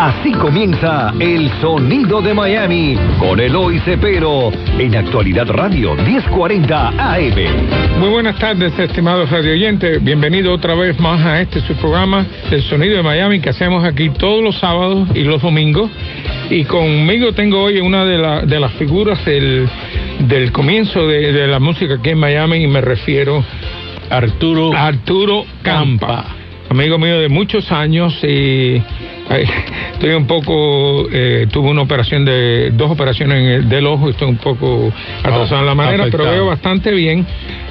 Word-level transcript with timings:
Así 0.00 0.32
comienza 0.32 1.12
El 1.20 1.50
Sonido 1.60 2.22
de 2.22 2.32
Miami 2.32 2.96
con 3.18 3.38
Eloy 3.38 3.80
Cepero 3.80 4.50
en 4.78 4.96
Actualidad 4.96 5.46
Radio 5.50 5.94
1040 5.94 6.88
AM. 6.88 7.98
Muy 7.98 8.08
buenas 8.08 8.38
tardes, 8.38 8.72
estimados 8.78 9.28
radioyentes. 9.28 10.02
Bienvenido 10.02 10.54
otra 10.54 10.74
vez 10.74 10.98
más 10.98 11.20
a 11.20 11.42
este 11.42 11.60
su 11.60 11.74
programa 11.74 12.24
El 12.50 12.62
Sonido 12.62 12.96
de 12.96 13.02
Miami 13.02 13.40
que 13.40 13.50
hacemos 13.50 13.84
aquí 13.84 14.08
todos 14.08 14.42
los 14.42 14.58
sábados 14.58 15.06
y 15.14 15.22
los 15.22 15.42
domingos. 15.42 15.90
Y 16.48 16.64
conmigo 16.64 17.34
tengo 17.34 17.64
hoy 17.64 17.80
una 17.80 18.06
de, 18.06 18.46
de 18.46 18.58
las 18.58 18.72
figuras 18.76 19.22
del, 19.26 19.68
del 20.20 20.50
comienzo 20.50 21.06
de, 21.06 21.30
de, 21.30 21.46
la 21.46 21.60
música 21.60 21.96
aquí 21.96 22.08
en 22.08 22.18
Miami 22.20 22.64
y 22.64 22.68
me 22.68 22.80
refiero 22.80 23.44
a 24.08 24.16
Arturo, 24.16 24.72
Arturo 24.74 25.44
Campa. 25.60 26.24
Amigo 26.70 26.98
mío 26.98 27.20
de 27.20 27.28
muchos 27.28 27.70
años 27.70 28.16
y 28.24 28.80
estoy 29.38 30.10
un 30.10 30.26
poco, 30.26 31.08
eh, 31.12 31.46
tuve 31.50 31.70
una 31.70 31.82
operación 31.82 32.24
de, 32.24 32.70
dos 32.72 32.90
operaciones 32.90 33.38
en 33.38 33.44
el, 33.44 33.68
del 33.68 33.86
ojo, 33.86 34.10
estoy 34.10 34.28
un 34.28 34.36
poco 34.36 34.92
atrasado 35.22 35.60
en 35.60 35.66
la 35.66 35.74
manera, 35.74 36.06
pero 36.10 36.24
veo 36.24 36.46
bastante 36.46 36.92
bien. 36.92 37.26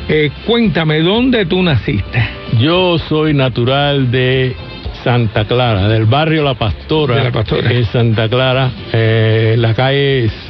Eh, 0.07 0.31
cuéntame, 0.45 1.01
¿dónde 1.01 1.45
tú 1.45 1.61
naciste? 1.61 2.27
Yo 2.59 2.97
soy 2.97 3.33
natural 3.33 4.09
de 4.09 4.55
Santa 5.03 5.45
Clara, 5.45 5.87
del 5.87 6.05
barrio 6.05 6.43
La 6.43 6.55
Pastora. 6.55 7.15
De 7.15 7.23
La 7.23 7.31
Pastora. 7.31 7.71
En 7.71 7.85
Santa 7.85 8.27
Clara, 8.27 8.71
eh, 8.91 9.55
la 9.57 9.73
calle 9.73 10.25
es 10.25 10.48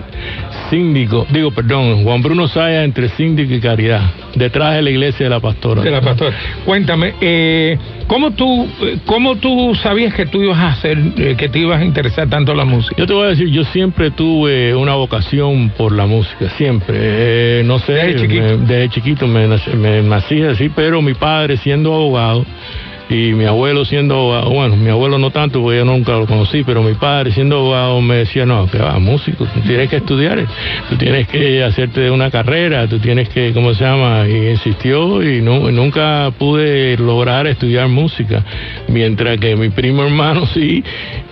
Síndico, 0.70 1.26
digo, 1.30 1.52
perdón, 1.52 2.04
Juan 2.04 2.22
Bruno 2.22 2.48
Saya 2.48 2.84
entre 2.84 3.10
Síndico 3.10 3.54
y 3.54 3.60
Caridad, 3.60 4.02
detrás 4.36 4.76
de 4.76 4.82
la 4.82 4.90
iglesia 4.90 5.26
de 5.26 5.30
la 5.30 5.40
Pastora. 5.40 5.82
De 5.82 5.92
la 5.92 6.02
Pastora. 6.02 6.36
Cuéntame, 6.66 7.16
eh, 7.20 7.78
¿cómo, 8.08 8.32
tú, 8.32 8.68
¿cómo 9.06 9.38
tú 9.38 9.76
sabías 9.76 10.14
que 10.14 10.26
tú 10.26 10.42
ibas 10.42 10.58
a 10.58 10.68
hacer, 10.70 10.98
eh, 11.18 11.36
que 11.38 11.50
te 11.50 11.60
ibas 11.60 11.82
a 11.82 11.86
interesar 11.86 12.30
tanto 12.30 12.54
la 12.54 12.66
música? 12.66 12.96
Yo 12.98 13.08
te 13.08 13.14
voy 13.14 13.26
a 13.26 13.30
decir, 13.30 13.50
yo 13.50 13.64
siempre 13.66 14.12
tuve 14.12 14.76
una 14.76 14.94
vocación 14.96 15.70
por 15.78 15.92
la 15.92 16.06
música, 16.06 16.50
siempre. 16.58 16.98
Eh, 17.00 17.64
no 17.66 17.80
sé, 17.80 17.94
desde 17.94 18.16
chiquito, 18.20 18.44
me, 18.44 18.58
desde 18.58 18.90
chiquito 18.90 19.28
me, 19.28 19.48
me 19.76 20.02
nací 20.04 20.42
así, 20.44 20.70
pero 20.70 21.02
mi 21.02 21.14
padre 21.14 21.58
siendo 21.58 21.94
abogado, 21.94 22.46
y 23.10 23.34
mi 23.34 23.46
abuelo 23.46 23.86
siendo 23.86 24.50
bueno, 24.52 24.76
mi 24.76 24.90
abuelo 24.90 25.18
no 25.18 25.32
tanto 25.32 25.62
porque 25.62 25.80
yo 25.80 25.86
nunca 25.86 26.14
lo 26.14 26.28
conocí, 26.28 26.64
pero 26.64 26.84
mi 26.84 26.94
padre 26.94 27.32
siendo 27.32 27.58
abogado 27.58 28.02
me 28.02 28.18
decía, 28.18 28.46
no, 28.46 28.70
que 28.70 28.78
va, 28.78 29.00
músico, 29.00 29.46
tú 29.46 29.60
tienes 29.62 29.90
que 29.90 29.98
estudiar, 29.98 30.46
tú 30.90 30.96
tienes 30.96 31.28
que 31.28 31.64
hacerte 31.64 32.12
una 32.12 32.30
carrera, 32.30 32.88
tú 32.88 33.00
tienes 33.00 33.30
que, 33.30 33.52
¿cómo 33.54 33.74
se 33.74 33.84
llama? 33.84 34.28
Y 34.28 34.52
insistió 34.52 35.24
y 35.24 35.42
no, 35.42 35.72
nunca 35.72 36.32
pude 36.38 36.98
lograr 36.98 37.48
estudiar 37.48 37.88
música, 37.88 38.46
mientras 38.88 39.38
que 39.40 39.56
mi 39.56 39.70
primo 39.70 40.04
hermano 40.04 40.46
sí, 40.54 40.84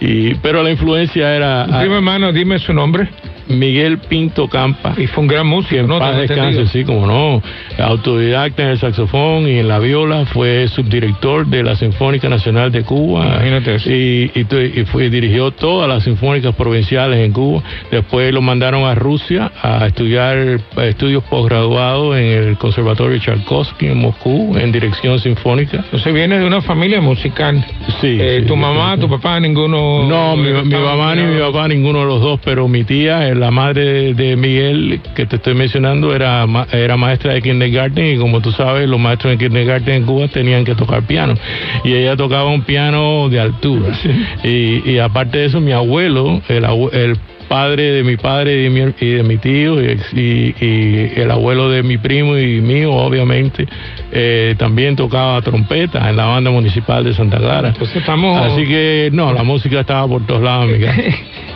y, 0.01 0.33
pero 0.35 0.63
la 0.63 0.71
influencia 0.71 1.35
era... 1.35 1.67
Mi 1.67 1.79
primo 1.79 1.95
hermano, 1.95 2.31
dime 2.31 2.57
su 2.59 2.73
nombre. 2.73 3.07
Miguel 3.49 3.99
Pinto 3.99 4.47
Campa. 4.47 4.93
Y 4.97 5.07
fue 5.07 5.23
un 5.23 5.27
gran 5.27 5.47
músico, 5.47 5.83
¿no? 5.83 5.99
Paz 5.99 6.17
descanse, 6.17 6.67
sí, 6.67 6.83
como 6.83 7.07
no. 7.07 7.41
Autodidacta 7.77 8.63
en 8.63 8.69
el 8.69 8.79
saxofón 8.79 9.47
y 9.47 9.59
en 9.59 9.67
la 9.67 9.79
viola, 9.79 10.25
fue 10.25 10.67
subdirector 10.67 11.47
de 11.47 11.63
la 11.63 11.75
Sinfónica 11.75 12.29
Nacional 12.29 12.71
de 12.71 12.83
Cuba. 12.83 13.25
Imagínate 13.25 13.75
eso. 13.75 13.89
Y, 13.89 14.31
y, 14.33 14.79
y 14.79 14.85
fue, 14.85 15.09
dirigió 15.09 15.51
todas 15.51 15.87
las 15.87 16.03
sinfónicas 16.03 16.55
provinciales 16.55 17.19
en 17.19 17.31
Cuba. 17.31 17.63
Después 17.91 18.33
lo 18.33 18.41
mandaron 18.41 18.83
a 18.83 18.95
Rusia 18.95 19.51
a 19.61 19.85
estudiar 19.87 20.59
estudios 20.77 21.23
posgraduados 21.23 22.17
en 22.17 22.25
el 22.25 22.57
Conservatorio 22.57 23.19
Tchaikovsky 23.19 23.87
en 23.87 23.99
Moscú, 23.99 24.55
en 24.57 24.71
dirección 24.71 25.19
sinfónica. 25.19 25.77
Entonces 25.77 26.13
viene 26.13 26.39
de 26.39 26.45
una 26.45 26.61
familia 26.61 27.01
musical. 27.01 27.63
Sí. 28.01 28.17
Eh, 28.19 28.39
sí 28.41 28.47
tu 28.47 28.55
mamá, 28.55 28.95
sí. 28.95 29.01
tu 29.01 29.09
papá, 29.09 29.39
ninguno. 29.39 30.07
No, 30.07 30.35
mi, 30.35 30.51
mi 30.51 30.75
mamá 30.75 31.15
ni 31.15 31.23
mi 31.23 31.39
papá, 31.39 31.67
ninguno 31.67 31.99
de 31.99 32.05
los 32.05 32.21
dos, 32.21 32.39
pero 32.43 32.67
mi 32.67 32.83
tía, 32.83 33.27
la 33.39 33.51
madre 33.51 34.13
de 34.13 34.35
Miguel 34.35 35.01
que 35.15 35.25
te 35.25 35.37
estoy 35.37 35.53
mencionando 35.53 36.15
era, 36.15 36.45
era 36.71 36.97
maestra 36.97 37.33
de 37.33 37.41
kindergarten 37.41 38.15
y 38.15 38.17
como 38.17 38.41
tú 38.41 38.51
sabes 38.51 38.87
los 38.89 38.99
maestros 38.99 39.31
de 39.31 39.37
kindergarten 39.37 39.93
en 39.95 40.03
Cuba 40.05 40.27
tenían 40.27 40.65
que 40.65 40.75
tocar 40.75 41.03
piano 41.03 41.35
y 41.83 41.93
ella 41.93 42.15
tocaba 42.15 42.49
un 42.49 42.63
piano 42.63 43.29
de 43.29 43.39
altura 43.39 43.95
sí. 43.95 44.09
y, 44.43 44.91
y, 44.91 44.99
aparte 44.99 45.39
de 45.39 45.45
eso 45.45 45.61
mi 45.61 45.71
abuelo 45.71 46.41
el, 46.47 46.65
el 46.93 47.17
padre 47.47 47.91
de 47.91 48.03
mi 48.03 48.17
padre 48.17 48.59
y 48.59 48.63
de 48.63 48.69
mi, 48.69 48.93
y 48.99 49.09
de 49.11 49.23
mi 49.23 49.37
tío 49.37 49.81
y, 49.81 49.99
y, 50.13 50.55
y, 50.59 51.11
el 51.15 51.31
abuelo 51.31 51.69
de 51.69 51.83
mi 51.83 51.97
primo 51.97 52.37
y 52.37 52.61
mío 52.61 52.93
obviamente 52.93 53.67
eh, 54.11 54.55
también 54.57 54.95
tocaba 54.95 55.41
trompeta 55.41 56.09
en 56.09 56.15
la 56.15 56.25
banda 56.25 56.51
municipal 56.51 57.03
de 57.03 57.13
Santa 57.13 57.37
Clara 57.37 57.69
Entonces 57.69 57.97
estamos... 57.97 58.39
así 58.41 58.65
que 58.65 59.09
no 59.11 59.33
la 59.33 59.43
música 59.43 59.79
estaba 59.81 60.07
por 60.07 60.25
todos 60.25 60.41
lados 60.41 60.67
mi 60.67 60.79
casa. 60.85 61.01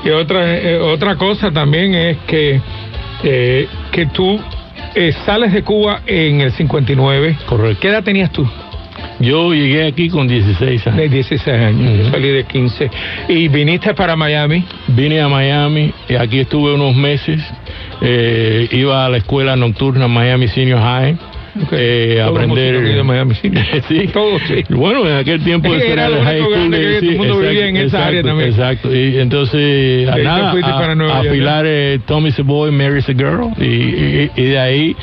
y 0.03 0.09
otra 0.09 0.57
eh, 0.57 0.79
otra 0.79 1.15
cosa 1.15 1.51
también 1.51 1.93
es 1.93 2.17
que 2.27 2.61
eh, 3.23 3.67
que 3.91 4.07
tú 4.07 4.39
eh, 4.95 5.13
sales 5.25 5.53
de 5.53 5.63
Cuba 5.63 6.01
en 6.05 6.41
el 6.41 6.51
59 6.51 7.37
correcto 7.45 7.79
¿qué 7.81 7.89
edad 7.89 8.03
tenías 8.03 8.31
tú? 8.31 8.47
Yo 9.21 9.53
llegué 9.53 9.85
aquí 9.85 10.09
con 10.09 10.27
16 10.27 10.87
años. 10.87 10.97
De 10.97 11.09
16 11.09 11.47
años, 11.47 11.79
uh 11.79 11.93
-huh. 11.93 12.03
yo 12.05 12.11
salí 12.11 12.29
de 12.29 12.43
15. 12.43 12.89
¿Y 13.29 13.47
viniste 13.47 13.93
para 13.93 14.15
Miami? 14.15 14.65
Vine 14.87 15.21
a 15.21 15.29
Miami, 15.29 15.93
y 16.09 16.15
aquí 16.15 16.39
estuve 16.39 16.73
unos 16.73 16.95
meses. 16.95 17.39
Eh, 18.01 18.67
iba 18.71 19.05
a 19.05 19.09
la 19.09 19.17
escuela 19.17 19.55
nocturna 19.55 20.07
Miami 20.07 20.47
Senior 20.47 20.79
High. 20.79 21.17
Okay. 21.65 21.79
Eh, 22.15 22.21
aprender 22.21 22.81
de 22.81 23.03
Miami 23.03 23.35
sí. 23.41 23.51
sí. 23.89 24.07
Todo, 24.13 24.39
sí. 24.47 24.63
bueno 24.69 25.05
en 25.05 25.17
aquel 25.17 25.43
tiempo 25.43 25.73
es 25.75 25.83
era 25.93 26.07
el 26.07 26.23
high 26.23 26.39
school 26.39 26.71
de, 26.71 26.99
sí, 27.01 27.05
todo 27.07 27.11
el 27.11 27.17
mundo 27.17 27.33
exacto, 27.33 27.49
vivía 27.49 27.67
en 27.67 27.75
esa 27.75 27.85
exacto, 27.85 28.07
área 28.07 28.23
también 28.23 28.49
exacto 28.49 28.95
y 28.95 29.19
entonces 29.19 30.07
a, 30.07 30.17
nada, 30.17 30.53
a, 30.53 31.19
afilar 31.19 31.65
eh, 31.67 31.99
Tommy's 32.05 32.39
a 32.39 32.43
boy 32.43 32.71
Mary's 32.71 33.09
a 33.09 33.13
girl 33.13 33.51
y, 33.59 33.65
y, 33.65 34.31
y 34.37 34.43
de 34.45 34.59
ahí 34.59 34.95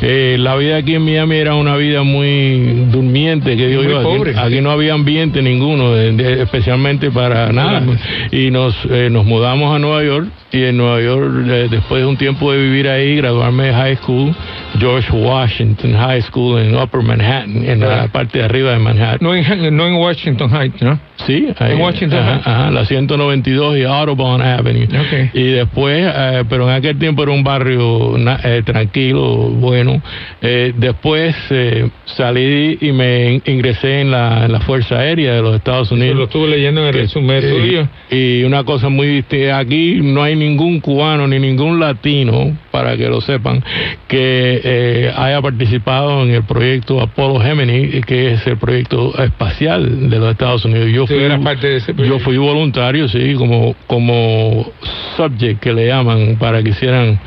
eh, 0.00 0.36
la 0.38 0.54
vida 0.56 0.76
aquí 0.76 0.94
en 0.94 1.04
Miami 1.04 1.36
era 1.36 1.54
una 1.54 1.76
vida 1.76 2.02
muy 2.02 2.86
durmiente, 2.90 3.56
que 3.56 3.66
digo 3.66 3.82
yo, 3.82 4.02
pobre, 4.02 4.30
aquí, 4.30 4.40
aquí, 4.40 4.60
no 4.60 4.70
había 4.70 4.94
ambiente 4.94 5.42
ninguno, 5.42 5.92
de, 5.92 6.12
de, 6.12 6.42
especialmente 6.42 7.10
para 7.10 7.52
nada. 7.52 7.82
Y 8.30 8.50
nos, 8.50 8.76
eh, 8.90 9.08
nos 9.10 9.24
mudamos 9.24 9.74
a 9.74 9.78
Nueva 9.78 10.04
York 10.04 10.28
y 10.52 10.62
en 10.62 10.76
Nueva 10.76 11.00
York, 11.00 11.46
eh, 11.48 11.68
después 11.70 12.00
de 12.02 12.06
un 12.06 12.16
tiempo 12.16 12.52
de 12.52 12.58
vivir 12.62 12.88
ahí, 12.88 13.16
graduarme 13.16 13.64
de 13.64 13.72
high 13.74 13.96
school, 13.96 14.34
George 14.78 15.10
Washington 15.12 15.94
High 15.94 16.22
School 16.22 16.60
en 16.60 16.74
Upper 16.76 17.02
Manhattan, 17.02 17.64
en 17.64 17.80
la 17.80 18.08
parte 18.08 18.38
de 18.38 18.44
arriba 18.44 18.72
de 18.72 18.78
Manhattan. 18.78 19.18
No 19.20 19.34
en, 19.34 19.76
no 19.76 19.86
en 19.86 19.94
Washington 19.94 20.50
Heights, 20.50 20.82
¿no? 20.82 20.98
Sí, 21.26 21.48
ahí, 21.58 21.72
en 21.72 21.80
Washington 21.80 22.18
ajá, 22.18 22.40
ajá, 22.44 22.70
la 22.70 22.84
192 22.84 23.78
y 23.78 23.82
Audubon 23.82 24.40
Avenue. 24.40 24.84
Okay. 24.84 25.30
Y 25.34 25.50
después, 25.50 26.08
eh, 26.14 26.44
pero 26.48 26.68
en 26.68 26.76
aquel 26.76 26.98
tiempo 26.98 27.24
era 27.24 27.32
un 27.32 27.42
barrio 27.42 28.16
eh, 28.44 28.62
tranquilo, 28.64 29.50
bueno. 29.50 30.00
Eh, 30.40 30.72
después 30.76 31.34
salí 32.04 32.78
y 32.80 32.92
me 32.92 33.42
ingresé 33.44 34.02
en 34.02 34.10
la, 34.10 34.46
en 34.46 34.52
la, 34.52 34.60
Fuerza 34.60 34.98
Aérea 34.98 35.34
de 35.34 35.42
los 35.42 35.56
Estados 35.56 35.90
Unidos. 35.90 36.10
Eso 36.10 36.18
lo 36.18 36.24
estuve 36.24 36.48
leyendo 36.48 36.82
en 36.82 36.88
el 36.88 36.94
resumen 36.94 37.40
tuyo. 37.40 37.88
Y 38.10 38.42
una 38.44 38.64
cosa 38.64 38.88
muy 38.88 39.08
distinta, 39.08 39.58
aquí 39.58 40.00
no 40.02 40.22
hay 40.22 40.36
ningún 40.36 40.80
cubano 40.80 41.26
ni 41.26 41.38
ningún 41.38 41.80
latino, 41.80 42.56
para 42.70 42.96
que 42.96 43.08
lo 43.08 43.20
sepan, 43.20 43.62
que 44.06 44.60
eh, 44.70 45.12
haya 45.16 45.40
participado 45.40 46.22
en 46.24 46.30
el 46.30 46.42
proyecto 46.42 47.00
Apollo 47.00 47.40
Gemini, 47.40 48.02
que 48.02 48.32
es 48.32 48.46
el 48.46 48.58
proyecto 48.58 49.16
espacial 49.22 50.10
de 50.10 50.18
los 50.18 50.30
Estados 50.32 50.64
Unidos. 50.64 50.90
Yo 50.92 51.06
fui, 51.06 51.16
parte 51.42 51.68
de 51.68 51.76
ese 51.76 51.94
yo 51.94 52.18
fui 52.18 52.36
voluntario, 52.36 53.08
sí, 53.08 53.34
como, 53.34 53.74
como 53.86 54.70
subject 55.16 55.60
que 55.60 55.72
le 55.72 55.86
llaman, 55.86 56.36
para 56.38 56.62
que 56.62 56.70
hicieran 56.70 57.18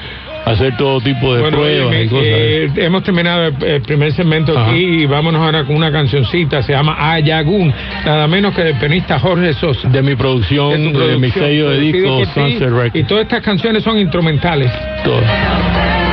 hacer 0.45 0.75
todo 0.77 1.01
tipo 1.01 1.33
de 1.33 1.41
bueno, 1.41 1.57
pruebas 1.57 1.95
y 2.03 2.07
cosas. 2.07 2.25
Eh, 2.27 2.71
hemos 2.77 3.03
terminado 3.03 3.47
el, 3.47 3.63
el, 3.63 3.81
primer 3.81 4.11
segmento 4.13 4.57
Ajá. 4.57 4.71
aquí 4.71 4.79
y 4.79 5.05
vámonos 5.05 5.41
ahora 5.41 5.63
con 5.65 5.75
una 5.75 5.91
cancioncita, 5.91 6.61
se 6.61 6.73
llama 6.73 6.95
Ayagún, 7.13 7.73
nada 8.05 8.27
menos 8.27 8.53
que 8.53 8.63
del 8.63 8.75
pianista 8.75 9.19
Jorge 9.19 9.53
Sosa. 9.53 9.89
De 9.89 10.01
mi 10.01 10.15
producción, 10.15 10.71
de, 10.71 10.89
producción, 10.89 11.21
de 11.21 11.27
mi 11.27 11.31
sello 11.31 11.69
de 11.69 11.79
disco 11.79 12.25
Sunset 12.33 12.69
Records. 12.69 12.95
Y 12.95 13.03
todas 13.03 13.23
estas 13.23 13.41
canciones 13.41 13.83
son 13.83 13.97
instrumentales. 13.97 14.71
Todas. 15.03 16.10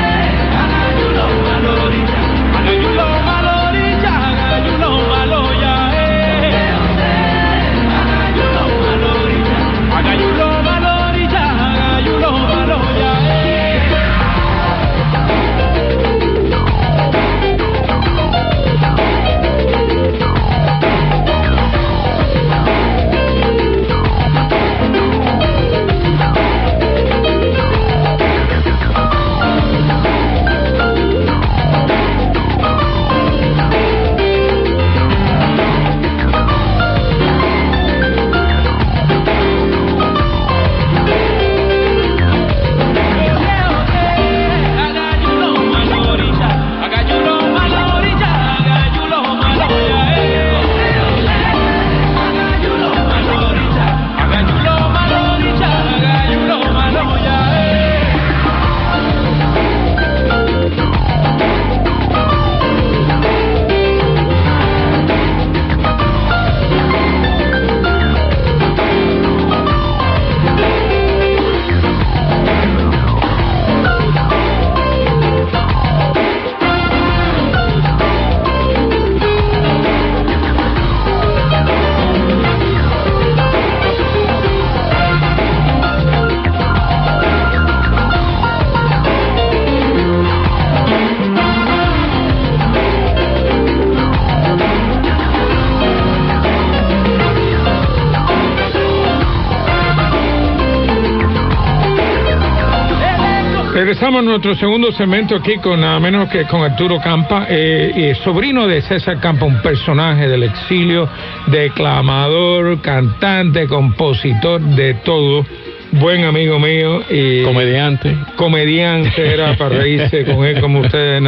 Nuestro 104.29 104.55
segundo 104.57 104.93
segmento 104.93 105.37
aquí 105.37 105.57
con 105.57 105.81
nada 105.81 105.99
menos 105.99 106.29
que 106.29 106.45
con 106.45 106.61
Arturo 106.61 107.01
Campa, 107.01 107.47
eh, 107.49 108.15
sobrino 108.23 108.67
de 108.67 108.83
César 108.83 109.19
Campa, 109.21 109.47
un 109.47 109.63
personaje 109.63 110.29
del 110.29 110.43
exilio, 110.43 111.09
declamador, 111.47 112.79
cantante, 112.83 113.67
compositor, 113.67 114.61
de 114.61 114.93
todo 115.03 115.47
buen 115.93 116.25
amigo 116.25 116.59
mío. 116.59 117.01
Y 117.09 117.43
comediante. 117.43 118.15
Comediante, 118.37 119.33
era 119.33 119.55
para 119.59 119.79
reírse 119.79 120.27
con 120.27 120.45
él 120.45 120.61
como 120.61 120.81
ustedes. 120.81 121.23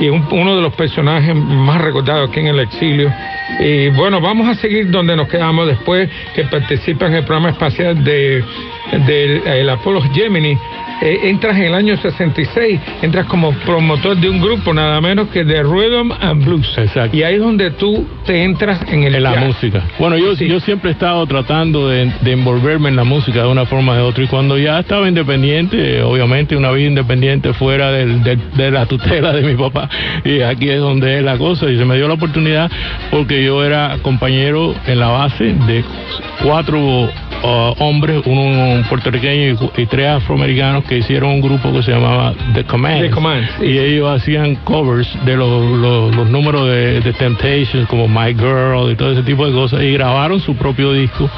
Y 0.00 0.08
uno 0.08 0.54
de 0.54 0.60
los 0.60 0.74
personajes 0.74 1.34
más 1.34 1.80
recordados 1.80 2.28
aquí 2.28 2.40
en 2.40 2.48
el 2.48 2.60
exilio. 2.60 3.10
Y 3.58 3.88
bueno, 3.88 4.20
vamos 4.20 4.48
a 4.48 4.54
seguir 4.54 4.90
donde 4.90 5.16
nos 5.16 5.28
quedamos 5.28 5.66
después, 5.66 6.10
que 6.34 6.44
participa 6.44 7.06
en 7.06 7.14
el 7.14 7.24
programa 7.24 7.48
espacial 7.48 8.04
de 8.04 8.44
del 9.06 9.68
Apollo 9.70 10.02
Gemini 10.12 10.58
eh, 11.02 11.20
entras 11.24 11.56
en 11.56 11.64
el 11.64 11.74
año 11.74 11.96
66, 11.96 12.80
entras 13.02 13.26
como 13.26 13.52
promotor 13.52 14.16
de 14.16 14.28
un 14.28 14.40
grupo 14.40 14.72
nada 14.72 15.00
menos 15.00 15.28
que 15.28 15.44
de 15.44 15.62
Rhythm 15.62 16.12
and 16.20 16.44
Blues. 16.44 16.78
Exacto. 16.78 17.16
Y 17.16 17.22
ahí 17.22 17.34
es 17.34 17.40
donde 17.40 17.70
tú 17.72 18.06
te 18.24 18.42
entras 18.42 18.80
en 18.88 19.04
el 19.04 19.14
en 19.14 19.22
la 19.22 19.36
música. 19.36 19.82
Bueno, 19.98 20.16
yo, 20.16 20.34
yo 20.34 20.60
siempre 20.60 20.90
he 20.90 20.92
estado 20.92 21.26
tratando 21.26 21.88
de, 21.88 22.12
envolverme 22.24 22.88
en 22.88 22.96
la 22.96 23.04
música 23.04 23.42
de 23.42 23.48
una 23.48 23.64
forma 23.66 23.92
o 23.92 23.96
de 23.96 24.02
otra 24.02 24.24
y 24.24 24.26
cuando 24.26 24.58
ya 24.58 24.80
estaba 24.80 25.08
independiente, 25.08 26.02
obviamente 26.02 26.56
una 26.56 26.70
vida 26.72 26.88
independiente 26.88 27.52
fuera 27.52 27.92
del, 27.92 28.22
de 28.22 28.70
la 28.70 28.86
tutela 28.86 29.32
de 29.32 29.42
mi 29.42 29.54
papá 29.54 29.88
y 30.24 30.40
aquí 30.40 30.68
es 30.68 30.80
donde 30.80 31.18
es 31.18 31.24
la 31.24 31.38
cosa 31.38 31.70
y 31.70 31.76
se 31.76 31.84
me 31.84 31.96
dio 31.96 32.08
la 32.08 32.14
oportunidad 32.14 32.70
porque 33.10 33.44
yo 33.44 33.64
era 33.64 33.98
compañero 34.02 34.74
en 34.86 34.98
la 34.98 35.08
base 35.08 35.54
de 35.66 35.84
cuatro 36.42 37.08
Uh, 37.44 37.74
hombres, 37.78 38.22
uno 38.24 38.82
puertorriqueño 38.88 39.58
y, 39.76 39.84
tres 39.84 40.08
afroamericanos 40.08 40.82
que 40.84 40.96
hicieron 40.96 41.28
un 41.28 41.40
grupo 41.42 41.70
que 41.72 41.82
se 41.82 41.90
llamaba 41.90 42.32
The 42.54 42.64
Command. 42.64 43.04
Y 43.60 43.76
ellos 43.76 44.08
hacían 44.10 44.54
covers 44.64 45.06
de 45.26 45.36
los, 45.36 45.62
los, 45.78 46.30
números 46.30 46.66
de, 46.68 47.02
de, 47.02 47.12
Temptations, 47.12 47.86
como 47.88 48.08
My 48.08 48.32
Girl 48.32 48.90
y 48.90 48.94
todo 48.94 49.12
ese 49.12 49.22
tipo 49.24 49.46
de 49.46 49.52
cosas, 49.52 49.82
y 49.82 49.92
grabaron 49.92 50.40
su 50.40 50.56
propio 50.56 50.94
disco. 50.94 51.28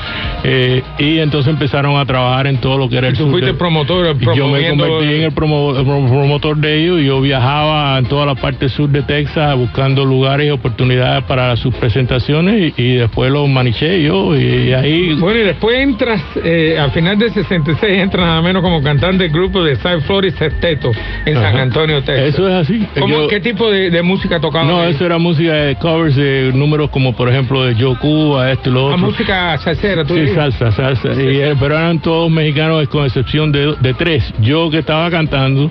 Eh, 0.44 0.80
y 1.00 1.18
entonces 1.18 1.52
empezaron 1.52 1.98
a 1.98 2.06
trabajar 2.06 2.46
en 2.46 2.58
todo 2.58 2.78
lo 2.78 2.88
que 2.88 2.98
era 2.98 3.08
el 3.08 3.18
¿Tú 3.18 3.28
fuiste 3.28 3.54
promotor, 3.54 4.16
Yo 4.36 4.46
me 4.46 4.68
convertí 4.68 5.12
en 5.12 5.22
el, 5.22 5.32
promotor 5.32 6.56
de 6.58 6.84
ellos 6.84 7.00
y 7.00 7.06
yo 7.06 7.20
viajaba 7.20 7.98
en 7.98 8.06
toda 8.06 8.26
la 8.26 8.36
parte 8.36 8.68
sur 8.68 8.88
de 8.88 9.02
Texas 9.02 9.56
buscando 9.56 10.04
lugares 10.04 10.46
y 10.46 10.50
oportunidades 10.50 11.24
para 11.24 11.56
sus 11.56 11.74
presentaciones 11.74 12.74
y, 12.76 12.94
después 12.94 13.32
los 13.32 13.48
maniché 13.48 14.02
yo 14.02 14.36
y, 14.36 14.72
ahí... 14.72 15.14
Bueno, 15.14 15.40
y 15.40 15.42
después 15.42 15.95
entras, 15.96 16.22
eh, 16.44 16.76
al 16.78 16.90
final 16.90 17.18
del 17.18 17.32
66, 17.32 18.02
entras 18.02 18.26
nada 18.26 18.42
menos 18.42 18.62
como 18.62 18.82
cantante 18.82 19.24
del 19.24 19.32
grupo 19.32 19.64
de 19.64 19.76
South 19.76 20.02
Florida 20.06 20.36
Sexteto 20.36 20.90
en 21.24 21.34
San 21.34 21.56
Antonio, 21.56 22.02
Texas. 22.02 22.34
Eso 22.34 22.48
es 22.48 22.54
así. 22.54 22.86
¿Qué 23.30 23.40
tipo 23.40 23.70
de, 23.70 24.02
música 24.02 24.38
tocaba? 24.38 24.64
No, 24.64 24.84
eso 24.84 25.06
era 25.06 25.16
música 25.16 25.54
de 25.54 25.76
covers 25.76 26.14
de 26.14 26.52
números 26.54 26.90
como, 26.90 27.16
por 27.16 27.30
ejemplo, 27.30 27.64
de 27.64 27.74
Joe 27.74 27.96
Cuba, 27.96 28.52
esto 28.52 28.68
y 28.68 28.72
lo 28.74 28.80
ah, 28.80 28.94
otro. 28.94 28.98
música 28.98 29.58
salsera, 29.58 30.04
tú 30.04 30.14
Sí, 30.14 30.28
salsa, 30.34 30.70
salsa. 30.70 31.08
Eh, 31.16 31.54
pero 31.58 31.76
eran 31.76 31.98
todos 32.00 32.30
mexicanos, 32.30 32.86
con 32.88 33.06
excepción 33.06 33.50
de, 33.50 33.74
de 33.80 33.94
tres. 33.94 34.34
Yo 34.40 34.68
que 34.68 34.78
estaba 34.78 35.10
cantando, 35.10 35.70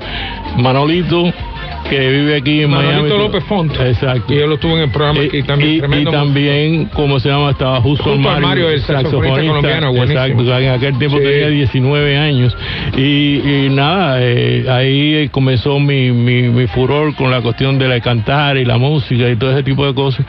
Manolito, 0.57 1.31
que 1.89 2.09
vive 2.09 2.35
aquí 2.35 2.61
en 2.61 2.71
Miami. 2.71 3.09
López 3.09 3.43
Font. 3.45 3.71
Exacto. 3.79 4.33
Y 4.33 4.37
yo 4.37 4.47
lo 4.47 4.57
tuve 4.57 4.73
en 4.73 4.79
el 4.81 4.89
programa 4.89 5.21
aquí 5.21 5.43
también. 5.43 5.85
Y, 6.01 6.05
también, 6.05 6.85
como 6.85 7.19
se 7.19 7.29
llama, 7.29 7.51
estaba 7.51 7.81
justo 7.81 8.15
Mario, 8.15 8.47
Mario, 8.47 8.69
el 8.69 8.81
saxofonista 8.81 9.47
colombiano, 9.47 10.03
Exacto, 10.03 10.57
en 10.57 10.69
aquel 10.69 10.97
tiempo 10.97 11.17
tenía 11.17 11.47
19 11.47 12.17
años. 12.17 12.55
Y, 12.97 13.67
nada, 13.71 14.17
eh, 14.21 14.65
ahí 14.69 15.29
comenzó 15.29 15.79
mi, 15.79 16.11
mi, 16.11 16.43
mi, 16.43 16.67
furor 16.67 17.15
con 17.15 17.31
la 17.31 17.41
cuestión 17.41 17.77
de 17.77 17.87
la 17.87 17.99
cantar 17.99 18.57
y 18.57 18.65
la 18.65 18.77
música 18.77 19.29
y 19.29 19.35
todo 19.35 19.51
ese 19.51 19.63
tipo 19.63 19.85
de 19.85 19.93
cosas. 19.93 20.25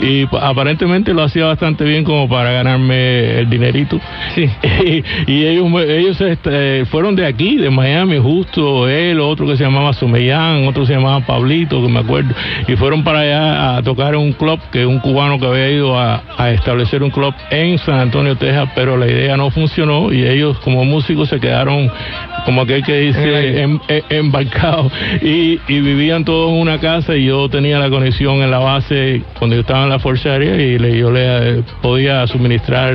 Y 0.00 0.26
aparentemente 0.40 1.12
lo 1.14 1.22
hacía 1.22 1.46
bastante 1.46 1.84
bien 1.84 2.04
como 2.04 2.28
para 2.28 2.52
ganarme 2.52 3.40
el 3.40 3.50
dinerito. 3.50 4.00
Sí. 4.34 4.48
Y, 5.26 5.44
ellos, 5.44 5.66
ellos 5.86 6.20
este, 6.20 6.84
fueron 6.86 7.14
de 7.14 7.26
aquí, 7.26 7.56
de 7.56 7.70
Miami, 7.70 8.18
justo 8.18 8.88
él, 8.88 9.20
otro 9.20 9.46
que 9.46 9.56
se 9.56 9.64
llamaba 9.64 9.92
Sumeyán, 9.92 10.66
otro 10.66 10.86
se 10.86 10.94
llamaba 10.98 11.24
Pablito, 11.26 11.82
que 11.82 11.88
me 11.88 12.00
acuerdo, 12.00 12.34
y 12.66 12.76
fueron 12.76 13.04
para 13.04 13.20
allá 13.20 13.76
a 13.76 13.82
tocar 13.82 14.14
en 14.14 14.20
un 14.20 14.32
club, 14.32 14.60
que 14.70 14.86
un 14.86 14.98
cubano 14.98 15.38
que 15.38 15.46
había 15.46 15.70
ido 15.70 15.98
a, 15.98 16.22
establecer 16.50 17.02
un 17.02 17.10
club 17.10 17.34
en 17.50 17.78
San 17.78 17.98
Antonio, 17.98 18.36
Texas, 18.36 18.70
pero 18.74 18.96
la 18.96 19.06
idea 19.06 19.36
no 19.36 19.50
funcionó 19.50 20.12
y 20.12 20.24
ellos 20.24 20.58
como 20.60 20.84
músicos 20.84 21.28
se 21.28 21.40
quedaron 21.40 21.90
como 22.44 22.62
aquel 22.62 22.82
que 22.82 23.00
dice 23.00 23.62
em, 23.62 23.78
em, 23.88 24.02
embarcados 24.08 24.92
y, 25.20 25.58
vivían 25.68 26.24
todos 26.24 26.50
en 26.50 26.60
una 26.60 26.78
casa 26.78 27.16
y 27.16 27.26
yo 27.26 27.48
tenía 27.48 27.78
la 27.78 27.90
conexión 27.90 28.42
en 28.42 28.50
la 28.50 28.58
base 28.58 29.22
cuando 29.38 29.56
yo 29.56 29.60
estaba 29.60 29.84
en 29.84 29.90
la 29.90 29.98
Fuerza 29.98 30.30
Aérea 30.30 30.56
y 30.56 30.98
yo 30.98 31.10
le 31.10 31.62
podía 31.82 32.26
suministrar 32.26 32.94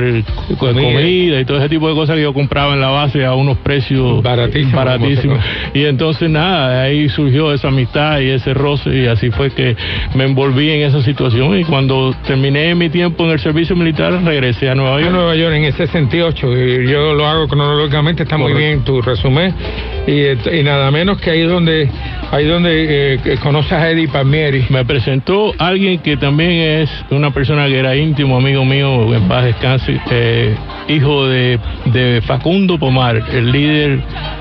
comida. 0.58 1.40
y 1.40 1.44
todo 1.44 1.58
ese 1.58 1.68
tipo 1.68 1.88
de 1.88 1.94
cosas 1.94 2.16
que 2.16 2.22
yo 2.22 2.34
compraba 2.34 2.74
en 2.74 2.80
la 2.80 2.88
base 2.88 3.24
a 3.24 3.34
unos 3.34 3.58
precios 3.58 4.22
baratísimos. 4.22 5.38
Y 5.72 5.84
entonces 5.84 6.28
nada, 6.30 6.82
ahí 6.82 7.08
surgió 7.08 7.52
esa 7.52 7.68
amistad 7.68 7.93
y 7.94 8.30
ese 8.30 8.54
roce 8.54 8.90
y 8.90 9.06
así 9.06 9.30
fue 9.30 9.50
que 9.50 9.76
me 10.14 10.24
envolví 10.24 10.70
en 10.70 10.82
esa 10.82 11.00
situación 11.02 11.58
y 11.58 11.64
cuando 11.64 12.14
terminé 12.26 12.74
mi 12.74 12.88
tiempo 12.88 13.24
en 13.24 13.30
el 13.30 13.38
servicio 13.38 13.76
militar 13.76 14.12
regresé 14.24 14.68
a 14.68 14.74
Nueva 14.74 14.98
York. 15.00 15.10
A 15.10 15.16
Nueva 15.16 15.36
York 15.36 15.54
en 15.54 15.64
ese 15.64 15.86
68 15.86 16.56
y 16.56 16.88
yo 16.88 17.14
lo 17.14 17.26
hago 17.26 17.46
cronológicamente, 17.46 18.24
está 18.24 18.36
muy 18.36 18.52
bien 18.52 18.84
tu 18.84 19.00
resumen 19.00 19.54
y, 20.06 20.62
nada 20.64 20.90
menos 20.90 21.20
que 21.20 21.30
ahí 21.30 21.42
donde 21.42 21.88
ahí 22.30 22.46
donde 22.46 23.14
eh, 23.14 23.38
conoces 23.42 23.72
a 23.72 23.90
Eddie 23.90 24.08
Palmieri. 24.08 24.66
Me 24.70 24.84
presentó 24.84 25.52
alguien 25.58 25.98
que 26.00 26.16
también 26.16 26.50
es 26.82 26.90
una 27.10 27.30
persona 27.30 27.66
que 27.66 27.78
era 27.78 27.94
íntimo 27.94 28.36
amigo 28.36 28.64
mío, 28.64 29.14
en 29.14 29.28
paz 29.28 29.44
descanse, 29.44 30.00
eh, 30.10 30.56
hijo 30.88 31.26
de, 31.26 31.58
de 31.86 32.22
Facundo 32.22 32.78
Pomar, 32.78 33.22
el 33.32 33.52
líder 33.52 34.00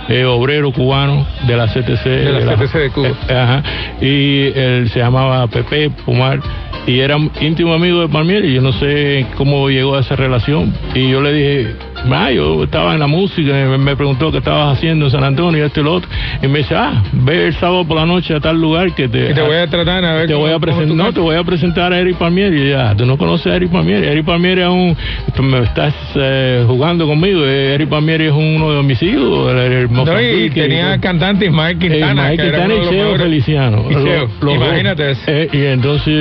eh, 0.10 0.26
obrero 0.26 0.72
cubano 0.72 1.26
de 1.48 1.56
la 1.56 1.68
CTC. 1.68 2.04
De 2.04 2.46
la, 2.46 2.56
CTC 2.56 2.74
de 2.74 2.90
Cuba. 2.90 3.10
Eh, 3.28 3.34
ajá, 3.44 3.64
y 4.02 4.52
él 4.56 4.90
se 4.90 5.00
llamaba 5.00 5.48
Pepe 5.48 5.90
Pomar 6.06 6.40
y 6.86 7.00
era 7.00 7.18
íntimo 7.40 7.74
amigo 7.74 8.02
de 8.02 8.10
Palmieri. 8.10 8.54
Yo 8.54 8.62
no 8.62 8.74
sé 8.74 9.26
cómo 9.38 9.70
llegó 9.70 9.96
a 9.96 10.02
esa 10.02 10.16
relación. 10.16 10.74
Y 10.94 11.10
yo 11.10 11.22
le 11.22 11.34
dije, 11.34 11.76
ah, 12.12 12.32
yo 12.32 12.64
estaba 12.64 12.94
en 12.94 13.00
la 13.00 13.08
música, 13.08 13.52
me, 13.52 13.78
me 13.78 13.96
preguntó 13.96 14.32
qué 14.32 14.40
estabas 14.40 14.78
haciendo 14.78 15.06
en 15.06 15.12
San 15.12 15.24
Antonio, 15.24 15.66
esto 15.66 15.82
y 15.82 15.84
lo 15.84 15.94
otro. 15.94 16.10
Y 16.42 16.48
me 16.48 16.60
dice, 16.60 16.76
ah, 16.76 17.04
ve 17.12 17.48
el 17.48 17.54
sábado 17.56 17.86
por 17.86 17.98
la 17.98 18.06
noche 18.06 18.36
a 18.36 18.40
tal 18.40 18.60
lugar 18.60 18.94
que 18.96 19.08
te. 19.08 19.34
te 19.34 19.42
voy 19.42 19.56
a 19.56 19.68
tratar 19.68 20.04
a 20.04 20.14
ver. 20.14 20.28
Te 20.28 20.34
voy 20.34 20.52
a 20.52 20.60
presentar, 20.60 20.96
no, 20.96 21.14
te 21.14 21.20
voy 21.20 21.36
a 21.36 21.44
presentar 21.44 21.94
a 21.94 22.00
Eric 22.00 22.18
Palmieri. 22.18 22.62
Y 22.62 22.70
ya, 22.72 22.96
tú 22.96 23.06
no 23.06 23.18
conoces 23.18 23.48
a 23.48 23.56
Eric 23.56 23.72
Palmieri. 23.72 24.08
Eric 24.08 24.26
Palmieri 24.26 24.62
es 24.62 24.68
un. 24.68 24.98
me 25.42 25.60
estás 25.60 25.94
eh, 26.16 26.64
jugando 26.68 27.08
conmigo. 27.08 27.46
Eric 27.46 27.90
Palmieri 27.90 28.26
es 28.26 28.34
uno 28.34 28.72
de 28.72 28.84
mis 28.84 29.02
hijos. 29.02 29.54
El, 29.54 29.92
no, 29.92 30.04
y 30.22 30.50
tenía 30.50 31.00
cantantes 31.00 31.52
Mike 31.52 31.80
Quintana. 31.80 32.30
Mike 32.30 32.44
Quintana 32.44 32.74
y 32.76 32.90
Cheo 32.90 33.18
Feliciano. 33.18 33.86
imagínate 34.42 35.12
eso. 35.12 35.22
Eh, 35.28 35.50
y 35.52 35.66
entonces 35.66 36.14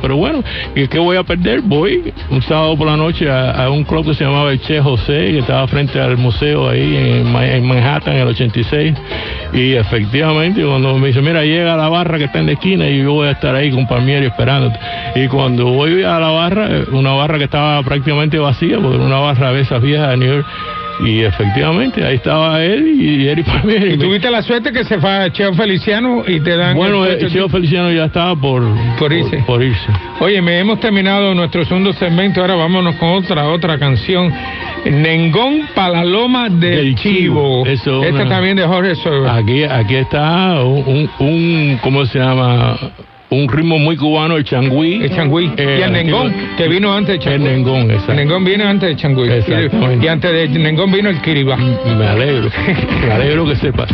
pero 0.00 0.16
bueno, 0.16 0.42
¿y 0.74 0.86
qué 0.86 0.98
voy 0.98 1.16
a 1.16 1.22
perder? 1.22 1.60
Voy 1.60 2.12
un 2.30 2.42
sábado 2.42 2.76
por 2.76 2.86
la 2.86 2.96
noche 2.96 3.30
a, 3.30 3.68
un 3.70 3.84
club 3.84 4.06
que 4.06 4.14
se 4.14 4.24
llamaba 4.24 4.52
el 4.52 4.60
Che 4.60 4.80
Que 4.96 5.38
estaba 5.38 5.66
frente 5.66 6.00
al 6.00 6.16
museo 6.16 6.68
ahí 6.68 6.96
en, 6.96 7.32
Manhattan 7.66 8.14
en 8.14 8.20
el 8.20 8.28
86. 8.28 8.94
Y 9.52 9.74
efectivamente, 9.74 10.64
cuando 10.64 10.96
me 10.98 11.08
dice, 11.08 11.20
mira, 11.20 11.44
llega 11.44 11.74
a 11.74 11.76
la 11.76 11.88
barra 11.88 12.16
que 12.16 12.24
está 12.24 12.38
en 12.38 12.46
la 12.46 12.52
esquina 12.52 12.88
y 12.88 13.02
yo 13.02 13.12
voy 13.12 13.28
a 13.28 13.32
estar 13.32 13.54
ahí 13.54 13.70
con 13.70 13.86
Palmieri 13.86 14.26
esperándote. 14.26 14.78
Y 15.16 15.26
cuando 15.28 15.66
voy 15.66 16.02
a 16.04 16.18
la 16.20 16.28
barra, 16.28 16.68
una 16.92 17.12
barra 17.12 17.38
que 17.38 17.44
estaba 17.44 17.82
prácticamente 17.82 18.38
vacía, 18.38 18.78
porque 18.78 18.96
era 18.96 19.04
una 19.04 19.18
barra 19.18 19.52
de 19.52 19.62
esas 19.62 19.82
viejas 19.82 20.10
de 20.10 20.16
New 20.16 20.34
York, 20.34 20.46
y 21.00 21.20
efectivamente, 21.22 22.04
ahí 22.04 22.16
estaba 22.16 22.62
él 22.62 23.00
y 23.00 23.28
Eric 23.28 23.46
Palmieri. 23.46 23.94
¿Y 23.94 23.98
tuviste 23.98 24.30
la 24.30 24.42
suerte 24.42 24.72
que 24.72 24.84
se 24.84 24.98
fue 24.98 25.10
a 25.10 25.32
Cheo 25.32 25.52
Feliciano 25.54 26.24
y 26.26 26.40
te 26.40 26.56
dan... 26.56 26.76
Bueno, 26.76 27.04
el 27.04 27.30
Cheo 27.30 27.48
Feliciano 27.48 27.90
ya 27.90 28.04
estaba 28.04 28.36
por, 28.36 28.62
por, 28.98 29.12
irse. 29.12 29.38
por, 29.46 29.62
irse. 29.62 29.86
Oye, 30.20 30.40
me 30.40 30.58
hemos 30.58 30.80
terminado 30.80 31.34
nuestro 31.34 31.64
segundo 31.64 31.92
segmento, 31.92 32.40
ahora 32.40 32.54
vámonos 32.54 32.96
con 32.96 33.10
otra, 33.10 33.48
otra 33.48 33.78
canción. 33.78 34.32
Nengón 34.84 35.68
Palaloma 35.74 36.48
del, 36.48 36.94
Chivo. 36.94 37.66
Eso 37.66 38.02
Esta 38.04 38.28
también 38.28 38.56
de 38.56 38.66
Jorge 38.66 38.94
Sober. 38.96 39.30
Aquí, 39.30 39.64
aquí 39.64 39.96
está 39.96 40.62
un, 40.62 41.08
un, 41.18 41.78
¿cómo 41.82 42.04
se 42.06 42.18
llama? 42.18 42.76
Un 43.34 43.48
ritmo 43.48 43.78
muy 43.78 43.96
cubano, 43.96 44.36
el 44.36 44.44
changüí. 44.44 45.02
El 45.02 45.14
changüí. 45.14 45.52
Eh, 45.56 45.78
y 45.80 45.82
el 45.82 45.92
nengón, 45.92 46.34
que 46.56 46.68
vino 46.68 46.92
antes 46.92 47.14
del 47.14 47.18
changüí. 47.20 47.48
El 47.48 47.54
nengón, 47.56 47.90
exacto. 47.90 48.12
El 48.12 48.18
nengón 48.18 48.44
vino 48.44 48.68
antes 48.68 48.88
del 48.88 48.96
changüí. 48.96 49.28
Y 50.00 50.08
antes 50.08 50.32
del 50.32 50.62
nengón 50.62 50.92
vino 50.92 51.10
el 51.10 51.20
kiribá. 51.20 51.56
Me 51.56 52.06
alegro, 52.06 52.50
me 53.06 53.12
alegro 53.12 53.46
que 53.46 53.56
sepas. 53.56 53.90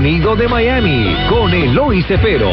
Sonido 0.00 0.34
de 0.34 0.48
Miami 0.48 1.14
con 1.28 1.52
Eloy 1.52 2.02
Cepero. 2.04 2.50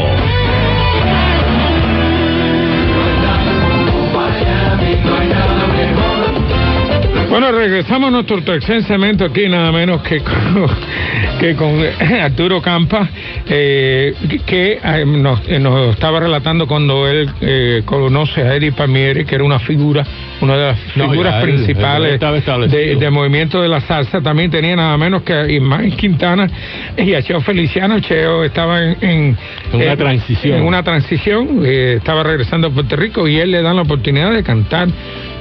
Bueno, 7.30 7.50
regresamos 7.52 8.08
a 8.08 8.10
nuestro 8.10 8.42
tercer 8.42 8.82
aquí, 9.24 9.48
nada 9.48 9.72
menos 9.72 10.02
que 10.02 10.20
con, 10.20 10.66
que 11.40 11.54
con 11.56 11.80
Arturo 12.22 12.60
Campa, 12.60 13.08
eh, 13.46 14.14
que 14.44 14.78
eh, 14.84 15.04
nos, 15.06 15.40
eh, 15.48 15.58
nos, 15.58 15.94
estaba 15.94 16.20
relatando 16.20 16.66
cuando 16.66 17.08
él 17.08 17.82
conoce 17.86 18.42
a 18.42 18.56
Eddie 18.56 18.72
Palmieri, 18.72 19.24
que 19.24 19.36
era 19.36 19.44
una 19.44 19.58
figura, 19.58 20.04
una 20.40 20.56
de 20.56 20.66
las 20.66 20.80
figuras 20.92 21.36
no, 21.36 21.42
principales 21.42 22.20
de, 22.70 22.96
de, 22.96 23.10
movimiento 23.10 23.60
de 23.60 23.68
la 23.68 23.80
salsa. 23.80 24.20
También 24.20 24.50
tenía 24.50 24.76
nada 24.76 24.96
menos 24.96 25.22
que 25.22 25.52
Ismael 25.52 25.94
Quintana 25.96 26.48
y 26.96 27.14
a 27.14 27.22
Cheo 27.22 27.40
Feliciano. 27.40 28.00
Cheo 28.00 28.44
estaba 28.44 28.82
en, 28.82 29.36
una 29.72 29.96
transición. 29.96 30.58
En 30.58 30.64
una 30.64 30.82
transición, 30.82 31.64
estaba 31.64 32.22
regresando 32.22 32.68
a 32.68 32.70
Puerto 32.70 32.96
Rico 32.96 33.26
y 33.26 33.38
él 33.38 33.50
le 33.50 33.62
dan 33.62 33.76
la 33.76 33.82
oportunidad 33.82 34.32
de 34.32 34.42
cantar 34.42 34.88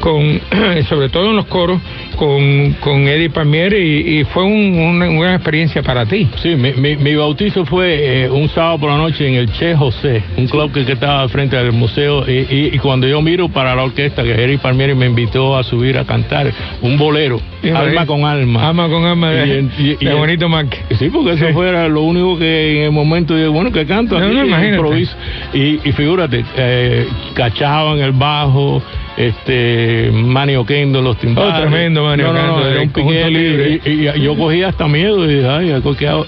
con, 0.07 0.39
sobre 0.87 1.09
todo 1.09 1.31
en 1.31 1.35
los 1.35 1.47
coros, 1.47 1.81
con, 2.15 2.73
con 2.79 3.05
Eddie 3.09 3.29
Palmieri 3.29 3.77
y, 3.77 4.19
y 4.19 4.23
fue 4.23 4.43
un, 4.43 4.79
una, 4.79 5.09
una, 5.09 5.35
experiencia 5.35 5.83
para 5.83 6.05
ti. 6.05 6.29
Sí, 6.41 6.55
mi, 6.55 6.71
mi, 6.73 6.95
mi 6.95 7.13
bautizo 7.13 7.65
fue 7.65 8.23
eh, 8.23 8.29
un 8.29 8.47
sábado 8.47 8.79
por 8.79 8.89
la 8.89 8.97
noche 8.97 9.27
en 9.27 9.33
el 9.33 9.51
Che 9.51 9.75
José, 9.75 10.23
un 10.37 10.47
club 10.47 10.71
que, 10.71 10.85
que 10.85 10.93
estaba 10.93 11.27
frente 11.27 11.57
al 11.57 11.73
museo 11.73 12.23
y, 12.25 12.37
y, 12.49 12.69
y, 12.73 12.79
cuando 12.79 13.05
yo 13.05 13.21
miro 13.21 13.49
para 13.49 13.75
la 13.75 13.83
orquesta 13.83 14.23
que 14.23 14.31
Eddie 14.31 14.59
Palmieri 14.59 14.95
me 14.95 15.07
invitó 15.07 15.57
a 15.57 15.63
subir 15.63 15.97
a 15.97 16.05
cantar 16.05 16.53
un 16.81 16.97
bolero, 16.97 17.41
alma 17.75 18.05
con 18.05 18.23
alma. 18.23 18.69
Alma 18.69 18.87
con 18.87 19.03
alma 19.03 19.31
de, 19.31 19.63
de 19.99 20.13
bonito 20.13 20.47
Mac. 20.47 20.85
Sí, 20.97 21.09
porque 21.09 21.31
eso 21.33 21.47
Sí. 21.47 21.53
fuera 21.53 21.89
lo 21.89 22.01
único 22.03 22.37
que 22.39 22.77
en 22.77 22.83
el 22.85 22.91
momento 22.91 23.33
de 23.33 23.47
bueno 23.49 23.71
que 23.73 23.85
canto 23.85 24.17
No, 24.17 24.25
aquí, 24.25 24.49
no, 24.49 24.65
improviso. 24.65 25.15
Y, 25.53 25.79
y 25.83 25.91
figúrate, 25.91 26.45
eh, 26.55 27.07
cachaban 27.33 27.99
el 27.99 28.13
bajo, 28.13 28.81
este 29.17 30.12
Manny 30.13 30.55
Oquendo, 30.55 31.01
los 31.01 31.17
timbales. 31.17 31.53
Oh, 31.55 31.62
tremendo 31.62 32.03
Manny 32.03 32.24
no, 32.24 32.33
no, 32.33 32.47
no, 32.47 32.53
Oquendo, 32.53 32.69
era 32.69 32.81
el 32.81 32.88
un 32.88 32.93
piquete 32.93 33.29
libre. 33.31 33.81
Y, 33.86 33.89
y- 33.89 34.09
y 34.15 34.21
yo 34.21 34.36
cogía 34.36 34.69
hasta 34.69 34.88
miedo 34.88 35.25
y 35.29 35.36
dije, 35.36 35.47
ay, 35.47 35.74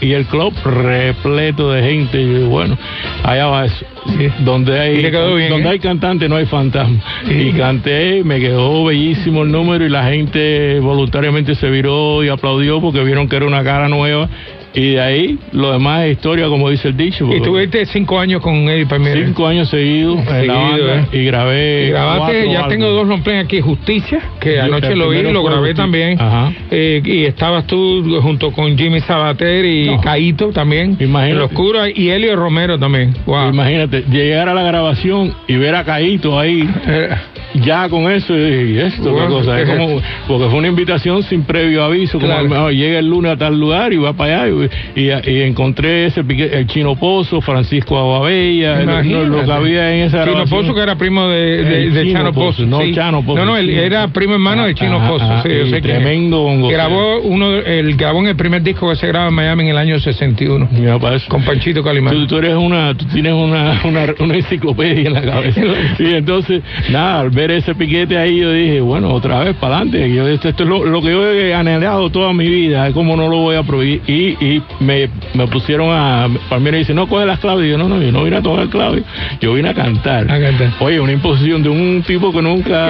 y 0.01 0.12
el 0.13 0.25
club 0.25 0.53
repleto 0.65 1.72
de 1.72 1.84
gente. 1.84 2.22
Y 2.22 2.43
bueno, 2.46 2.77
allá 3.24 3.48
va 3.48 3.65
eso. 3.65 3.86
Sí. 4.17 4.27
Donde 4.39 4.79
hay, 4.79 4.98
bien, 4.98 5.50
donde 5.50 5.67
¿eh? 5.67 5.72
hay 5.74 5.79
cantante 5.79 6.27
no 6.27 6.38
hay 6.38 6.46
fantasma. 6.46 7.00
Sí. 7.27 7.34
Y 7.34 7.51
canté, 7.53 8.24
me 8.24 8.39
quedó 8.39 8.86
bellísimo 8.86 9.43
el 9.43 9.51
número 9.51 9.86
y 9.86 9.89
la 9.89 10.03
gente 10.05 10.79
voluntariamente 10.79 11.53
se 11.55 11.69
viró 11.69 12.24
y 12.24 12.29
aplaudió 12.29 12.81
porque 12.81 13.03
vieron 13.03 13.27
que 13.29 13.36
era 13.36 13.46
una 13.46 13.63
cara 13.63 13.88
nueva. 13.88 14.27
Y 14.73 14.91
de 14.91 15.01
ahí, 15.01 15.39
lo 15.51 15.71
demás 15.71 16.05
es 16.05 16.11
historia, 16.13 16.47
como 16.47 16.69
dice 16.69 16.89
el 16.89 16.97
dicho. 16.97 17.27
Y 17.35 17.41
tuviste 17.41 17.85
cinco 17.88 18.19
años 18.19 18.41
con 18.41 18.55
Eddie 18.69 18.85
Palmieri. 18.85 19.25
Cinco 19.25 19.47
años 19.47 19.69
seguidos 19.69 20.19
en 20.19 20.25
la 20.25 20.31
Seguido, 20.31 20.53
banda 20.88 20.95
¿eh? 21.11 21.17
y 21.19 21.25
grabé. 21.25 21.85
Y 21.88 21.89
grabaste, 21.89 22.43
cuatro 22.45 22.51
ya 22.51 22.67
tengo 22.67 22.88
dos 22.89 23.07
longplays 23.07 23.45
aquí, 23.45 23.61
Justicia, 23.61 24.19
que 24.39 24.55
Yo- 24.55 24.63
anoche 24.63 24.95
lo 24.95 25.09
vi 25.09 25.23
lo 25.23 25.43
grabé 25.43 25.73
también. 25.73 26.21
Ajá. 26.21 26.53
Eh, 26.69 27.01
y 27.03 27.25
estabas 27.25 27.65
tú 27.65 28.19
junto 28.21 28.51
con 28.51 28.77
Jimmy 28.77 28.99
Sabater 29.01 29.65
y 29.65 29.85
No. 29.88 30.01
Caíto 30.01 30.49
también. 30.51 30.97
Imagínate. 30.99 31.39
Los 31.41 31.51
curas 31.51 31.89
y 31.95 32.09
Elio 32.09 32.35
Romero 32.35 32.77
también. 32.77 33.15
Wow. 33.25 33.49
Imagínate, 33.49 34.03
llegar 34.11 34.49
a 34.49 34.53
la 34.53 34.63
grabación 34.63 35.33
y 35.47 35.55
ver 35.55 35.75
a 35.75 35.83
Caíto 35.83 36.39
ahí, 36.39 36.69
Eh, 36.88 37.09
ya 37.56 37.89
con 37.89 38.12
eso, 38.12 38.36
y 38.36 38.39
dije, 38.39 38.72
¿y 38.72 38.77
esto 38.79 39.12
Bueno, 39.12 39.27
cosa? 39.29 39.60
Es 39.60 39.65
¿qué 39.65 39.72
es 39.74 39.77
como- 39.79 40.01
porque 40.27 40.50
fue 40.50 40.60
una 40.60 40.68
invitación 40.68 41.24
sin 41.24 41.44
previo 41.44 41.84
aviso, 41.84 42.20
como 42.20 42.32
Claro. 42.34 42.68
"Ah, 42.68 42.72
llega 42.72 43.00
el 43.00 43.08
lunes 43.08 43.32
a 43.32 43.38
tal 43.38 43.60
lugar 43.60 43.91
y 43.94 43.98
va 43.98 44.13
para 44.13 44.44
allá, 44.44 44.70
y, 44.96 45.01
y- 45.01 45.32
y 45.32 45.41
encontré 45.41 46.06
ese 46.06 46.24
pique- 46.24 46.50
el 46.51 46.68
Chino 46.68 46.96
Pozo, 46.96 47.41
Francisco 47.41 47.98
Aguabella, 47.98 48.75
lo, 48.77 48.84
imagínate. 48.84 49.25
lo 49.27 49.46
que 49.46 49.51
había 49.51 49.94
en 49.96 50.01
esa 50.08 50.25
Chino. 50.25 50.46
Pozo, 50.46 50.74
que 50.74 50.82
era 50.82 50.96
primo 50.96 51.27
de, 51.27 51.63
de, 51.63 51.84
El 51.84 51.94
de 51.94 52.03
Chino 52.03 52.20
Chano 52.20 52.34
Pozo. 52.34 52.63
Pozo, 52.63 52.65
no 52.68 52.82
sí. 52.82 52.94
Chano 52.94 53.24
Pozo, 53.24 53.39
No, 53.39 53.46
no, 53.46 53.58
él 53.58 53.70
era 53.70 54.08
primo 54.10 54.34
hermano 54.34 54.65
de 54.65 54.75
Chino 54.75 54.98
Ajá, 54.98 55.10
Pozo. 55.10 55.25
ajá, 55.25 55.44
sí, 55.44 55.50
yo 55.50 55.56
y 55.65 55.70
sé 55.70 55.82
quién 55.82 55.96
es. 55.98 56.01
tremendo 56.03 56.41
bongocero. 56.44 56.77
Grabó, 56.77 57.20
uno, 57.22 57.56
él 57.56 57.96
grabó 57.96 58.20
en 58.20 58.27
el 58.27 58.36
primer 58.36 58.62
disco 58.63 58.89
que 58.89 58.96
se 58.96 59.08
graba 59.08 59.27
en 59.29 59.34
Miami 59.34 59.63
en 59.63 59.70
el 59.70 59.77
año 59.77 60.00
61. 60.00 60.68
Mira. 60.72 60.98
Con 61.27 61.44
Panchito 61.44 61.84
Calimán. 61.84 62.13
Tú, 62.13 62.27
tú 62.27 62.38
eres 62.38 62.56
una, 62.56 62.94
tú 62.96 63.06
tienes 63.06 63.34
una, 63.34 63.82
una, 63.86 64.06
una 64.20 64.36
enciclopedia 64.36 65.08
en 65.08 65.13
la 65.13 65.22
cabeza. 65.22 65.62
Y 66.00 66.13
entonces, 66.13 66.62
nada, 66.89 67.20
ver 67.39 67.51
ese 67.51 67.74
piquete 67.74 68.17
ahí, 68.17 68.39
yo 68.39 68.51
dije, 68.51 68.81
bueno, 68.81 69.13
otra 69.13 69.39
vez 69.39 69.55
para 69.55 69.77
adelante. 69.77 70.13
Yo, 70.13 70.27
esto, 70.27 70.50
esto 70.50 70.63
es 70.63 70.69
lo, 70.69 70.84
lo 70.84 71.01
que 71.01 71.12
yo 71.12 71.31
he 71.31 71.53
anhelado 71.53 72.10
toda 72.10 72.34
mi 72.34 72.48
vida, 72.48 72.91
¿cómo 72.91 73.15
no 73.15 73.29
lo 73.29 73.38
voy 73.38 73.55
a 73.55 73.63
prohibir? 73.63 74.01
Y, 74.08 74.46
y 74.46 74.62
me, 74.81 75.10
me 75.34 75.48
pusieron 75.48 75.89
a. 75.89 76.27
Palmieri 76.50 76.79
dice, 76.79 76.93
no 76.93 77.08
coge 77.08 77.25
las 77.25 77.39
claves. 77.39 77.65
Y 77.65 77.69
yo, 77.69 77.77
no, 77.77 77.88
no, 77.88 78.01
yo 78.01 78.12
no 78.12 78.24
vine 78.25 78.38
a 78.38 78.41
tocar 78.41 78.67
claves, 78.67 79.03
yo 79.39 79.53
vine 79.53 79.69
a 79.69 79.74
cantar. 79.74 80.29
A 80.29 80.39
cantar. 80.39 80.74
Oye, 80.81 81.00
una 81.00 81.13
imposición 81.13 81.63
de 81.63 81.69
un 81.69 82.03
tipo 82.05 82.34
que 82.34 82.41
nunca. 82.41 82.89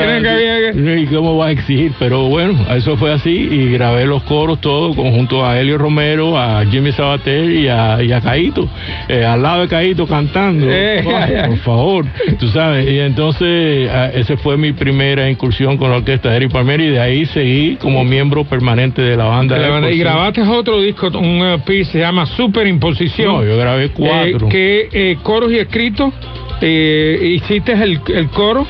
¿Y 0.73 1.05
cómo 1.05 1.37
va 1.37 1.47
a 1.47 1.51
exigir? 1.51 1.91
Pero 1.99 2.23
bueno, 2.23 2.57
eso 2.75 2.97
fue 2.97 3.13
así 3.13 3.29
y 3.29 3.71
grabé 3.71 4.05
los 4.05 4.23
coros 4.23 4.59
todos 4.61 4.95
junto 4.95 5.45
a 5.45 5.59
Helio 5.59 5.77
Romero, 5.77 6.37
a 6.37 6.65
Jimmy 6.65 6.91
Sabater 6.91 7.51
y 7.51 7.67
a, 7.67 8.01
y 8.01 8.11
a 8.11 8.19
Caíto, 8.19 8.67
eh, 9.07 9.23
al 9.23 9.43
lado 9.43 9.61
de 9.61 9.67
Caíto 9.67 10.07
cantando. 10.07 10.65
Eh, 10.69 11.03
por 11.47 11.57
favor, 11.59 12.05
tú 12.39 12.47
sabes. 12.47 12.89
Y 12.89 12.99
entonces, 12.99 13.89
ah, 13.91 14.09
esa 14.13 14.33
fue 14.43 14.57
mi 14.57 14.73
primera 14.73 15.29
incursión 15.29 15.77
con 15.77 15.89
la 15.89 15.97
orquesta 15.97 16.29
de 16.29 16.37
Eric 16.37 16.51
Palmieri 16.51 16.85
y 16.85 16.89
de 16.89 16.99
ahí 16.99 17.25
seguí 17.27 17.75
como 17.77 18.03
miembro 18.03 18.43
permanente 18.43 19.01
de 19.01 19.15
la 19.15 19.25
banda. 19.25 19.55
De 19.55 19.61
la 19.61 19.69
banda. 19.69 19.91
Y 19.91 19.97
grabaste 19.97 20.41
otro 20.41 20.81
disco, 20.81 21.07
un 21.07 21.45
EP, 21.45 21.83
se 21.85 21.99
llama 21.99 22.25
Superimposición. 22.25 23.27
No, 23.27 23.43
yo 23.43 23.57
grabé 23.57 23.89
cuatro. 23.89 24.47
Eh, 24.47 24.49
que 24.49 24.89
eh, 24.91 25.17
coros 25.21 25.51
y 25.51 25.57
escritos, 25.57 26.13
eh, 26.61 27.35
hiciste 27.35 27.73
el, 27.73 27.99
el 28.13 28.29
coro, 28.29 28.65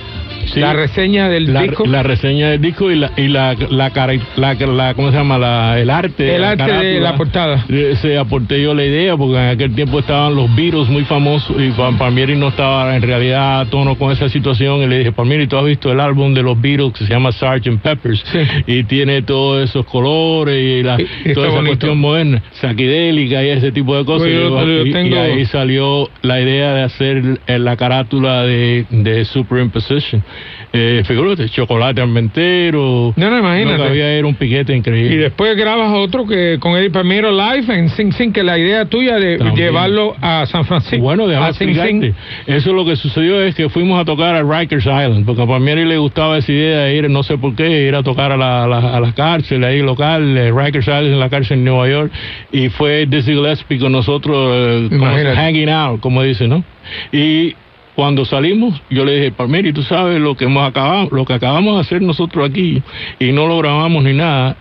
Sí. 0.45 0.59
la 0.59 0.73
reseña 0.73 1.29
del 1.29 1.53
la, 1.53 1.61
disco. 1.63 1.85
la 1.85 2.01
reseña 2.03 2.49
del 2.49 2.61
disco 2.61 2.89
y 2.91 2.95
la 2.95 3.11
y 3.17 3.27
la 3.27 3.55
la, 3.69 3.89
cara- 3.91 4.13
la, 4.35 4.53
la- 4.55 4.93
¿cómo 4.95 5.11
se 5.11 5.17
llama? 5.17 5.37
La, 5.37 5.79
el 5.79 5.89
arte 5.89 6.35
El 6.35 6.41
la 6.41 6.51
arte 6.51 6.71
de 6.71 6.99
la 6.99 7.15
portada. 7.15 7.65
Eh, 7.69 7.95
Se 8.01 8.17
aporté 8.17 8.61
yo 8.61 8.73
la 8.73 8.83
idea 8.85 9.15
porque 9.17 9.35
en 9.37 9.49
aquel 9.49 9.75
tiempo 9.75 9.99
estaban 9.99 10.35
los 10.35 10.53
Beatles 10.55 10.87
muy 10.89 11.03
famosos 11.03 11.55
y 11.61 11.69
Pal- 11.71 11.97
Palmieri 11.97 12.35
no 12.35 12.47
estaba 12.49 12.95
en 12.95 13.01
realidad 13.01 13.61
a 13.61 13.65
tono 13.65 13.95
con 13.95 14.11
esa 14.11 14.29
situación 14.29 14.81
y 14.81 14.87
le 14.87 14.99
dije 14.99 15.11
Palmieri 15.11 15.47
tú 15.47 15.57
has 15.57 15.65
visto 15.65 15.91
el 15.91 15.99
álbum 15.99 16.33
de 16.33 16.41
los 16.41 16.59
Beatles 16.59 16.93
que 16.93 17.05
se 17.05 17.11
llama 17.13 17.31
Sgt. 17.31 17.79
Peppers 17.81 18.23
Sí. 18.31 18.39
y 18.67 18.83
tiene 18.83 19.21
todos 19.21 19.63
esos 19.69 19.85
colores 19.85 20.55
y, 20.55 20.83
la, 20.83 20.99
Y- 20.99 21.03
está 21.03 21.33
toda 21.33 21.47
esa 21.47 21.55
bonito. 21.57 21.71
cuestión 21.77 21.97
moderna 21.99 22.41
psiquedélica 22.51 23.43
y 23.43 23.49
ese 23.49 23.71
tipo 23.71 23.95
de 23.95 24.05
cosas 24.05 24.27
Pues 24.27 24.33
yo- 24.33 24.83
Y 24.83 24.87
yo- 24.87 24.93
tengo- 24.93 25.19
ahí 25.21 25.45
salió 25.45 26.09
la 26.21 26.39
idea 26.41 26.73
de 26.73 26.83
hacer 26.83 27.39
eh, 27.47 27.59
la 27.59 27.75
carátula 27.77 28.43
de, 28.43 28.85
de 28.89 29.25
Superimposition 29.25 30.23
eh, 30.71 31.01
figúrate 31.05 31.49
chocolate 31.49 31.99
almentero 32.01 33.13
No, 33.15 33.29
no, 33.29 33.39
imagínate. 33.39 33.77
que 33.77 33.83
había 33.89 34.11
era 34.13 34.27
un 34.27 34.35
piquete 34.35 34.75
increíble 34.75 35.15
Y 35.15 35.17
después 35.17 35.57
grabas 35.57 35.91
otro 35.93 36.27
que 36.27 36.57
con 36.59 36.77
Eddie 36.77 36.91
Palmiero 36.91 37.31
live 37.31 37.73
en 37.73 37.89
Sing 37.89 38.11
Sing, 38.13 38.31
que 38.31 38.43
la 38.43 38.57
idea 38.57 38.85
tuya 38.85 39.15
de 39.17 39.37
También. 39.37 39.67
llevarlo 39.67 40.15
a 40.21 40.45
San 40.45 40.65
Francisco. 40.65 41.01
Bueno, 41.03 41.25
a 41.25 41.53
Sing. 41.53 41.73
Sing. 41.75 42.13
Eso 42.45 42.73
lo 42.73 42.85
que 42.85 42.95
sucedió 42.95 43.41
es 43.41 43.55
que 43.55 43.69
fuimos 43.69 43.99
a 43.99 44.05
tocar 44.05 44.35
a 44.35 44.43
Rikers 44.43 44.85
Island, 44.85 45.25
porque 45.25 45.41
a 45.41 45.47
Palmieri 45.47 45.85
le 45.85 45.97
gustaba 45.97 46.37
esa 46.37 46.51
idea 46.51 46.79
de 46.81 46.95
ir, 46.95 47.09
no 47.09 47.23
sé 47.23 47.37
por 47.37 47.55
qué, 47.55 47.87
ir 47.87 47.95
a 47.95 48.03
tocar 48.03 48.31
a 48.31 48.37
la, 48.37 48.67
la, 48.67 48.95
a 48.95 48.99
la 48.99 49.11
cárcel 49.13 49.63
ahí 49.63 49.81
local, 49.81 50.37
eh, 50.37 50.51
Rikers 50.51 50.85
Island 50.87 51.07
en 51.13 51.19
la 51.19 51.29
cárcel 51.29 51.57
en 51.59 51.65
Nueva 51.65 51.89
York, 51.89 52.11
y 52.51 52.69
fue 52.69 53.05
Dizzy 53.07 53.33
Gillespie 53.33 53.79
con 53.79 53.91
nosotros, 53.91 54.51
eh, 54.55 54.87
como 54.89 55.05
hanging 55.35 55.69
out, 55.69 55.99
como 55.99 56.21
dicen, 56.21 56.49
¿no? 56.49 56.63
Y 57.11 57.55
cuando 57.99 58.23
salimos, 58.23 58.81
yo 58.89 59.03
le 59.03 59.15
dije, 59.17 59.31
Palmieri, 59.33 59.73
tú 59.73 59.83
sabes 59.83 60.21
lo 60.21 60.33
que 60.37 60.45
hemos 60.45 60.65
acabado, 60.65 61.09
lo 61.11 61.25
que 61.25 61.33
acabamos 61.33 61.75
de 61.75 61.81
hacer 61.81 62.01
nosotros 62.01 62.49
aquí, 62.49 62.81
y 63.19 63.33
no 63.33 63.45
lo 63.45 63.57
grabamos 63.57 64.01
ni 64.05 64.13
nada. 64.13 64.55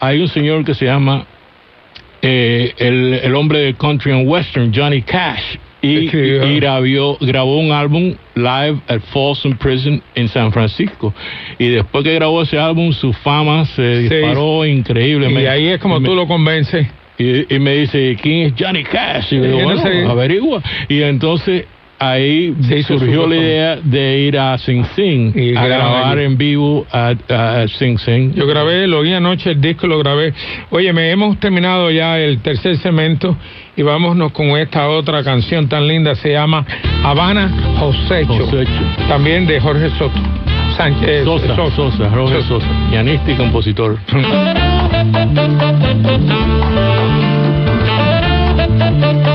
Hay 0.00 0.18
un 0.20 0.26
señor 0.26 0.64
que 0.64 0.74
se 0.74 0.84
llama 0.86 1.24
eh, 2.20 2.72
el, 2.78 3.20
el 3.22 3.34
hombre 3.36 3.60
del 3.60 3.76
country 3.76 4.10
and 4.10 4.26
western, 4.28 4.72
Johnny 4.74 5.02
Cash, 5.02 5.56
y, 5.82 6.08
y 6.08 6.56
grabó, 6.58 7.16
grabó 7.20 7.58
un 7.60 7.70
álbum 7.70 8.14
live 8.34 8.80
at 8.88 8.98
Folsom 9.12 9.56
Prison 9.56 10.02
en 10.16 10.26
San 10.26 10.50
Francisco. 10.50 11.14
Y 11.60 11.68
después 11.68 12.02
que 12.02 12.12
grabó 12.14 12.42
ese 12.42 12.58
álbum, 12.58 12.90
su 12.92 13.12
fama 13.12 13.66
se 13.66 14.08
Sí. 14.08 14.14
disparó 14.14 14.66
Y 14.66 14.70
increíblemente. 14.72 15.48
ahí 15.48 15.68
es 15.68 15.78
como 15.78 15.98
Y 15.98 16.00
me- 16.00 16.08
tú 16.08 16.16
lo 16.16 16.26
convences. 16.26 16.88
y, 17.18 17.54
y 17.54 17.58
me 17.60 17.76
dice, 17.76 18.16
¿quién 18.20 18.46
es 18.46 18.54
Johnny 18.58 18.82
Cash? 18.82 19.32
Y 19.32 19.36
yo 19.36 19.46
no 19.46 19.62
bueno, 19.62 19.80
sé. 19.82 20.04
averigua. 20.06 20.60
Y 20.88 21.02
entonces 21.02 21.66
ahí 21.98 22.54
surgió 22.86 23.26
la 23.26 23.36
idea 23.36 23.76
de 23.82 24.18
ir 24.18 24.38
a 24.38 24.58
Sing 24.58 24.84
Sing, 24.94 25.32
Y 25.34 25.56
a 25.56 25.66
grabar 25.66 26.18
en 26.18 26.36
vivo 26.36 26.86
a, 26.92 27.14
a- 27.28 27.66
Sing 27.68 27.98
Sing. 27.98 28.34
Yo 28.34 28.46
grabé, 28.46 28.86
lo 28.86 29.00
oí 29.00 29.12
anoche, 29.12 29.50
el 29.52 29.60
disco 29.60 29.86
lo 29.86 29.98
grabé. 29.98 30.32
Oye, 30.70 30.92
me 30.92 31.10
hemos 31.10 31.38
terminado 31.38 31.90
ya 31.90 32.18
el 32.18 32.38
tercer 32.40 32.76
cemento 32.78 33.36
y 33.76 33.82
vámonos 33.82 34.32
con 34.32 34.46
esta 34.58 34.88
otra 34.88 35.22
canción 35.24 35.68
tan 35.68 35.86
linda, 35.88 36.14
se 36.14 36.32
llama 36.32 36.64
Habana 37.02 37.50
Josecho, 37.78 38.34
Josecho. 38.46 38.70
también 39.08 39.46
de 39.46 39.60
Jorge 39.60 39.90
Soto. 39.98 40.18
Sánchez, 40.76 41.24
Sosa, 41.24 41.54
Sosa, 41.76 42.08
Roger 42.08 42.42
Sosa, 42.42 42.66
pianista 42.90 43.30
y 43.30 43.36
compositor. 43.36 43.96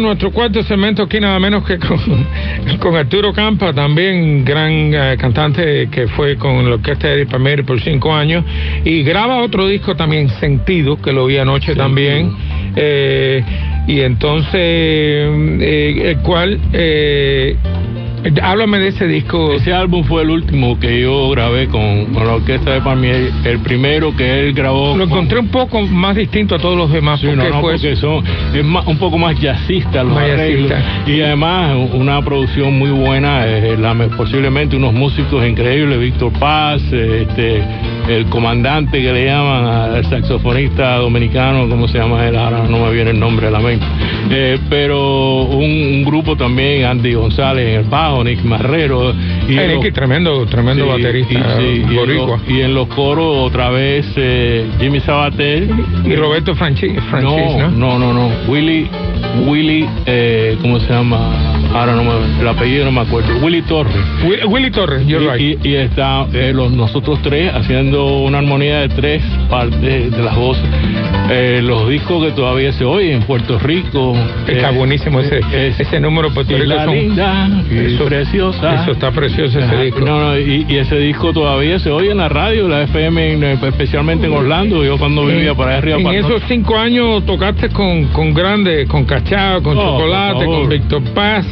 Nuestro 0.00 0.30
cuarto 0.30 0.62
segmento 0.62 1.02
aquí 1.02 1.20
nada 1.20 1.38
menos 1.38 1.62
que 1.64 1.78
con, 1.78 1.98
con 2.80 2.96
Arturo 2.96 3.32
Campa, 3.32 3.72
también 3.72 4.44
gran 4.44 4.70
eh, 4.94 5.16
cantante 5.18 5.88
que 5.90 6.08
fue 6.08 6.36
con 6.36 6.68
la 6.68 6.76
orquesta 6.76 7.08
de 7.08 7.26
Palmieri 7.26 7.62
por 7.62 7.80
cinco 7.80 8.14
años 8.14 8.44
y 8.84 9.02
graba 9.02 9.42
otro 9.42 9.68
disco 9.68 9.94
también, 9.94 10.28
Sentido, 10.40 11.00
que 11.00 11.12
lo 11.12 11.26
vi 11.26 11.36
anoche 11.36 11.74
también. 11.74 12.32
Eh, 12.76 13.44
y 13.86 14.00
entonces, 14.00 14.54
eh, 14.54 16.02
el 16.04 16.18
cual, 16.18 16.60
eh, 16.72 17.56
háblame 18.42 18.78
de 18.78 18.88
ese 18.88 19.06
disco. 19.06 19.52
Ese 19.52 19.72
álbum 19.72 20.04
fue 20.04 20.22
el 20.22 20.30
último 20.30 20.78
que 20.78 21.00
yo 21.02 21.30
grabé 21.30 21.66
con, 21.68 22.06
con 22.06 22.26
la 22.26 22.34
orquesta 22.34 22.72
de 22.72 22.80
Palmieri, 22.80 23.30
el 23.44 23.58
primero 23.60 24.14
que 24.16 24.40
él 24.40 24.52
grabó. 24.52 24.96
Lo 24.96 25.04
con- 25.08 25.18
encontré 25.20 25.38
un 25.38 25.48
poco 25.48 25.80
más 25.82 26.16
distinto 26.16 26.54
a 26.54 26.58
todos 26.58 26.76
los 26.76 26.92
demás. 26.92 27.20
Sí, 27.20 27.26
porque 27.26 27.36
no, 27.48 27.54
no, 27.56 27.60
fue 27.60 27.72
porque 27.72 27.96
son, 27.96 28.24
es 28.54 28.64
más- 28.64 28.86
un 28.86 28.98
poco 28.98 29.18
más 29.18 29.38
jazzista 29.40 30.02
los 30.04 30.14
Más 30.14 30.24
arreglos. 30.30 30.70
jazzista. 30.70 31.10
Y 31.10 31.20
además 31.22 31.76
una 31.94 32.22
producción 32.22 32.78
muy 32.78 32.90
buena, 32.90 33.46
eh, 33.46 33.76
la 33.78 33.94
me- 33.94 34.08
posiblemente 34.08 34.76
unos 34.76 34.92
músicos 34.92 35.46
increíbles, 35.46 35.98
Víctor 35.98 36.32
Paz, 36.38 36.82
eh, 36.92 37.26
este, 37.28 37.62
el 38.08 38.26
comandante 38.26 39.00
que 39.00 39.12
le 39.12 39.26
llaman 39.26 39.64
al 39.94 40.04
saxofonista 40.06 40.96
dominicano, 40.96 41.68
¿cómo 41.68 41.86
se 41.88 41.98
llama 41.98 42.26
él? 42.26 42.36
Ahora 42.36 42.64
no 42.68 42.78
me 42.84 42.92
viene 42.92 43.10
el 43.10 43.20
nombre 43.20 43.46
a 43.46 43.50
la 43.50 43.60
mente. 43.60 43.84
Eh, 44.32 44.58
pero 44.70 45.42
un, 45.42 45.64
un 45.64 46.04
grupo 46.04 46.36
también, 46.36 46.84
Andy 46.84 47.14
González 47.14 47.68
en 47.68 47.74
el 47.80 47.84
bajo, 47.84 48.22
Nick 48.22 48.42
Marrero. 48.44 49.12
Y 49.48 49.54
los- 49.54 49.66
Nicky, 49.66 49.90
tremendo, 49.90 50.46
tremendo 50.46 50.84
Sí, 50.84 50.90
baterista 51.02 51.32
y, 51.34 51.36
sí, 51.60 51.84
y 51.90 51.98
en 51.98 52.16
los- 52.16 52.40
y 52.48 52.60
en 52.60 52.74
los 52.74 52.86
coros 52.88 53.36
otra 53.48 53.70
vez 53.70 54.06
eh, 54.16 54.66
Jimmy 54.80 55.00
Sabater. 55.00 55.68
Y 56.04 56.14
Roberto 56.14 56.54
Franchi, 56.54 56.90
Francis, 57.10 57.56
¿no? 57.58 57.70
no, 57.70 57.98
no, 57.98 58.12
no. 58.14 58.30
Willy, 58.48 58.86
Willy, 59.46 59.86
eh, 60.06 60.56
¿cómo 60.62 60.78
se 60.80 60.92
llama? 60.92 61.56
Ahora 61.74 61.94
no 61.94 62.02
me, 62.04 62.40
el 62.40 62.48
apellido 62.48 62.84
no 62.84 62.92
me 62.92 63.00
acuerdo. 63.00 63.28
Willy 63.44 63.62
Torres. 63.62 63.94
Will- 64.24 64.44
Willy 64.46 64.70
Torres, 64.70 65.06
you're 65.06 65.24
y, 65.24 65.28
right. 65.54 65.64
y- 65.64 65.68
y 65.70 65.74
está 65.76 66.26
eh, 66.32 66.52
los, 66.54 66.70
nosotros 66.72 67.20
tres 67.22 67.52
haciendo 67.54 68.18
una 68.18 68.38
armonía 68.38 68.80
de 68.80 68.88
tres 68.88 69.22
partes 69.48 70.10
de 70.10 70.22
las 70.22 70.36
voces. 70.36 70.64
Eh, 71.32 71.60
los 71.62 71.88
discos 71.88 72.24
que 72.26 72.32
todavía 72.32 72.72
se 72.72 72.84
oyen 72.84 73.12
en 73.18 73.22
Puerto 73.22 73.56
Rico. 73.58 74.14
Está 74.48 74.70
eh, 74.70 74.76
buenísimo 74.76 75.20
ese, 75.20 75.40
es- 75.52 75.78
ese 75.78 76.00
número 76.00 76.30
Puerto 76.34 76.52
Rico. 76.54 76.64
Isla 76.64 76.84
son- 76.86 76.94
linda, 76.96 77.48
eso- 77.70 78.04
preciosa. 78.04 78.82
Eso 78.82 78.90
está 78.92 79.12
precioso 79.12 79.60
ese 79.60 79.76
disco. 79.76 80.00
No, 80.00 80.18
no, 80.20 80.38
y, 80.38 80.66
y 80.68 80.76
ese 80.78 80.96
disco 80.98 81.32
todavía 81.32 81.78
se 81.78 81.90
oye 81.90 82.10
en 82.10 82.16
la 82.18 82.28
radio, 82.28 82.66
la 82.66 82.82
FM, 82.82 83.32
en- 83.34 83.44
especialmente 83.44 84.26
en 84.26 84.32
Orlando. 84.32 84.84
Yo 84.84 84.98
cuando 84.98 85.24
vivía 85.26 85.54
para 85.54 85.70
allá 85.70 85.78
arriba. 85.78 85.96
En 85.98 86.02
para 86.04 86.18
esos 86.18 86.42
cinco 86.48 86.76
años 86.76 87.24
tocaste 87.24 87.68
con, 87.68 88.06
con 88.06 88.34
grandes, 88.34 88.88
con 88.88 89.04
Cachao, 89.04 89.62
con 89.62 89.78
Oh, 89.78 89.82
Chocolate, 89.98 90.44
con 90.44 90.68
Víctor 90.68 91.02
Paz 91.14 91.46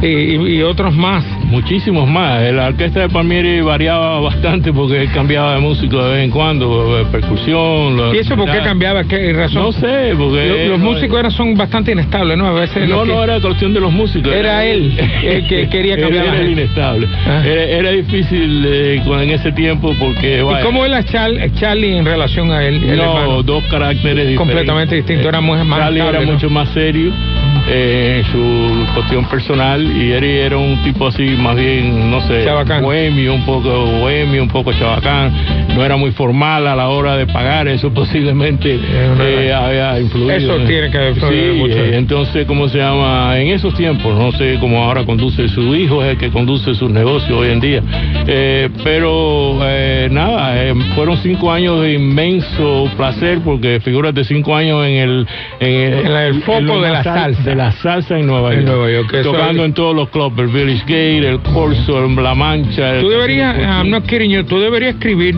y, 0.00 0.06
y- 0.06 0.56
y 0.58 0.62
otros 0.62 0.94
más. 0.96 1.22
Muchísimos 1.50 2.06
más. 2.08 2.42
La 2.52 2.66
orquesta 2.68 3.00
de 3.00 3.08
Palmieri 3.08 3.60
variaba 3.62 4.20
bastante 4.20 4.72
porque 4.72 5.00
él 5.02 5.10
cambiaba 5.12 5.54
de 5.54 5.60
músico 5.60 6.02
de 6.04 6.12
vez 6.16 6.24
en 6.24 6.30
cuando, 6.30 7.00
eh, 7.00 7.06
percusión. 7.10 8.14
¿Y 8.14 8.18
eso 8.18 8.36
por 8.36 8.46
qué 8.50 8.58
ya- 8.58 8.64
cambiaba? 8.64 9.04
¿Qué 9.04 9.32
razón? 9.32 9.62
No 9.62 9.72
sé, 9.72 10.12
porque... 10.18 10.46
Lo- 10.46 10.68
los 10.72 10.78
músicos 10.78 11.18
eran, 11.18 11.30
son 11.30 11.56
bastante 11.56 11.92
inestables, 11.92 12.36
¿no? 12.36 12.46
A 12.48 12.52
veces 12.52 12.86
No, 12.88 13.02
que- 13.02 13.08
no 13.12 13.24
era 13.24 13.40
cuestión 13.40 13.72
de 13.72 13.80
los 13.80 13.90
músicos. 13.92 14.30
Era 14.32 14.64
él 14.64 14.92
el 15.24 15.46
que 15.48 15.68
quería 15.68 15.98
cambiar 15.98 16.26
Era 16.34 16.44
inestable. 16.44 17.08
Ah. 17.26 17.42
Era, 17.44 17.62
era 17.64 17.90
difícil 17.92 18.64
eh, 18.66 19.02
en 19.06 19.30
ese 19.30 19.50
tiempo 19.52 19.94
porque... 19.98 20.38
¿Y 20.38 20.42
vaya, 20.42 20.64
cómo 20.64 20.84
era 20.84 21.02
Char- 21.02 21.50
Charlie 21.54 21.96
en 21.96 22.04
relación 22.04 22.50
a 22.52 22.62
él? 22.64 22.96
No, 22.96 23.42
dos 23.42 23.64
caracteres 23.64 24.28
diferentes. 24.28 24.36
Completamente 24.36 24.96
distintos, 24.96 25.26
era 25.26 25.40
muy 25.40 25.58
más 25.64 25.78
Charlie 25.80 26.00
estable, 26.00 26.18
era 26.18 26.26
¿no? 26.26 26.32
mucho 26.34 26.50
más 26.50 26.68
serio 26.70 27.12
eh, 27.68 28.22
en 28.24 28.32
su 28.32 28.94
cuestión 28.94 29.24
personal 29.26 29.82
y 29.84 30.12
Eri 30.12 30.38
era 30.38 30.56
un 30.56 30.82
tipo 30.82 31.06
así, 31.08 31.24
más 31.38 31.56
bien, 31.56 32.10
no 32.10 32.20
sé, 32.22 32.44
Chabacán. 32.44 32.82
bohemio, 32.82 33.34
un 33.34 33.44
poco 33.44 33.68
bohemio, 33.86 34.42
un 34.42 34.48
poco 34.48 34.72
chabacán. 34.72 35.32
No 35.76 35.84
era 35.84 35.96
muy 35.96 36.10
formal 36.12 36.66
a 36.66 36.74
la 36.74 36.88
hora 36.88 37.16
de 37.16 37.26
pagar, 37.26 37.68
eso 37.68 37.90
posiblemente 37.94 38.78
eh, 38.82 39.52
había 39.54 40.00
influido. 40.00 40.30
Eso 40.32 40.58
¿no? 40.58 40.64
tiene 40.66 40.90
que 40.90 41.08
influir 41.10 41.52
Sí, 41.52 41.58
mucho. 41.58 41.74
eh, 41.78 41.96
entonces, 41.96 42.46
¿cómo 42.46 42.68
se 42.68 42.78
llama? 42.78 43.38
En 43.38 43.48
esos 43.48 43.74
tiempos, 43.74 44.16
no 44.18 44.32
sé 44.32 44.56
cómo 44.60 44.82
ahora 44.84 45.04
conduce 45.04 45.48
su 45.48 45.74
hijo, 45.74 46.02
es 46.02 46.12
el 46.12 46.18
que 46.18 46.30
conduce 46.30 46.74
sus 46.74 46.90
negocios 46.90 47.30
hoy 47.38 47.50
en 47.50 47.60
día. 47.60 47.82
Eh, 48.26 48.68
pero 48.82 49.58
eh, 49.62 50.08
nada, 50.10 50.64
eh, 50.64 50.74
fueron 50.94 51.16
cinco 51.18 51.52
años 51.52 51.80
de 51.82 51.92
inmenso 51.94 52.90
placer 52.96 53.38
porque 53.44 53.80
figuras 53.80 54.14
de 54.14 54.24
cinco 54.24 54.54
años 54.56 54.84
en 54.86 54.92
el, 54.96 55.26
en 55.60 56.06
En 56.06 56.06
el 56.16 56.42
foco 56.42 56.60
lo 56.60 56.80
de 56.82 56.90
la 56.90 57.02
salsa. 57.04 57.42
de 57.42 57.54
la 57.58 57.72
salsa 57.72 58.16
en 58.16 58.24
Nueva 58.24 58.52
En 58.54 58.60
York, 58.60 58.68
Nueva 58.68 58.90
York, 58.92 59.14
eso 59.14 59.32
tocando 59.32 59.64
en 59.64 59.74
todos 59.74 59.92
los 59.92 60.08
clubes, 60.10 60.38
el 60.38 60.46
Village 60.46 60.82
Gate, 60.82 61.28
el 61.28 61.40
Corso, 61.40 62.04
el 62.04 62.14
La 62.14 62.32
Mancha. 62.32 62.94
el 62.94 63.00
Tú 63.00 63.08
deberías, 63.08 63.52
Casino 63.52 63.72
I'm 63.72 63.90
not 63.90 64.06
kidding 64.06 64.30
you, 64.30 64.44
tú 64.44 64.60
deberías 64.60 64.94
escribir, 64.94 65.34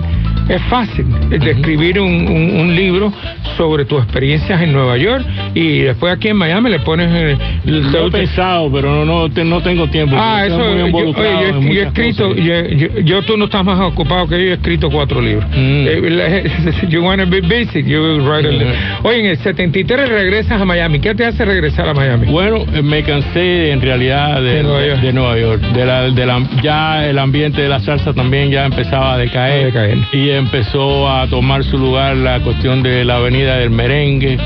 es 0.54 0.62
fácil, 0.62 1.06
de 1.28 1.50
escribir 1.50 2.00
un, 2.00 2.10
un- 2.28 2.60
un 2.60 2.74
libro 2.74 3.12
sobre 3.56 3.84
tus 3.84 4.02
experiencias 4.02 4.60
en 4.62 4.72
Nueva 4.72 4.96
York 4.96 5.24
y 5.54 5.80
después 5.80 6.12
aquí 6.14 6.28
en 6.28 6.36
Miami 6.36 6.70
le 6.70 6.80
pones 6.80 7.10
el... 7.12 7.38
el- 7.66 7.92
Lo 7.92 8.06
he 8.06 8.10
pensado, 8.10 8.70
pero 8.72 9.04
no, 9.04 9.28
no, 9.28 9.44
no 9.44 9.62
tengo 9.62 9.86
tiempo. 9.88 10.16
Ah, 10.18 10.44
eso, 10.46 10.58
yo, 10.76 10.84
oye, 10.86 10.90
yo, 10.92 11.22
he- 11.22 11.40
yo 11.40 11.46
he 11.48 11.52
muchas 11.52 11.86
escrito, 11.86 12.34
yo, 12.34 13.00
yo- 13.02 13.22
tú 13.22 13.36
no 13.36 13.44
estás 13.46 13.64
más 13.64 13.80
ocupado 13.80 14.26
que 14.28 14.36
yo, 14.38 14.44
yo 14.44 14.50
he 14.50 14.54
escrito 14.54 14.90
cuatro 14.90 15.20
libros. 15.20 15.44
Mm. 15.50 15.86
Eh, 15.86 16.50
you 16.88 17.02
wanna 17.02 17.24
be 17.24 17.40
busy, 17.40 17.82
you 17.82 18.18
write 18.28 18.46
a 18.48 18.50
Mm. 18.50 19.06
Oye, 19.06 19.20
en 19.20 19.26
el 19.26 19.38
73 19.38 20.08
regresas 20.08 20.60
a 20.60 20.64
Miami, 20.64 20.98
¿qué 21.00 21.14
te 21.14 21.24
hace 21.24 21.44
regresar 21.44 21.88
a 21.88 21.94
Miami? 21.94 22.26
Bueno, 22.26 22.64
eh, 22.74 22.82
me 22.82 23.02
cansé 23.02 23.70
en 23.70 23.80
realidad 23.80 24.42
de, 24.42 24.54
De 24.56 24.62
Nueva 24.62 24.86
York. 24.86 25.00
de 25.00 25.12
Nueva 25.12 25.38
York. 25.38 25.60
De 25.72 25.84
la, 25.86 26.02
de 26.10 26.26
la- 26.26 26.48
ya 26.62 27.06
el 27.08 27.18
ambiente 27.18 27.62
de 27.62 27.68
la 27.68 27.80
salsa 27.80 28.12
también 28.12 28.50
ya 28.50 28.66
empezaba 28.66 29.14
a 29.14 29.18
decaer, 29.18 29.62
A 29.62 29.66
decaer. 29.66 29.98
y 30.12 30.30
empezó 30.40 31.08
a 31.08 31.28
tomar 31.28 31.62
su 31.64 31.76
lugar 31.76 32.16
la 32.16 32.40
cuestión 32.40 32.82
de 32.82 33.04
la 33.04 33.16
avenida 33.16 33.56
del 33.56 33.70
merengue. 33.70 34.38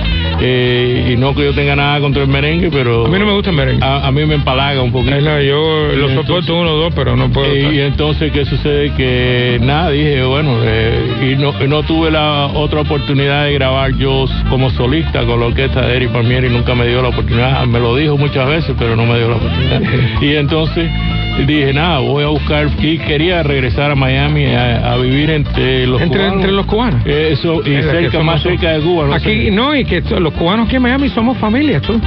Eh, 0.46 1.12
y 1.12 1.16
no 1.16 1.34
que 1.34 1.42
yo 1.44 1.54
tenga 1.54 1.74
nada 1.74 2.00
contra 2.00 2.22
el 2.22 2.28
merengue, 2.28 2.70
pero 2.70 3.06
A 3.06 3.08
mí 3.08 3.18
no 3.18 3.24
me 3.26 3.32
gusta 3.32 3.48
el 3.50 3.56
merengue. 3.56 3.82
a, 3.84 4.06
a 4.06 4.12
mí 4.12 4.26
me 4.26 4.34
empalaga 4.34 4.82
un 4.82 4.92
poquito. 4.92 5.18
No, 5.20 5.40
yo 5.40 5.56
lo 5.96 6.08
entonces- 6.10 6.14
soporto 6.26 6.54
uno 6.56 6.72
o 6.72 6.76
dos, 6.76 6.92
pero 6.94 7.16
no 7.16 7.30
puedo. 7.30 7.46
Eh, 7.50 7.74
y 7.74 7.80
entonces, 7.80 8.30
¿qué 8.30 8.44
sucede? 8.44 8.92
Que 8.92 9.58
nada, 9.62 9.90
dije, 9.90 10.22
bueno, 10.24 10.58
eh, 10.62 11.32
y, 11.32 11.36
no, 11.40 11.54
y 11.64 11.66
no 11.66 11.82
tuve 11.82 12.10
la 12.10 12.46
otra 12.54 12.80
oportunidad 12.82 13.44
de 13.46 13.54
grabar 13.54 13.96
yo 13.96 14.26
como 14.50 14.68
solista 14.70 15.24
con 15.24 15.40
la 15.40 15.46
orquesta 15.46 15.86
de 15.86 15.96
Eric 15.96 16.10
Palmieri, 16.10 16.50
nunca 16.50 16.74
me 16.74 16.86
dio 16.86 17.00
la 17.00 17.08
oportunidad, 17.08 17.64
me 17.66 17.80
lo 17.80 17.96
dijo 17.96 18.18
muchas 18.18 18.46
veces, 18.48 18.74
pero 18.78 18.96
no 18.96 19.06
me 19.06 19.16
dio 19.16 19.28
la 19.30 19.36
oportunidad. 19.36 19.80
Y 20.20 20.34
entonces, 20.36 20.90
dije, 21.46 21.72
nada, 21.72 21.98
voy 22.00 22.24
a 22.24 22.28
buscar, 22.28 22.68
y 22.80 22.98
quería 22.98 23.42
regresar 23.42 23.90
a 23.90 23.94
Miami 23.94 24.46
a, 24.46 24.96
vivir 24.96 25.30
entre 25.30 25.86
los 25.86 26.00
entre, 26.00 26.18
cubanos. 26.20 26.36
Entre 26.36 26.52
los 26.52 26.66
cubanos. 26.66 27.06
Eso, 27.06 27.60
y 27.64 27.82
cerca, 27.82 28.22
más 28.22 28.42
cerca 28.42 28.72
de 28.72 28.80
Cuba. 28.80 29.14
aquí, 29.16 29.50
no, 29.50 29.74
y 29.74 29.84
que 29.84 30.00
los 30.20 30.32
cubanos 30.34 30.66
aquí 30.66 30.76
en 30.76 30.82
Miami 30.82 31.08
somos 31.08 31.36
familia, 31.38 31.80
tú. 31.80 32.00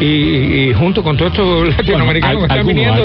Y, 0.00 0.72
junto 0.74 1.02
con 1.02 1.16
todos 1.16 1.32
estos 1.32 1.68
latinoamericanos 1.76 2.38
que 2.38 2.52
están 2.52 2.66
viniendo. 2.66 3.04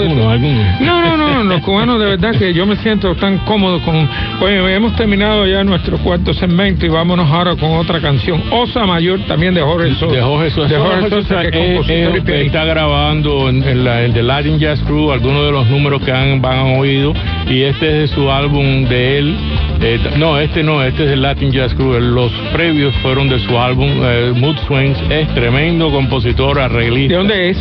No, 0.80 1.02
no, 1.02 1.16
no, 1.16 1.44
los 1.44 1.60
cubanos 1.62 1.98
de 2.00 2.06
verdad 2.06 2.32
que 2.38 2.52
yo 2.52 2.66
me 2.66 2.76
siento 2.76 3.14
tan 3.16 3.38
cómodo 3.38 3.80
con... 3.82 4.08
Oye, 4.40 4.74
hemos 4.74 4.94
terminado 4.96 5.46
ya 5.46 5.64
nuestro 5.64 5.98
cuarto 5.98 6.32
segmento 6.34 6.86
y 6.86 6.88
vámonos 6.88 7.30
ahora 7.30 7.56
con 7.56 7.72
otra 7.72 8.00
canción. 8.00 8.42
Osa 8.50 8.84
Mayor, 8.86 9.20
también 9.26 9.54
de 9.54 9.62
Jorge 9.62 9.94
Sosa. 9.94 10.14
De 10.14 10.22
Jorge 10.22 10.50
Sosa. 10.50 10.68
De 10.68 10.78
Jorge 10.78 11.10
Sosa, 11.10 11.50
que 11.50 12.46
está 12.46 12.64
grabando 12.64 13.48
en, 13.48 13.84
la, 13.84 14.02
el 14.02 14.12
The 14.12 14.22
Latin 14.22 14.58
Jazz 14.58 14.80
Crew 14.82 15.12
algunos 15.12 15.44
de 15.44 15.52
los 15.52 15.66
números 15.68 16.02
que 16.02 16.12
han, 16.12 16.44
han 16.44 16.78
oído 16.78 17.12
y 17.48 17.62
este 17.62 18.04
es 18.04 18.10
de 18.10 18.14
su 18.14 18.30
álbum 18.30 18.84
de 18.84 19.18
él. 19.18 19.36
Eh, 19.80 19.98
no, 20.18 20.38
este 20.38 20.62
no, 20.62 20.82
este 20.82 21.04
es 21.04 21.10
el 21.12 21.22
Latin 21.22 21.50
Jazz 21.50 21.72
Crew. 21.74 21.98
Los 21.98 22.32
previos 22.52 22.94
fueron 22.96 23.28
de 23.28 23.38
su 23.38 23.58
álbum 23.58 23.88
eh, 24.02 24.32
Mood 24.36 24.56
Swings. 24.66 24.98
Es 25.08 25.28
tremendo 25.34 25.90
compositor, 25.90 26.58
arreglista. 26.58 27.14
¿De 27.14 27.18
dónde 27.18 27.50
es? 27.50 27.58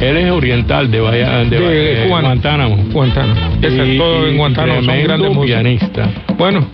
Él 0.00 0.16
es 0.16 0.30
oriental 0.30 0.90
de, 0.90 1.00
Bahía, 1.00 1.44
de, 1.44 1.58
de 1.58 2.08
Guantánamo. 2.08 2.76
Guantánamo. 2.92 3.56
Y, 3.62 3.98
todo 3.98 4.28
en 4.28 4.36
Guantánamo 4.36 4.82
son 4.82 5.02
grandes 5.02 5.38
pianista. 5.38 6.10
Bueno, 6.36 6.66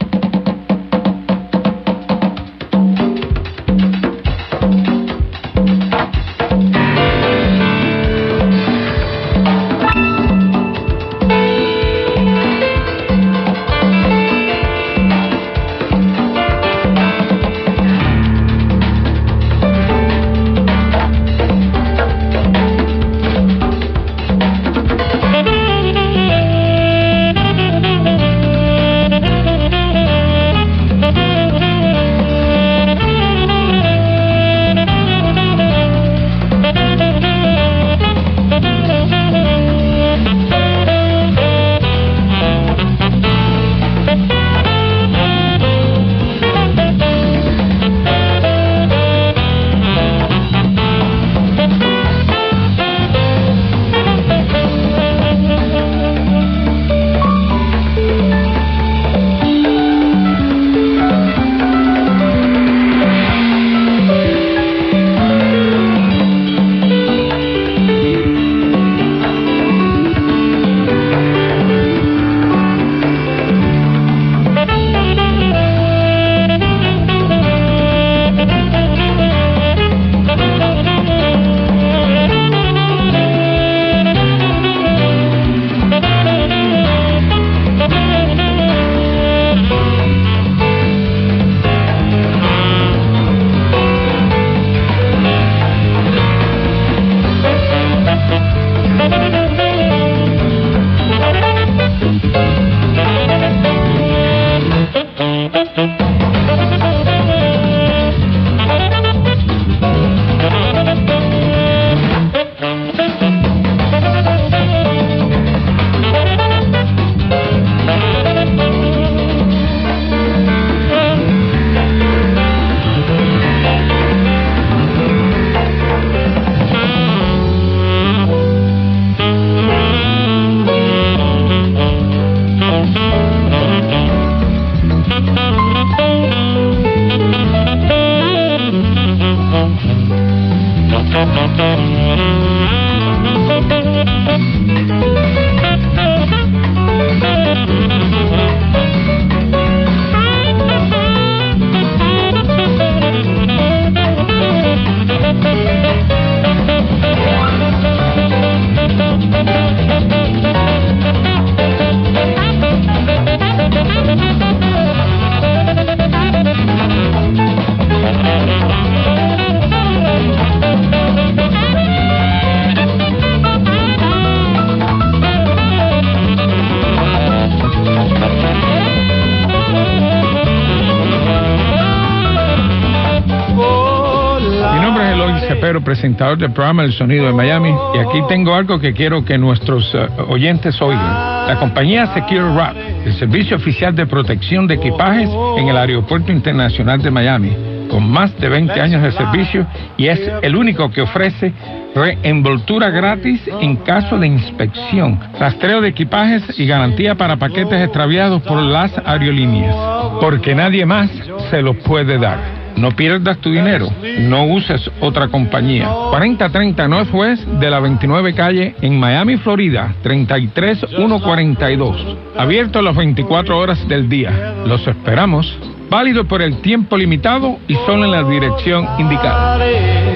presentador 185.92 186.38
del 186.38 186.52
programa 186.52 186.84
El 186.84 186.92
Sonido 186.94 187.26
de 187.26 187.34
Miami. 187.34 187.70
Y 187.94 187.98
aquí 187.98 188.22
tengo 188.26 188.54
algo 188.54 188.80
que 188.80 188.94
quiero 188.94 189.22
que 189.26 189.36
nuestros 189.36 189.94
eh, 189.94 190.08
oyentes 190.26 190.80
oigan. 190.80 191.46
La 191.46 191.58
compañía 191.60 192.06
Secure 192.14 192.50
Wrap, 192.54 192.74
el 193.04 193.12
servicio 193.12 193.58
oficial 193.58 193.94
de 193.94 194.06
protección 194.06 194.66
de 194.66 194.76
equipajes 194.76 195.28
en 195.58 195.68
el 195.68 195.76
Aeropuerto 195.76 196.32
Internacional 196.32 197.02
de 197.02 197.10
Miami, 197.10 197.54
con 197.90 198.10
más 198.10 198.34
de 198.40 198.48
20 198.48 198.80
años 198.80 199.02
de 199.02 199.12
servicio 199.12 199.66
y 199.98 200.06
es 200.06 200.18
el 200.40 200.56
único 200.56 200.90
que 200.90 201.02
ofrece 201.02 201.52
reenvoltura 201.94 202.88
gratis 202.88 203.42
en 203.60 203.76
caso 203.76 204.16
de 204.16 204.28
inspección, 204.28 205.20
rastreo 205.38 205.82
de 205.82 205.88
equipajes 205.88 206.58
y 206.58 206.66
garantía 206.66 207.16
para 207.16 207.36
paquetes 207.36 207.82
extraviados 207.82 208.40
por 208.42 208.62
las 208.62 208.96
aerolíneas, 209.04 209.76
porque 210.22 210.54
nadie 210.54 210.86
más 210.86 211.10
se 211.50 211.60
los 211.60 211.76
puede 211.76 212.16
dar. 212.16 212.38
No 212.76 212.90
pierdas 212.92 213.38
tu 213.38 213.50
dinero, 213.50 213.88
no 214.20 214.44
uses 214.44 214.90
otra 215.00 215.28
compañía. 215.28 215.88
4030 216.10 216.88
Northwest 216.88 217.42
de 217.44 217.70
la 217.70 217.80
29 217.80 218.34
calle 218.34 218.74
en 218.80 218.98
Miami, 218.98 219.36
Florida, 219.36 219.94
33142. 220.02 222.16
Abierto 222.36 222.82
las 222.82 222.96
24 222.96 223.58
horas 223.58 223.86
del 223.88 224.08
día. 224.08 224.54
Los 224.66 224.86
esperamos. 224.86 225.58
válido 225.90 226.24
por 226.24 226.40
el 226.40 226.62
tiempo 226.62 226.96
limitado 226.96 227.58
y 227.68 227.74
solo 227.84 228.06
en 228.06 228.12
la 228.12 228.22
dirección 228.22 228.88
indicada. 228.98 229.58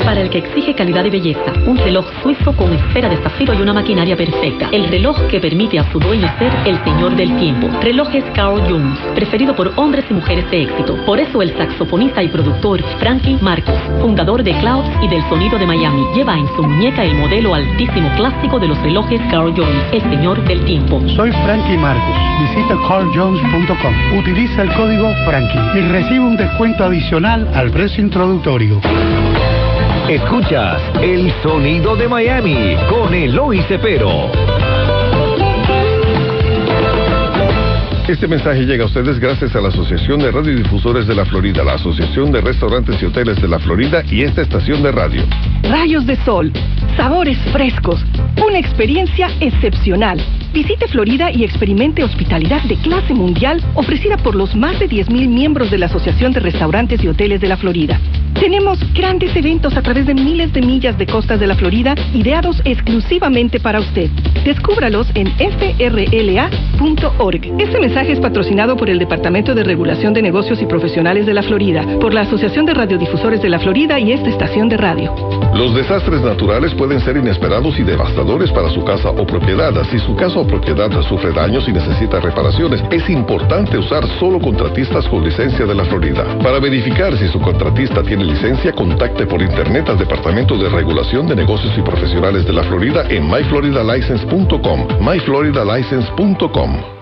Para 0.06 0.20
el 0.20 0.30
que 0.30 0.38
exige 0.38 0.72
calidad 0.72 1.04
y 1.04 1.10
belleza, 1.10 1.52
un 1.66 1.76
reloj 1.78 2.06
suizo 2.22 2.52
con 2.52 2.72
esfera 2.72 3.08
de 3.08 3.16
zafiro 3.16 3.52
y 3.54 3.60
una 3.60 3.72
maquinaria 3.72 4.16
perfecta. 4.16 4.68
El 4.70 4.86
reloj 4.86 5.20
que 5.26 5.40
permite 5.40 5.80
a 5.80 5.90
su 5.90 5.98
dueño 5.98 6.28
ser 6.38 6.52
el 6.64 6.78
señor 6.84 7.16
del 7.16 7.36
tiempo. 7.36 7.68
Relojes 7.82 8.22
Carl 8.32 8.62
Jones, 8.68 9.00
preferido 9.16 9.56
por 9.56 9.72
hombres 9.74 10.04
y 10.08 10.14
mujeres 10.14 10.48
de 10.52 10.62
éxito. 10.62 10.96
Por 11.04 11.18
eso 11.18 11.42
el 11.42 11.56
saxofonista 11.56 12.22
y 12.22 12.28
productor 12.28 12.84
Frankie 13.00 13.36
Marcos, 13.42 13.74
fundador 14.00 14.44
de 14.44 14.52
Clouds 14.60 14.88
y 15.02 15.08
del 15.08 15.28
sonido 15.28 15.58
de 15.58 15.66
Miami, 15.66 16.04
lleva 16.14 16.38
en 16.38 16.46
su 16.54 16.62
muñeca 16.62 17.02
el 17.04 17.16
modelo 17.16 17.52
altísimo 17.52 18.08
clásico 18.14 18.60
de 18.60 18.68
los 18.68 18.80
relojes 18.82 19.20
Carl 19.28 19.52
Jones, 19.56 19.82
el 19.90 20.02
señor 20.02 20.40
del 20.46 20.64
tiempo. 20.66 21.00
Soy 21.16 21.32
Frankie 21.32 21.78
Marcos. 21.78 22.16
Visita 22.42 22.78
carljones.com. 22.86 24.18
Utiliza 24.20 24.62
el 24.62 24.72
código 24.74 25.12
Frankie 25.24 25.78
y 25.78 25.80
recibe 25.80 26.20
un 26.20 26.36
descuento 26.36 26.84
adicional 26.84 27.48
al 27.54 27.72
precio 27.72 28.04
introductorio. 28.04 28.80
Escuchas 30.08 30.80
el 31.02 31.32
sonido 31.42 31.96
de 31.96 32.06
Miami 32.06 32.76
con 32.88 33.12
Eloy 33.12 33.60
Cepero. 33.62 34.30
Este 38.06 38.28
mensaje 38.28 38.64
llega 38.64 38.84
a 38.84 38.86
ustedes 38.86 39.18
gracias 39.18 39.56
a 39.56 39.60
la 39.60 39.66
Asociación 39.66 40.20
de 40.20 40.30
Radiodifusores 40.30 41.08
de 41.08 41.14
la 41.16 41.24
Florida, 41.24 41.64
la 41.64 41.72
Asociación 41.72 42.30
de 42.30 42.40
Restaurantes 42.40 43.02
y 43.02 43.06
Hoteles 43.06 43.42
de 43.42 43.48
la 43.48 43.58
Florida 43.58 44.04
y 44.08 44.22
esta 44.22 44.42
estación 44.42 44.80
de 44.84 44.92
radio. 44.92 45.22
Rayos 45.64 46.06
de 46.06 46.14
sol, 46.24 46.52
sabores 46.96 47.36
frescos, 47.50 48.04
una 48.46 48.60
experiencia 48.60 49.28
excepcional. 49.40 50.22
Visite 50.52 50.86
Florida 50.86 51.32
y 51.32 51.42
experimente 51.42 52.04
hospitalidad 52.04 52.62
de 52.62 52.76
clase 52.76 53.12
mundial 53.12 53.60
ofrecida 53.74 54.16
por 54.18 54.36
los 54.36 54.54
más 54.54 54.78
de 54.78 54.88
10.000 54.88 55.28
miembros 55.28 55.68
de 55.72 55.78
la 55.78 55.86
Asociación 55.86 56.32
de 56.32 56.38
Restaurantes 56.38 57.02
y 57.02 57.08
Hoteles 57.08 57.40
de 57.40 57.48
la 57.48 57.56
Florida. 57.56 57.98
Tenemos 58.40 58.78
grandes 58.92 59.34
eventos 59.34 59.76
a 59.76 59.82
través 59.82 60.06
de 60.06 60.14
miles 60.14 60.52
de 60.52 60.60
millas 60.60 60.98
de 60.98 61.06
costas 61.06 61.40
de 61.40 61.46
la 61.46 61.54
Florida 61.54 61.94
ideados 62.12 62.60
exclusivamente 62.64 63.58
para 63.58 63.80
usted. 63.80 64.10
Descúbralos 64.44 65.08
en 65.14 65.28
frla.org. 65.36 66.50
Este 67.58 67.80
mensaje 67.80 68.12
es 68.12 68.20
patrocinado 68.20 68.76
por 68.76 68.90
el 68.90 68.98
Departamento 68.98 69.54
de 69.54 69.64
Regulación 69.64 70.12
de 70.12 70.20
Negocios 70.20 70.60
y 70.60 70.66
Profesionales 70.66 71.24
de 71.24 71.32
la 71.32 71.42
Florida, 71.42 71.84
por 71.98 72.12
la 72.12 72.20
Asociación 72.20 72.66
de 72.66 72.74
Radiodifusores 72.74 73.40
de 73.40 73.48
la 73.48 73.58
Florida 73.58 73.98
y 73.98 74.12
esta 74.12 74.28
estación 74.28 74.68
de 74.68 74.76
radio. 74.76 75.14
Los 75.54 75.74
desastres 75.74 76.20
naturales 76.20 76.74
pueden 76.74 77.00
ser 77.00 77.16
inesperados 77.16 77.78
y 77.78 77.82
devastadores 77.82 78.52
para 78.52 78.68
su 78.68 78.84
casa 78.84 79.08
o 79.10 79.26
propiedad. 79.26 79.72
Si 79.90 79.98
su 79.98 80.14
casa 80.14 80.38
o 80.38 80.46
propiedad 80.46 80.90
sufre 81.08 81.32
daños 81.32 81.66
y 81.66 81.72
necesita 81.72 82.20
reparaciones, 82.20 82.84
es 82.90 83.08
importante 83.08 83.78
usar 83.78 84.06
solo 84.20 84.38
contratistas 84.38 85.08
con 85.08 85.24
licencia 85.24 85.64
de 85.64 85.74
la 85.74 85.86
Florida. 85.86 86.38
Para 86.42 86.60
verificar 86.60 87.16
si 87.16 87.28
su 87.28 87.40
contratista 87.40 88.02
tiene 88.02 88.25
licencia, 88.26 88.72
contacte 88.72 89.26
por 89.26 89.40
internet 89.40 89.88
al 89.88 89.98
Departamento 89.98 90.56
de 90.58 90.68
Regulación 90.68 91.26
de 91.26 91.36
Negocios 91.36 91.72
y 91.78 91.82
Profesionales 91.82 92.44
de 92.44 92.52
la 92.52 92.64
Florida 92.64 93.06
en 93.08 93.26
myfloridalicense.com. 93.28 95.00
myfloridalicense.com. 95.00 96.96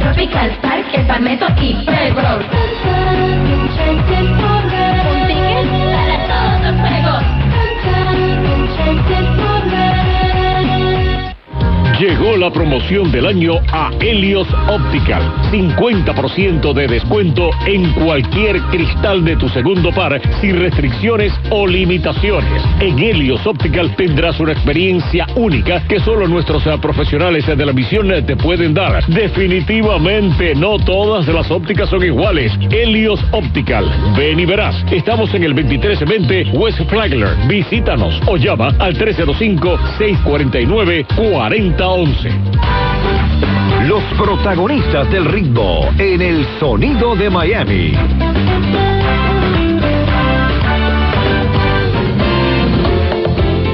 Tropical 0.00 0.79
el 0.94 1.06
Palmetto 1.06 1.46
y 1.60 1.74
Playground. 1.84 2.46
Un 3.44 3.49
Llegó 12.00 12.34
la 12.34 12.50
promoción 12.50 13.12
del 13.12 13.26
año 13.26 13.60
a 13.72 13.90
Helios 14.00 14.48
Optical. 14.70 15.22
50% 15.52 16.72
de 16.72 16.86
descuento 16.86 17.50
en 17.66 17.92
cualquier 17.92 18.58
cristal 18.70 19.22
de 19.22 19.36
tu 19.36 19.50
segundo 19.50 19.92
par, 19.92 20.18
sin 20.40 20.58
restricciones 20.58 21.30
o 21.50 21.66
limitaciones. 21.66 22.62
En 22.80 22.98
Helios 22.98 23.46
Optical 23.46 23.94
tendrás 23.96 24.40
una 24.40 24.52
experiencia 24.52 25.26
única 25.36 25.86
que 25.88 26.00
solo 26.00 26.26
nuestros 26.26 26.66
eh, 26.66 26.78
profesionales 26.80 27.46
de 27.46 27.66
la 27.66 27.72
visión 27.72 28.10
eh, 28.10 28.22
te 28.22 28.34
pueden 28.34 28.72
dar. 28.72 29.04
Definitivamente 29.06 30.54
no 30.54 30.78
todas 30.78 31.28
las 31.28 31.50
ópticas 31.50 31.90
son 31.90 32.02
iguales. 32.02 32.50
Helios 32.70 33.22
Optical. 33.32 33.84
Ven 34.16 34.40
y 34.40 34.46
verás. 34.46 34.74
Estamos 34.90 35.34
en 35.34 35.44
el 35.44 35.54
2320 35.54 36.52
West 36.56 36.80
Flagler. 36.88 37.36
Visítanos 37.46 38.18
o 38.26 38.38
llama 38.38 38.72
al 38.78 38.96
305-649-4011. 41.90 43.86
Los 43.88 44.02
protagonistas 44.18 45.10
del 45.10 45.24
ritmo 45.24 45.88
en 45.98 46.22
el 46.22 46.46
sonido 46.60 47.16
de 47.16 47.30
Miami. 47.30 47.92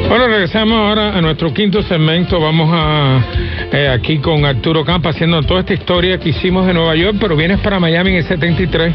Bueno, 0.09 0.29
regresamos 0.29 0.79
ahora 0.79 1.17
a 1.17 1.21
nuestro 1.21 1.53
quinto 1.53 1.83
segmento. 1.83 2.41
Vamos 2.41 2.71
a 2.73 3.21
eh, 3.73 3.89
aquí 3.89 4.19
con 4.19 4.45
Arturo 4.45 4.85
Campa 4.85 5.11
haciendo 5.11 5.43
toda 5.43 5.61
esta 5.61 5.75
historia 5.75 6.19
que 6.19 6.31
hicimos 6.31 6.67
de 6.67 6.75
Nueva 6.75 6.95
York, 6.97 7.17
pero 7.21 7.37
vienes 7.37 7.59
para 7.61 7.79
Miami 7.81 8.11
en 8.11 8.17
el 8.17 8.25
73. 8.25 8.95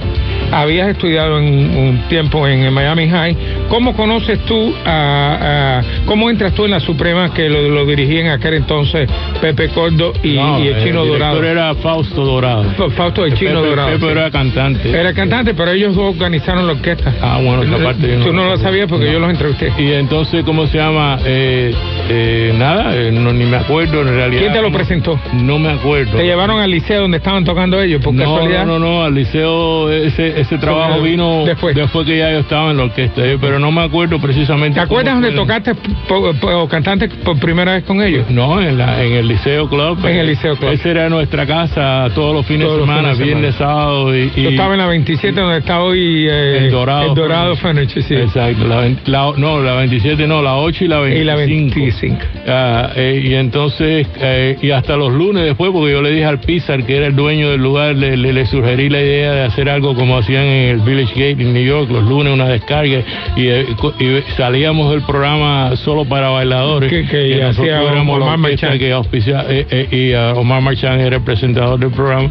Habías 0.52 0.90
estudiado 0.90 1.40
en 1.40 1.46
un 1.78 2.04
tiempo 2.10 2.48
en 2.48 2.64
el 2.64 2.72
Miami 2.72 3.08
High. 3.10 3.38
¿Cómo 3.70 3.96
conoces 3.96 4.40
tú 4.46 4.74
a, 4.86 5.80
a- 5.80 6.06
cómo 6.06 6.30
entras 6.30 6.54
tú 6.54 6.66
en 6.66 6.72
la 6.72 6.80
Suprema 6.80 7.34
que 7.34 7.50
lo, 7.50 7.62
lo 7.70 7.86
dirigía 7.86 8.22
en 8.22 8.28
aquel 8.30 8.56
entonces 8.56 9.10
Pepe 9.40 9.70
Cordo 9.70 10.14
y, 10.24 10.36
No, 10.36 10.60
y 10.64 10.68
el 10.68 10.84
Chino 10.84 11.04
director 11.06 11.20
Dorado? 11.20 11.44
era 11.44 11.76
Fausto 11.76 12.24
Dorado. 12.26 12.66
Fausto 12.96 13.26
el 13.26 13.34
Chino 13.36 13.62
Pepe- 13.62 13.70
Dorado. 13.70 13.90
Pepe 13.92 14.06
sí. 14.06 14.12
era 14.12 14.32
cantante. 14.32 14.90
Era 14.90 15.14
cantante, 15.14 15.54
pero 15.54 15.72
ellos 15.72 15.96
dos 15.96 16.14
organizaron 16.16 16.66
la 16.68 16.74
orquesta. 16.74 17.14
Ah, 17.22 17.40
bueno, 17.44 17.64
esa 17.64 17.84
parte 17.84 18.08
yo 18.12 18.26
Tú 18.26 18.34
no 18.34 18.46
lo 18.46 18.58
sabías 18.58 18.88
porque 18.88 19.06
no. 19.06 19.12
yo 19.14 19.20
los 19.20 19.30
entrevisté. 19.32 19.72
Y 19.78 19.92
entonces, 19.94 20.44
¿cómo 20.44 20.68
se 20.68 20.78
llama? 20.78 21.18
Eh, 21.26 21.74
eh, 22.14 22.54
nada, 22.58 22.96
eh, 22.96 23.12
no, 23.12 23.32
ni 23.32 23.46
me 23.46 23.58
acuerdo 23.58 24.02
en 24.02 24.10
realidad. 24.10 24.42
¿Quién 24.42 24.54
te 24.54 24.62
lo 24.62 24.70
No- 24.70 24.76
presentó? 24.78 25.20
No 25.34 25.60
me 25.60 25.70
acuerdo. 25.70 26.18
Te 26.18 26.24
llevaron 26.26 26.60
al 26.60 26.70
liceo 26.70 27.02
donde 27.02 27.18
estaban 27.18 27.44
tocando 27.46 27.82
ellos, 27.82 28.04
por 28.04 28.14
no, 28.14 28.24
casualidad. 28.24 28.66
no, 28.66 28.80
no, 28.80 28.86
no, 29.00 29.04
al 29.04 29.14
liceo 29.16 29.90
ese, 29.92 30.40
ese 30.40 30.58
trabajo 30.58 30.96
Sobre- 30.98 31.12
vino 31.12 31.46
después. 31.46 31.76
que 31.76 32.18
ya 32.18 32.32
yo 32.32 32.40
estaba 32.40 32.72
en 32.72 32.78
la 32.78 32.84
orquesta, 32.84 33.26
eh, 33.26 33.38
pero 33.40 33.60
no 33.60 33.72
me 33.72 33.82
acuerdo 33.82 34.20
precisamente. 34.20 34.76
¿Te 34.76 34.82
acuerdas 34.82 35.14
donde 35.14 35.32
tocaste 35.32 35.76
po- 35.76 36.34
po- 36.34 36.48
o 36.64 36.68
cantaste 36.68 37.08
por 37.10 37.40
primera 37.40 37.74
vez 37.74 37.84
con 37.84 38.02
ellos? 38.02 38.30
No, 38.30 38.62
en, 38.62 38.78
la, 38.78 39.04
en 39.04 39.14
el 39.14 39.28
Liceo 39.28 39.70
Club. 39.70 40.00
En 40.06 40.18
el 40.18 40.28
Liceo 40.28 40.56
Club. 40.58 40.72
Esa 40.72 40.90
era 40.90 41.10
nuestra 41.10 41.46
casa 41.46 42.10
todos 42.16 42.34
los 42.34 42.46
fines 42.46 42.66
Todos 42.68 42.80
de 42.80 42.86
semana, 42.86 43.10
fines 43.14 43.20
viernes, 43.28 43.56
sábado 43.56 44.16
y, 44.16 44.32
y- 44.36 44.44
Yo 44.44 44.50
estaba 44.50 44.74
en 44.74 44.80
la 44.80 44.88
27 44.88 45.40
donde 45.40 45.60
está 45.60 45.82
hoy 45.82 46.28
eh, 46.30 46.58
El 46.66 46.72
Dorado. 46.72 47.10
El 47.10 47.16
Dorado 47.16 47.56
Furniture, 47.56 48.02
sí. 48.02 48.16
Exacto, 48.16 48.68
la, 48.68 48.88
la- 49.06 49.34
no, 49.38 49.62
la 49.62 49.76
27 49.76 50.28
no, 50.28 50.42
la 50.42 50.56
8 50.56 50.86
y 50.86 50.88
la 50.88 51.00
25. 51.00 51.22
Y 51.22 51.26
la 51.26 51.36
25. 51.36 52.01
Ah, 52.48 52.92
eh, 52.96 53.22
y 53.24 53.34
entonces, 53.36 54.08
eh, 54.20 54.58
y 54.62 54.72
hasta 54.72 54.96
los 54.98 55.14
lunes 55.14 55.44
después, 55.44 55.72
porque 55.72 55.92
yo 55.92 56.02
le 56.02 56.12
dije 56.12 56.26
al 56.26 56.40
Pizar, 56.40 56.84
que 56.86 56.98
era 56.98 57.08
el 57.08 57.16
dueño 57.16 57.52
del 57.52 57.62
lugar, 57.62 57.96
le, 57.96 58.18
le, 58.18 58.34
le 58.34 58.46
sugerí 58.46 58.90
la 58.90 59.00
idea 59.02 59.32
de 59.34 59.42
hacer 59.44 59.70
algo 59.70 59.94
como 59.96 60.18
hacían 60.18 60.44
en 60.44 60.70
el 60.70 60.80
Village 60.80 61.14
Gate 61.14 61.42
en 61.44 61.54
New 61.54 61.64
York, 61.64 61.90
los 61.92 62.04
lunes 62.04 62.34
una 62.34 62.48
descarga, 62.48 63.02
y, 63.36 63.48
eh, 63.48 63.66
y 64.00 64.32
salíamos 64.36 64.92
del 64.92 65.02
programa 65.04 65.76
solo 65.76 66.06
para 66.06 66.30
bailadores. 66.30 66.90
Que- 66.90 67.06
que 67.08 67.44
hacía 67.44 67.82
Omar 67.84 68.38
Marchán. 68.38 68.78
que 68.80 68.92
auspicia- 68.92 69.46
eh, 69.50 69.66
eh, 69.70 69.88
y 69.92 70.14
Omar 70.38 70.62
Marchán 70.62 71.00
era 71.00 71.18
el 71.18 71.24
presentador 71.24 71.80
del 71.80 71.92
programa. 71.92 72.30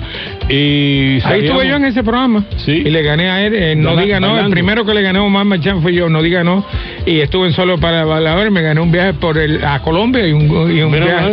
Y 0.49 1.19
Ahí 1.25 1.45
estuve 1.45 1.69
yo 1.69 1.77
en 1.77 1.85
ese 1.85 2.03
programa. 2.03 2.45
Sí. 2.57 2.73
Y 2.85 2.91
le 2.91 3.03
gané 3.03 3.31
a 3.31 3.47
él. 3.47 3.55
eh, 3.55 3.75
no 3.77 3.91
Baila- 3.91 4.03
diga 4.03 4.21
no. 4.21 4.39
El 4.39 4.51
primero 4.51 4.85
que 4.85 4.95
le 4.95 5.03
gané 5.03 5.19
a 5.19 5.23
Omar 5.23 5.45
Marchán 5.45 5.81
fue 5.83 5.95
yo. 5.95 6.09
No 6.09 6.23
diga 6.23 6.43
no. 6.43 6.65
Y 7.07 7.21
estuve 7.21 7.47
en 7.47 7.53
solo 7.53 7.79
para 7.79 8.05
bailador. 8.05 8.51
Me 8.51 8.63
gané 8.63 8.81
un 8.81 8.91
viaje 8.91 9.15
por 9.15 9.39
el, 9.39 9.50
a 9.65 9.81
Colombia 9.81 10.27
y 10.27 10.33
un, 10.33 10.45
y 10.77 10.81
un 10.83 10.91
Mira, 10.93 11.31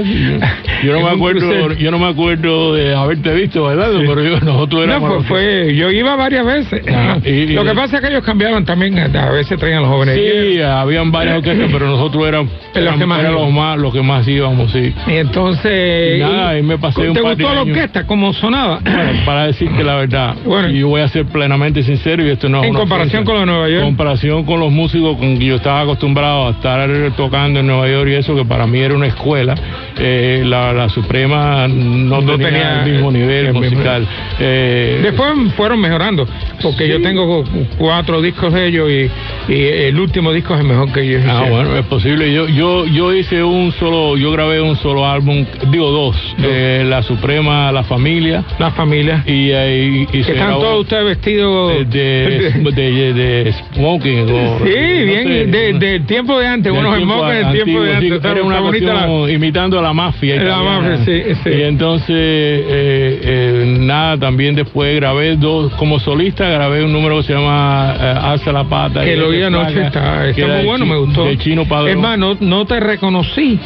yo 0.84 0.94
no 0.94 1.00
me 1.02 1.06
un 1.06 1.16
acuerdo, 1.16 1.74
yo 1.74 1.92
no 1.92 2.00
me 2.00 2.08
acuerdo 2.08 2.74
de 2.76 2.96
haberte 2.96 3.34
visto 3.34 3.64
bailando, 3.64 4.00
pero 4.08 4.24
yo, 4.24 4.40
nosotros 4.40 4.86
No, 4.88 4.94
éramos 4.94 5.26
fue, 5.26 5.74
yo 5.76 5.90
iba 5.92 6.16
varias 6.16 6.46
veces. 6.46 6.82
Ah, 6.92 7.18
y- 7.24 7.30
y- 7.30 7.48
Lo 7.54 7.64
que 7.64 7.74
pasa 7.74 7.98
es 7.98 8.02
que 8.02 8.08
ellos 8.10 8.24
cambiaban 8.24 8.66
también, 8.66 8.98
a 8.98 9.30
veces 9.32 9.58
traían 9.60 9.82
los 9.84 9.90
jóvenes. 9.92 10.16
Sí, 10.16 10.62
habían 10.62 11.12
varias 11.12 11.38
orquestas, 11.38 11.70
pero 11.72 11.88
nosotros 11.88 12.28
éramos 12.28 12.52
Los 12.74 12.96
que 12.98 13.06
más 13.06 13.20
eran 13.20 13.34
los 13.34 13.52
más, 13.52 13.78
los 13.78 13.94
que 13.94 14.02
más 14.02 14.28
íbamos, 14.28 14.72
sí. 14.72 14.94
Y 15.08 15.12
entonces. 15.14 16.18
Y 16.18 16.20
nada, 16.22 16.50
ahí 16.50 16.62
me 16.64 16.78
pasé 16.78 17.08
un 17.08 17.14
¿Te 17.14 17.22
par 17.22 17.36
de 17.36 17.44
gustó 17.44 17.56
la 17.56 17.62
años. 17.62 17.76
orquesta? 17.76 18.06
¿Cómo 18.06 18.34
sonaba? 18.34 18.80
Bueno, 18.84 19.12
para 19.26 19.48
decirte 19.48 19.84
la 19.84 19.96
verdad, 19.96 20.36
Bueno. 20.46 20.70
y 20.70 20.80
yo 20.80 20.88
voy 20.90 21.02
a 21.02 21.08
ser 21.08 21.26
plenamente 21.26 21.82
sincero 21.84 22.24
y 22.26 22.30
esto 22.30 22.50
no 22.50 22.64
En 22.64 22.74
comparación 22.74 23.24
ofensa. 23.24 23.26
con 23.26 23.34
lo 23.36 23.40
de 23.42 23.46
Nueva 23.46 23.70
York. 23.70 23.82
En 23.82 23.88
comparación 23.90 24.44
con 24.46 24.60
los 24.60 24.72
músicos 24.72 25.18
con 25.18 25.38
que 25.38 25.46
yo 25.46 25.56
estaba 25.56 25.82
acostumbrado 25.82 26.48
a 26.48 26.52
estar 26.52 26.90
tocando 27.16 27.60
en 27.60 27.68
Nueva 27.68 27.88
York 27.90 28.07
y 28.10 28.16
eso, 28.16 28.36
que 28.36 28.46
para 28.46 28.66
mí 28.68 28.80
era 28.80 28.94
una 28.96 29.08
escuela. 29.08 29.56
Eh, 30.00 30.44
la, 30.46 30.74
la 30.74 30.90
Suprema 30.90 31.68
no, 31.68 32.22
No 32.22 32.32
tenía, 32.38 32.48
tenía 32.50 32.84
el 32.84 32.92
mismo 32.92 33.12
nivel 33.12 33.48
el 33.48 33.54
mismo- 33.54 33.60
musical. 33.62 34.08
Eh, 34.40 35.00
Después 35.02 35.32
fueron 35.56 35.80
mejorando, 35.82 36.28
porque 36.62 36.88
yo 36.88 37.02
tengo 37.02 37.44
cuatro 37.78 38.22
discos 38.22 38.54
de 38.54 38.68
ellos 38.68 38.90
y, 38.90 39.52
y 39.52 39.62
el 39.64 40.00
último 40.00 40.32
disco 40.32 40.54
es 40.54 40.62
el 40.62 40.68
mejor 40.68 40.92
que 40.92 41.02
ellos 41.02 41.24
Ah, 41.28 41.46
bueno, 41.50 41.76
es 41.78 41.86
posible. 41.86 42.32
Yo, 42.34 42.48
yo, 42.48 42.86
yo 42.86 43.14
hice 43.14 43.44
un 43.44 43.72
solo, 43.74 44.18
yo 44.18 44.32
grabé 44.32 44.62
un 44.62 44.76
solo 44.76 45.06
álbum, 45.08 45.46
digo 45.72 45.90
dos, 45.92 46.36
eh, 46.44 46.84
La 46.88 47.02
Suprema, 47.04 47.72
La 47.72 47.84
Familia. 47.84 48.44
La 48.60 48.72
familia. 48.72 49.24
Y, 49.26 49.50
eh, 49.52 49.86
y, 49.86 50.02
y 50.04 50.06
Que 50.08 50.20
están 50.32 50.36
grabó 50.48 50.62
todos 50.62 50.82
ustedes 50.82 51.06
vestidos 51.06 51.90
de, 51.90 52.52
de, 52.72 52.72
de- 52.72 53.14
de 53.14 53.54
smoking. 53.76 54.20
o- 54.32 54.60
Sí, 54.60 54.66
no 54.66 55.52
bien, 55.52 55.80
del 55.80 56.06
tiempo 56.06 56.40
de 56.40 56.48
antes, 56.48 56.72
unos 56.72 56.98
smokers 56.98 57.52
del 57.52 57.64
tiempo 57.64 57.82
de 57.84 57.90
antes. 57.94 57.97
Era 58.06 58.44
una 58.44 58.60
la- 58.62 59.32
imitando 59.32 59.80
a 59.80 59.82
la 59.82 59.94
mafia. 59.94 60.36
La 60.36 60.42
italiana. 60.44 60.80
mafia, 60.82 60.98
sí, 61.06 61.24
sí. 61.44 61.50
Y 61.50 61.62
entonces, 61.64 62.10
eh, 62.10 63.20
eh, 63.24 63.76
nada, 63.80 64.18
también 64.18 64.56
después 64.56 64.96
grabé 64.96 65.36
dos, 65.36 65.74
como 65.74 66.00
solista 66.00 66.48
grabé 66.50 66.84
un 66.84 66.92
número 66.94 67.18
que 67.18 67.24
se 67.24 67.34
llama 67.34 67.96
eh, 68.00 68.14
Alza 68.22 68.52
la 68.52 68.64
Pata. 68.64 69.04
que 69.04 69.14
y 69.14 69.18
lo 69.18 69.30
vi 69.30 69.42
anoche, 69.42 69.82
está, 69.82 70.28
está 70.28 70.48
muy 70.48 70.66
bueno, 70.66 70.86
me 70.86 70.98
gustó. 70.98 71.26
De 71.26 71.38
Chino 71.38 71.66
Padrón. 71.66 71.90
Es 71.92 71.98
más, 71.98 72.18
no, 72.18 72.38
no 72.40 72.66
te 72.66 72.80
reconocí, 72.80 73.60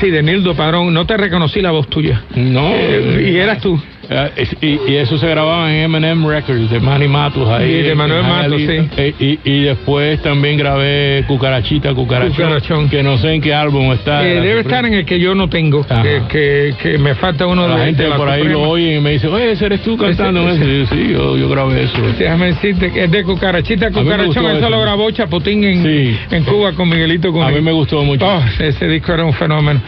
sí, 0.00 0.10
de 0.10 0.22
Nildo 0.22 0.54
Padrón, 0.54 0.92
no 0.92 1.06
te 1.06 1.16
reconocí 1.16 1.60
la 1.60 1.70
voz 1.70 1.88
tuya. 1.88 2.22
No. 2.34 2.70
Eh, 2.74 3.30
y 3.32 3.36
eras 3.36 3.60
tú. 3.60 3.80
Eh, 4.10 4.46
y, 4.62 4.92
y 4.92 4.96
eso 4.96 5.18
se 5.18 5.28
grababa 5.28 5.70
en 5.70 5.82
M&M 5.94 6.26
Records 6.26 6.70
de 6.70 6.80
Manny 6.80 7.08
Matos 7.08 7.46
ahí. 7.48 7.66
Sí, 7.68 7.82
de 7.88 7.94
Manuel 7.94 8.22
Matos, 8.22 8.58
sí. 8.60 8.88
Eh, 8.96 9.14
y, 9.20 9.38
y 9.44 9.60
después 9.64 10.22
también 10.22 10.56
grabé 10.56 11.24
Cucarachita, 11.26 11.92
Cucarachón, 11.94 12.32
Cucarachón. 12.32 12.88
que 12.88 13.02
no 13.02 13.18
sé 13.18 13.34
en 13.34 13.42
qué 13.42 13.52
álbum 13.52 13.92
está. 13.92 14.26
Eh, 14.26 14.40
debe 14.40 14.60
estar 14.60 14.86
en 14.86 14.94
el 14.94 15.04
que 15.04 15.20
yo 15.20 15.34
no 15.34 15.48
tengo, 15.50 15.84
que, 15.86 16.22
que, 16.28 16.74
que 16.82 16.96
me 16.98 17.14
falta 17.16 17.46
uno 17.46 17.68
La 17.68 17.76
de, 17.76 17.84
gente 17.86 18.02
de 18.04 18.08
la 18.08 18.16
por 18.16 18.28
ahí 18.30 18.44
lo 18.44 18.62
oye 18.62 18.96
y 18.96 19.00
me 19.00 19.10
dice, 19.10 19.26
oye, 19.28 19.52
ese 19.52 19.66
eres 19.66 19.82
tú 19.82 19.96
cantando 19.98 20.48
Ese- 20.48 20.82
eso. 20.82 20.94
Y 20.94 20.98
yo, 21.02 21.06
sí, 21.06 21.12
yo, 21.12 21.36
yo 21.36 21.48
grabé 21.50 21.82
eso. 21.82 21.98
Déjame 22.18 22.46
decirte 22.46 22.90
que 22.90 23.04
es 23.04 23.10
de 23.10 23.22
Cucarachita, 23.24 23.90
Cucarachón, 23.90 24.46
eso 24.46 24.56
eso. 24.58 24.70
lo 24.70 24.80
grabó 24.80 25.10
Chapotín 25.10 25.64
en, 25.64 25.82
Sí. 25.82 26.18
en 26.30 26.44
Cuba 26.44 26.72
con 26.72 26.88
Miguelito 26.88 27.28
A 27.28 27.32
Cuní. 27.32 27.52
mí 27.56 27.60
me 27.60 27.72
gustó 27.72 28.02
mucho. 28.04 28.26
Oh, 28.26 28.42
ese 28.58 28.88
disco 28.88 29.12
era 29.12 29.24
un 29.24 29.34
fenómeno. 29.34 29.80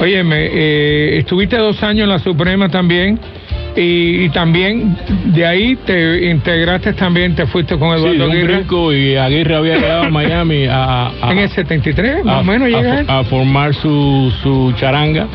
Óyeme, 0.00 0.48
eh, 0.52 1.18
estuviste 1.18 1.56
dos 1.56 1.80
años 1.82 2.04
en 2.04 2.08
la 2.10 2.18
Suprema 2.18 2.68
también. 2.68 3.20
Y, 3.76 4.24
y 4.24 4.28
también 4.30 4.96
de 5.26 5.46
ahí 5.46 5.76
te 5.76 6.30
integraste 6.30 6.94
también, 6.94 7.34
te 7.36 7.46
fuiste 7.46 7.78
con 7.78 7.90
Sí, 7.96 8.02
Eduardo 8.02 8.18
de 8.18 8.24
un 8.24 8.32
Aguirre. 8.32 8.54
brinco 8.56 8.92
y 8.92 9.14
Aguirre 9.16 9.54
había 9.54 9.76
llegado 9.76 10.02
a 10.04 10.10
Miami 10.10 10.66
a, 10.66 11.08
a- 11.22 11.30
En 11.30 11.38
el 11.38 11.48
73, 11.48 12.24
más 12.24 12.36
a- 12.36 12.40
o 12.40 12.44
menos 12.44 12.68
a- 13.08 13.18
a 13.20 13.24
formar 13.24 13.74
su, 13.74 14.32
su 14.42 14.72
charanga 14.76 15.28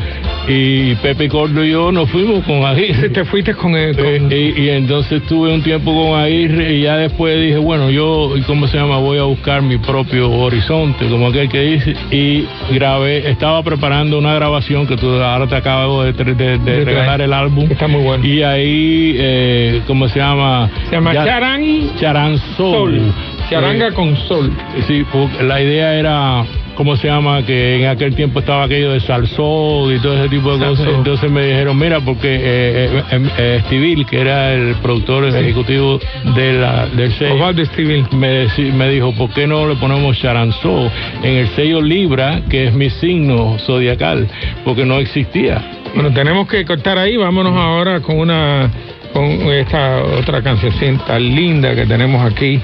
y 0.46 0.94
Pepe 0.96 1.28
Cordo 1.28 1.64
y 1.64 1.70
yo 1.70 1.90
nos 1.90 2.10
fuimos 2.10 2.44
con 2.44 2.64
Aguirre. 2.64 3.08
Te 3.08 3.24
fuiste 3.24 3.54
con 3.54 3.74
él. 3.76 3.96
con- 3.96 4.04
Eh, 4.30 4.52
y, 4.56 4.60
y 4.62 4.68
entonces 4.70 5.22
tuve 5.26 5.52
un 5.52 5.62
tiempo 5.62 5.92
con 5.94 6.18
Aguirre 6.20 6.74
y 6.74 6.82
ya 6.82 6.96
después 6.96 7.40
dije, 7.40 7.56
bueno, 7.56 7.88
yo, 7.90 8.32
¿cómo 8.46 8.66
se 8.66 8.76
llama? 8.76 8.98
Voy 8.98 9.18
a 9.18 9.22
buscar 9.22 9.62
mi 9.62 9.78
propio 9.78 10.30
horizonte, 10.30 11.06
como 11.08 11.28
aquel 11.28 11.48
que 11.48 11.60
dice, 11.60 11.94
y 12.10 12.44
grabé, 12.74 13.30
estaba 13.30 13.62
preparando 13.62 14.18
una 14.18 14.34
grabación 14.34 14.86
que 14.86 14.96
tú 14.96 15.10
ahora 15.22 15.46
te 15.46 15.56
acabo 15.56 16.02
de, 16.04 16.12
de- 16.12 16.34
de 16.34 16.58
De 16.58 16.84
regalar 16.84 17.20
el 17.22 17.32
álbum. 17.32 17.66
Está 17.70 17.88
muy 17.88 18.02
bueno. 18.02 18.24
Y 18.26 18.42
ahí, 18.42 19.16
eh, 19.18 19.80
¿cómo 19.86 20.08
se 20.08 20.18
llama? 20.18 20.68
Se 20.90 20.96
llama 20.96 21.14
Ya- 21.14 21.24
Charan 21.24 22.38
Soul. 22.56 22.98
Sol. 22.98 23.12
Charanga 23.48 23.88
Eh, 23.88 23.92
con 23.92 24.16
sol. 24.16 24.50
Sí, 24.86 25.04
la 25.42 25.60
idea 25.62 25.94
era, 25.94 26.44
¿cómo 26.74 26.96
se 26.96 27.08
llama? 27.08 27.44
Que 27.44 27.80
en 27.80 27.86
aquel 27.88 28.14
tiempo 28.14 28.40
estaba 28.40 28.64
aquello 28.64 28.92
de 28.92 29.00
salsol 29.00 29.94
y 29.94 29.98
todo 30.00 30.18
ese 30.18 30.28
tipo 30.28 30.56
de 30.56 30.66
cosas. 30.66 30.86
Entonces 30.88 31.30
me 31.30 31.46
dijeron, 31.46 31.78
mira, 31.78 32.00
porque 32.00 32.34
eh, 32.34 33.02
eh, 33.10 33.28
eh, 33.38 33.56
Estivil, 33.62 34.06
que 34.06 34.20
era 34.20 34.52
el 34.54 34.74
productor 34.76 35.24
ejecutivo 35.24 36.00
de 36.34 36.52
la, 36.54 36.86
del 36.86 37.12
sello, 37.12 37.34
Osvaldo 37.34 37.62
Estivil. 37.62 38.06
me, 38.12 38.46
me 38.72 38.88
dijo, 38.90 39.14
¿por 39.14 39.30
qué 39.30 39.46
no 39.46 39.66
le 39.66 39.76
ponemos 39.76 40.18
Charanzó 40.18 40.90
en 41.22 41.36
el 41.36 41.48
sello 41.48 41.80
Libra, 41.80 42.42
que 42.48 42.68
es 42.68 42.74
mi 42.74 42.90
signo 42.90 43.56
zodiacal? 43.58 44.28
Porque 44.64 44.84
no 44.84 44.98
existía. 44.98 45.62
Bueno, 45.94 46.12
tenemos 46.12 46.48
que 46.48 46.64
cortar 46.64 46.98
ahí. 46.98 47.16
Vámonos 47.16 47.56
ahora 47.56 48.00
con 48.00 48.18
una 48.18 48.70
con 49.12 49.24
esta 49.52 50.02
otra 50.02 50.42
cancioncita 50.42 51.18
linda 51.20 51.74
que 51.74 51.86
tenemos 51.86 52.20
aquí. 52.24 52.60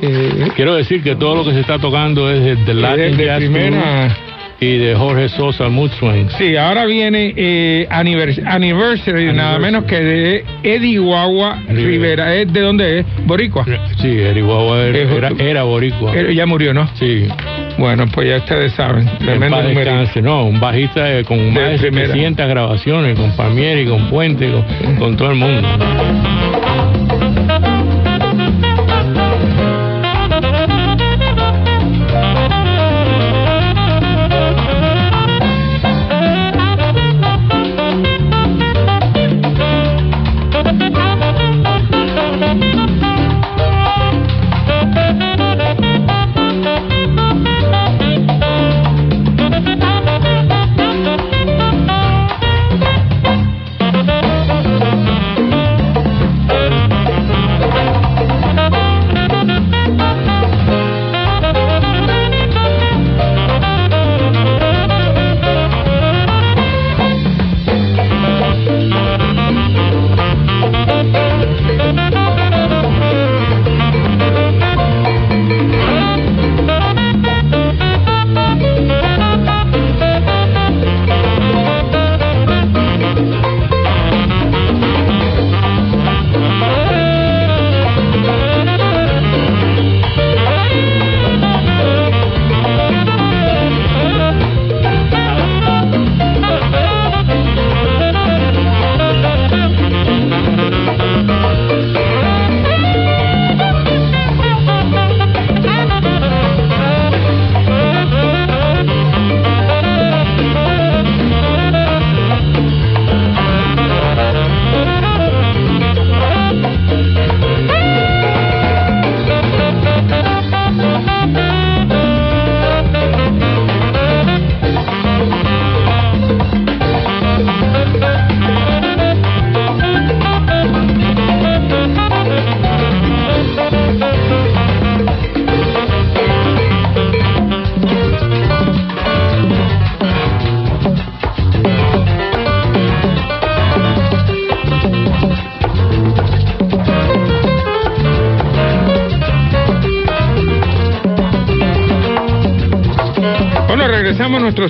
Eh, 0.00 0.48
Quiero 0.56 0.74
decir 0.74 1.02
que 1.02 1.14
todo 1.16 1.34
lo 1.36 1.44
que 1.44 1.52
se 1.52 1.60
está 1.60 1.78
tocando 1.78 2.30
es 2.30 2.40
de, 2.42 2.56
de 2.56 2.74
Latin 2.74 3.16
de 3.16 3.24
Jazz 3.26 3.38
primera. 3.38 4.16
Y 4.60 4.78
de 4.78 4.94
Jorge 4.94 5.28
Sosa 5.28 5.68
Mood 5.68 5.90
Swings. 5.98 6.32
Sí, 6.34 6.56
ahora 6.56 6.86
viene 6.86 7.34
eh, 7.36 7.88
anniversary, 7.90 9.32
nada 9.32 9.58
menos 9.58 9.84
que 9.86 9.96
de 9.98 10.44
Eddie 10.62 10.98
Guagua 11.00 11.58
Rivera. 11.66 11.82
Rivera. 12.28 12.34
¿Es 12.36 12.52
¿De 12.52 12.60
dónde 12.60 13.00
es? 13.00 13.06
Boricua. 13.26 13.64
Sí, 14.00 14.06
Eri 14.20 14.40
Guagua 14.40 14.84
era, 14.84 14.98
Eh, 14.98 15.16
era, 15.16 15.30
era 15.40 15.62
boricua. 15.64 16.16
Eh, 16.16 16.32
Ya 16.36 16.46
murió, 16.46 16.72
¿no? 16.72 16.88
Sí. 16.94 17.26
Bueno, 17.76 18.04
pues 18.14 18.28
ya 18.28 18.36
ustedes 18.36 18.70
saben. 18.74 19.08
En 19.08 19.18
Tremendo 19.18 19.60
descanse, 19.62 20.22
no, 20.22 20.44
un 20.44 20.60
bajista 20.60 21.12
eh, 21.18 21.24
con 21.24 21.52
más 21.52 21.72
de 21.72 21.78
primera. 21.78 22.06
700 22.06 22.46
grabaciones, 22.48 23.18
con 23.18 23.34
Palmieri, 23.34 23.84
con 23.86 24.08
Puente, 24.10 24.48
con, 24.48 24.94
con 24.96 25.16
todo 25.16 25.30
el 25.30 25.36
mundo. 25.38 25.68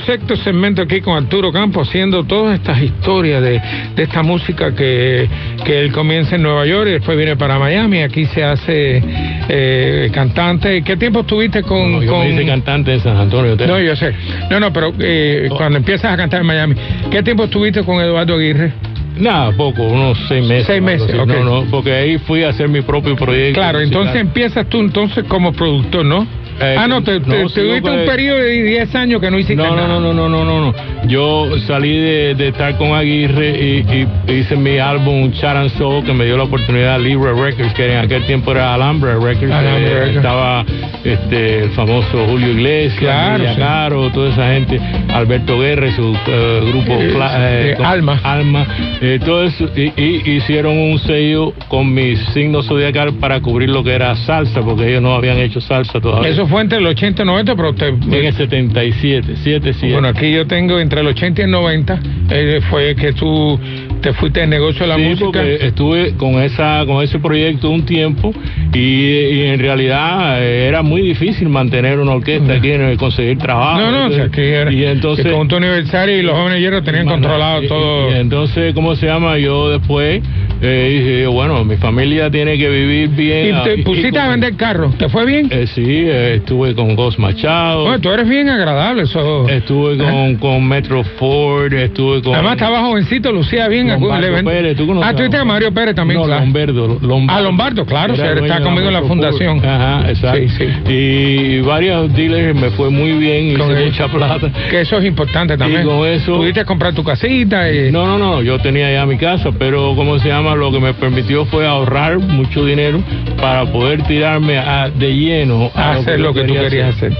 Sexto 0.04 0.36
segmento 0.36 0.82
aquí 0.82 1.00
con 1.00 1.16
Arturo 1.16 1.52
Campos, 1.52 1.88
haciendo 1.88 2.24
todas 2.24 2.58
estas 2.58 2.80
historias 2.82 3.42
de, 3.42 3.60
de 3.94 4.02
esta 4.02 4.22
música 4.22 4.74
que, 4.74 5.28
que 5.64 5.80
él 5.80 5.92
comienza 5.92 6.36
en 6.36 6.42
Nueva 6.42 6.66
York 6.66 6.88
y 6.88 6.92
después 6.92 7.16
viene 7.16 7.36
para 7.36 7.58
Miami. 7.58 8.02
Aquí 8.02 8.26
se 8.26 8.44
hace 8.44 9.02
eh, 9.48 10.10
cantante. 10.12 10.82
¿Qué 10.82 10.96
tiempo 10.96 11.20
estuviste 11.20 11.62
con.? 11.62 11.92
No, 11.92 12.02
yo 12.02 12.12
con... 12.12 12.20
me 12.20 12.34
hice 12.34 12.46
cantante 12.46 12.94
en 12.94 13.00
San 13.00 13.16
Antonio. 13.16 13.56
No, 13.66 13.80
yo 13.80 13.96
sé. 13.96 14.14
No, 14.50 14.60
no, 14.60 14.72
pero 14.72 14.92
eh, 14.98 15.48
cuando 15.56 15.78
empiezas 15.78 16.12
a 16.12 16.16
cantar 16.16 16.40
en 16.40 16.46
Miami, 16.46 16.74
¿qué 17.10 17.22
tiempo 17.22 17.44
estuviste 17.44 17.82
con 17.84 18.00
Eduardo 18.00 18.34
Aguirre? 18.34 18.72
Nada, 19.18 19.52
poco, 19.52 19.82
unos 19.82 20.18
seis 20.26 20.46
meses. 20.46 20.66
Seis 20.66 20.82
meses, 20.82 21.10
algo 21.10 21.24
así. 21.24 21.32
ok. 21.32 21.38
No, 21.44 21.62
no, 21.62 21.70
porque 21.70 21.92
ahí 21.92 22.18
fui 22.18 22.44
a 22.44 22.48
hacer 22.48 22.68
mi 22.68 22.80
propio 22.80 23.14
proyecto. 23.14 23.60
Claro, 23.60 23.78
musical. 23.78 24.00
entonces 24.00 24.20
empiezas 24.22 24.66
tú 24.68 24.80
entonces 24.80 25.24
como 25.24 25.52
productor, 25.52 26.04
¿no? 26.04 26.26
Eh, 26.62 26.76
ah, 26.78 26.86
no, 26.86 27.02
te, 27.02 27.18
tuviste 27.18 27.60
un 27.60 28.06
periodo 28.06 28.38
de 28.38 28.62
10 28.62 28.94
años 28.94 29.20
que 29.20 29.30
no 29.30 29.38
hiciste 29.38 29.56
No, 29.56 29.74
nada. 29.74 29.88
no, 29.88 30.00
no, 30.00 30.12
no, 30.12 30.28
no, 30.28 30.44
no, 30.44 30.60
no, 30.60 30.72
no. 30.72 31.08
Yo 31.08 31.58
salí 31.66 31.98
de, 31.98 32.48
estar 32.48 32.76
con 32.78 32.94
Aguirre 32.94 33.50
y, 33.50 34.06
hice 34.32 34.56
mi 34.56 34.78
álbum 34.78 35.32
Chat 35.32 35.56
and 35.56 35.70
Soul 35.76 36.04
que 36.04 36.12
me 36.12 36.24
dio 36.24 36.36
la 36.36 36.44
oportunidad 36.44 37.00
Libre 37.00 37.32
Records, 37.32 37.74
que 37.74 37.92
en 37.92 37.98
aquel 37.98 38.24
tiempo 38.26 38.52
era 38.52 38.74
Alhambra 38.74 39.14
Records. 39.14 39.50
Eh, 39.52 39.88
Records. 39.88 40.16
estaba 40.16 40.64
este, 41.02 41.64
el 41.64 41.70
famoso 41.70 42.26
Julio 42.28 42.50
Iglesias. 42.50 43.56
Caro, 43.58 44.10
toda 44.10 44.30
esa 44.30 44.52
gente, 44.52 44.80
Alberto 45.12 45.58
Guerra 45.58 45.88
y 45.88 45.92
su 45.92 46.16
eh, 46.26 46.60
grupo 46.68 46.92
Eh, 46.92 47.10
eh, 47.12 47.74
con- 47.76 47.86
Alma. 47.86 48.20
Alma, 48.22 48.66
eh, 49.00 49.18
todo 49.24 49.44
eso, 49.44 49.68
y, 49.76 49.92
y 50.00 50.30
hicieron 50.36 50.76
un 50.76 50.98
sello 50.98 51.52
con 51.68 51.92
mi 51.92 52.16
signo 52.32 52.62
zodiacal 52.62 53.14
para 53.14 53.40
cubrir 53.40 53.68
lo 53.70 53.82
que 53.84 53.92
era 53.92 54.14
salsa, 54.16 54.60
porque 54.62 54.88
ellos 54.88 55.02
no 55.02 55.14
habían 55.14 55.38
hecho 55.38 55.60
salsa 55.60 56.00
todavía. 56.00 56.30
Eso 56.30 56.46
fue 56.46 56.62
entre 56.62 56.78
el 56.78 56.86
80 56.86 57.22
y 57.22 57.26
90, 57.26 57.56
pero 57.56 57.74
te, 57.74 57.88
en 57.88 58.12
el 58.14 58.32
77, 58.32 59.36
77. 59.36 59.92
Bueno, 59.92 60.08
aquí 60.08 60.32
yo 60.32 60.46
tengo 60.46 60.78
entre 60.80 61.00
el 61.00 61.06
80 61.08 61.40
y 61.42 61.44
el 61.44 61.50
90, 61.50 62.00
eh, 62.30 62.60
fue 62.70 62.94
que 62.94 63.12
tú 63.12 63.58
te 64.02 64.12
fuiste 64.12 64.40
del 64.40 64.50
negocio 64.50 64.82
de 64.82 64.88
la 64.88 64.96
sí, 64.96 65.02
música. 65.02 65.42
estuve 65.42 66.14
con 66.16 66.42
esa 66.42 66.84
con 66.86 67.02
ese 67.02 67.18
proyecto 67.20 67.70
un 67.70 67.84
tiempo 67.86 68.34
y, 68.74 68.78
y 68.78 69.42
en 69.46 69.60
realidad 69.60 70.42
eh, 70.42 70.66
era 70.66 70.82
muy 70.82 71.02
difícil 71.02 71.48
mantener 71.48 71.98
una 72.00 72.12
orquesta 72.12 72.54
aquí, 72.54 72.72
en 72.72 72.96
conseguir 72.96 73.38
trabajo. 73.38 73.80
No, 73.80 73.90
no, 73.90 74.06
o 74.06 74.10
sea, 74.10 74.24
aquí 74.24 74.40
era, 74.40 74.72
y 74.72 74.84
entonces 74.84 75.24
que 75.24 75.32
con 75.32 75.46
tu 75.48 75.56
aniversario 75.56 76.18
y 76.18 76.22
los 76.22 76.34
jóvenes 76.34 76.60
hierros 76.60 76.82
tenían 76.84 77.06
controlado 77.06 77.62
y- 77.62 77.68
todo. 77.68 78.10
y 78.10 78.14
entonces, 78.14 78.74
¿cómo 78.74 78.96
se 78.96 79.06
llama? 79.06 79.38
Yo 79.38 79.70
después 79.70 80.20
eh, 80.60 80.98
dije, 81.00 81.26
bueno, 81.28 81.64
mi 81.64 81.76
familia 81.76 82.30
tiene 82.30 82.58
que 82.58 82.68
vivir 82.68 83.08
bien. 83.10 83.46
y 83.46 83.50
ah, 83.50 83.62
te 83.64 83.78
pusiste 83.78 84.10
con- 84.10 84.20
a 84.20 84.28
vender 84.30 84.56
carros, 84.56 84.96
¿te 84.98 85.08
fue 85.08 85.24
bien? 85.24 85.48
Eh, 85.50 85.66
sí, 85.66 85.84
eh, 85.86 86.34
estuve 86.36 86.74
con 86.74 86.96
Ghost 86.96 87.18
Machado. 87.18 87.84
Bueno, 87.84 88.00
tú 88.00 88.10
eres 88.10 88.28
bien 88.28 88.48
agradable, 88.48 89.02
eso. 89.04 89.48
Estuve 89.48 89.96
con, 89.98 90.36
con 90.36 90.66
Metro 90.66 91.04
Ford, 91.18 91.72
estuve 91.72 92.20
con... 92.22 92.34
Además 92.34 92.54
estaba 92.54 92.80
jovencito, 92.80 93.30
lucía 93.30 93.68
bien. 93.68 93.91
Ven- 93.98 94.44
Pérez, 94.44 94.76
¿tú 94.76 94.86
conoces 94.86 95.08
Ah, 95.10 95.14
tú 95.30 95.36
a 95.36 95.44
Mario 95.44 95.72
Pérez 95.72 95.94
también, 95.94 96.20
No, 96.20 96.26
claro. 96.26 96.44
Lombardo, 96.44 96.98
Lombardo. 97.00 97.38
Ah, 97.38 97.42
Lombardo, 97.42 97.86
claro, 97.86 98.14
Era 98.14 98.32
está 98.40 98.60
conmigo 98.62 98.88
en 98.88 98.92
la 98.94 99.02
fundación. 99.02 99.58
Ajá, 99.64 100.08
exacto. 100.08 100.38
Sí, 100.40 100.48
sí. 100.86 100.92
Y 100.92 101.60
varios 101.60 102.12
dealers 102.14 102.54
me 102.54 102.70
fue 102.70 102.90
muy 102.90 103.12
bien, 103.12 103.56
Con 103.56 103.70
hice 103.70 103.80
el- 103.84 103.90
mucha 103.90 104.08
plata. 104.08 104.50
Que 104.70 104.80
eso 104.82 104.98
es 104.98 105.04
importante 105.04 105.56
también. 105.56 105.82
Y 105.82 105.84
con 105.84 106.06
eso- 106.06 106.36
Pudiste 106.36 106.64
comprar 106.64 106.94
tu 106.94 107.02
casita 107.04 107.70
y... 107.70 107.90
No, 107.90 108.06
no, 108.06 108.18
no, 108.18 108.42
yo 108.42 108.58
tenía 108.58 108.92
ya 108.92 109.06
mi 109.06 109.16
casa, 109.16 109.50
pero 109.58 109.94
¿cómo 109.96 110.18
se 110.18 110.28
llama? 110.28 110.54
Lo 110.54 110.70
que 110.70 110.80
me 110.80 110.94
permitió 110.94 111.44
fue 111.46 111.66
ahorrar 111.66 112.18
mucho 112.18 112.64
dinero 112.64 113.00
para 113.40 113.64
poder 113.66 114.02
tirarme 114.04 114.58
a- 114.58 114.88
de 114.90 115.14
lleno 115.14 115.70
a 115.74 115.92
hacer 115.92 116.18
yo 116.18 116.24
lo 116.26 116.34
que 116.34 116.40
tú 116.42 116.46
quería 116.54 116.62
querías 116.68 116.96
hacer. 116.96 117.12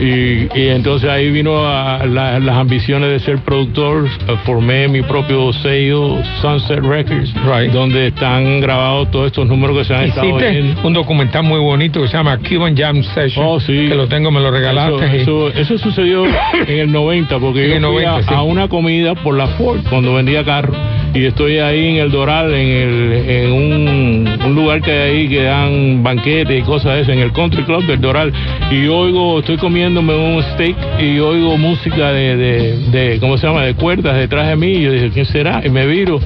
Y, 0.00 0.48
y 0.58 0.68
entonces 0.68 1.08
ahí 1.08 1.30
vino 1.30 1.66
a 1.66 2.04
la- 2.06 2.38
las 2.38 2.56
ambiciones 2.56 3.08
de 3.10 3.18
ser 3.20 3.38
productor. 3.38 4.06
Formé 4.44 4.88
mi 4.88 5.02
propio 5.02 5.52
sello, 5.54 6.18
Sunset 6.40 6.80
Records, 6.80 7.32
donde 7.72 8.08
están 8.08 8.60
grabados 8.60 9.10
todos 9.10 9.26
estos 9.26 9.46
números 9.46 9.78
que 9.78 9.84
se 9.84 9.94
han 9.94 10.04
estado 10.04 10.34
oyendo. 10.34 10.80
un 10.84 10.92
documental 10.92 11.42
muy 11.44 11.60
bonito 11.60 12.02
que 12.02 12.08
se 12.08 12.16
llama 12.16 12.38
Cuban 12.38 12.76
Jam 12.76 13.02
Session. 13.02 13.44
Oh, 13.48 13.58
sí. 13.60 13.86
Que 13.88 13.94
lo 13.94 14.06
tengo, 14.06 14.30
me 14.30 14.40
lo 14.40 14.50
regalaste. 14.50 15.22
Eso, 15.22 15.48
eso, 15.48 15.60
eso 15.74 15.78
sucedió 15.78 16.24
en 16.66 16.78
el 16.78 16.92
90, 16.92 17.38
porque 17.38 17.64
En 17.64 17.68
yo 17.70 17.74
el 17.76 17.94
fui 17.94 18.04
90, 18.04 18.16
a, 18.16 18.22
sí. 18.22 18.34
a 18.34 18.42
una 18.42 18.68
comida 18.68 19.14
por 19.14 19.36
la 19.36 19.46
Ford 19.48 19.80
cuando 19.88 20.14
vendía 20.14 20.44
carros. 20.44 20.76
Y 21.14 21.24
estoy 21.24 21.58
ahí 21.58 21.88
en 21.90 21.96
el 21.96 22.10
Doral, 22.10 22.52
en, 22.52 22.68
el, 22.68 23.12
en 23.30 23.52
un, 23.52 24.28
un 24.44 24.54
lugar 24.54 24.82
que 24.82 24.90
hay 24.92 25.10
ahí 25.16 25.28
que 25.28 25.42
dan 25.44 26.02
banquetes 26.02 26.58
y 26.60 26.62
cosas 26.62 26.96
de 26.96 27.00
eso, 27.02 27.12
en 27.12 27.20
el 27.20 27.32
Country 27.32 27.62
Club 27.62 27.86
del 27.86 28.00
Doral. 28.02 28.32
Y 28.70 28.86
oigo, 28.88 29.38
estoy 29.38 29.56
comiéndome 29.86 30.16
un 30.16 30.42
steak 30.42 30.76
y 30.98 31.20
oigo 31.20 31.56
música 31.56 32.10
de, 32.10 32.36
de, 32.36 32.76
de 32.90 33.20
¿cómo 33.20 33.38
se 33.38 33.46
llama?, 33.46 33.62
de 33.62 33.74
cuerdas 33.74 34.16
detrás 34.16 34.48
de 34.48 34.56
mí. 34.56 34.72
Y 34.72 34.82
yo 34.82 34.90
dije, 34.90 35.10
¿quién 35.10 35.26
será? 35.26 35.62
Y 35.64 35.70
me 35.70 35.86
viro. 35.86 36.18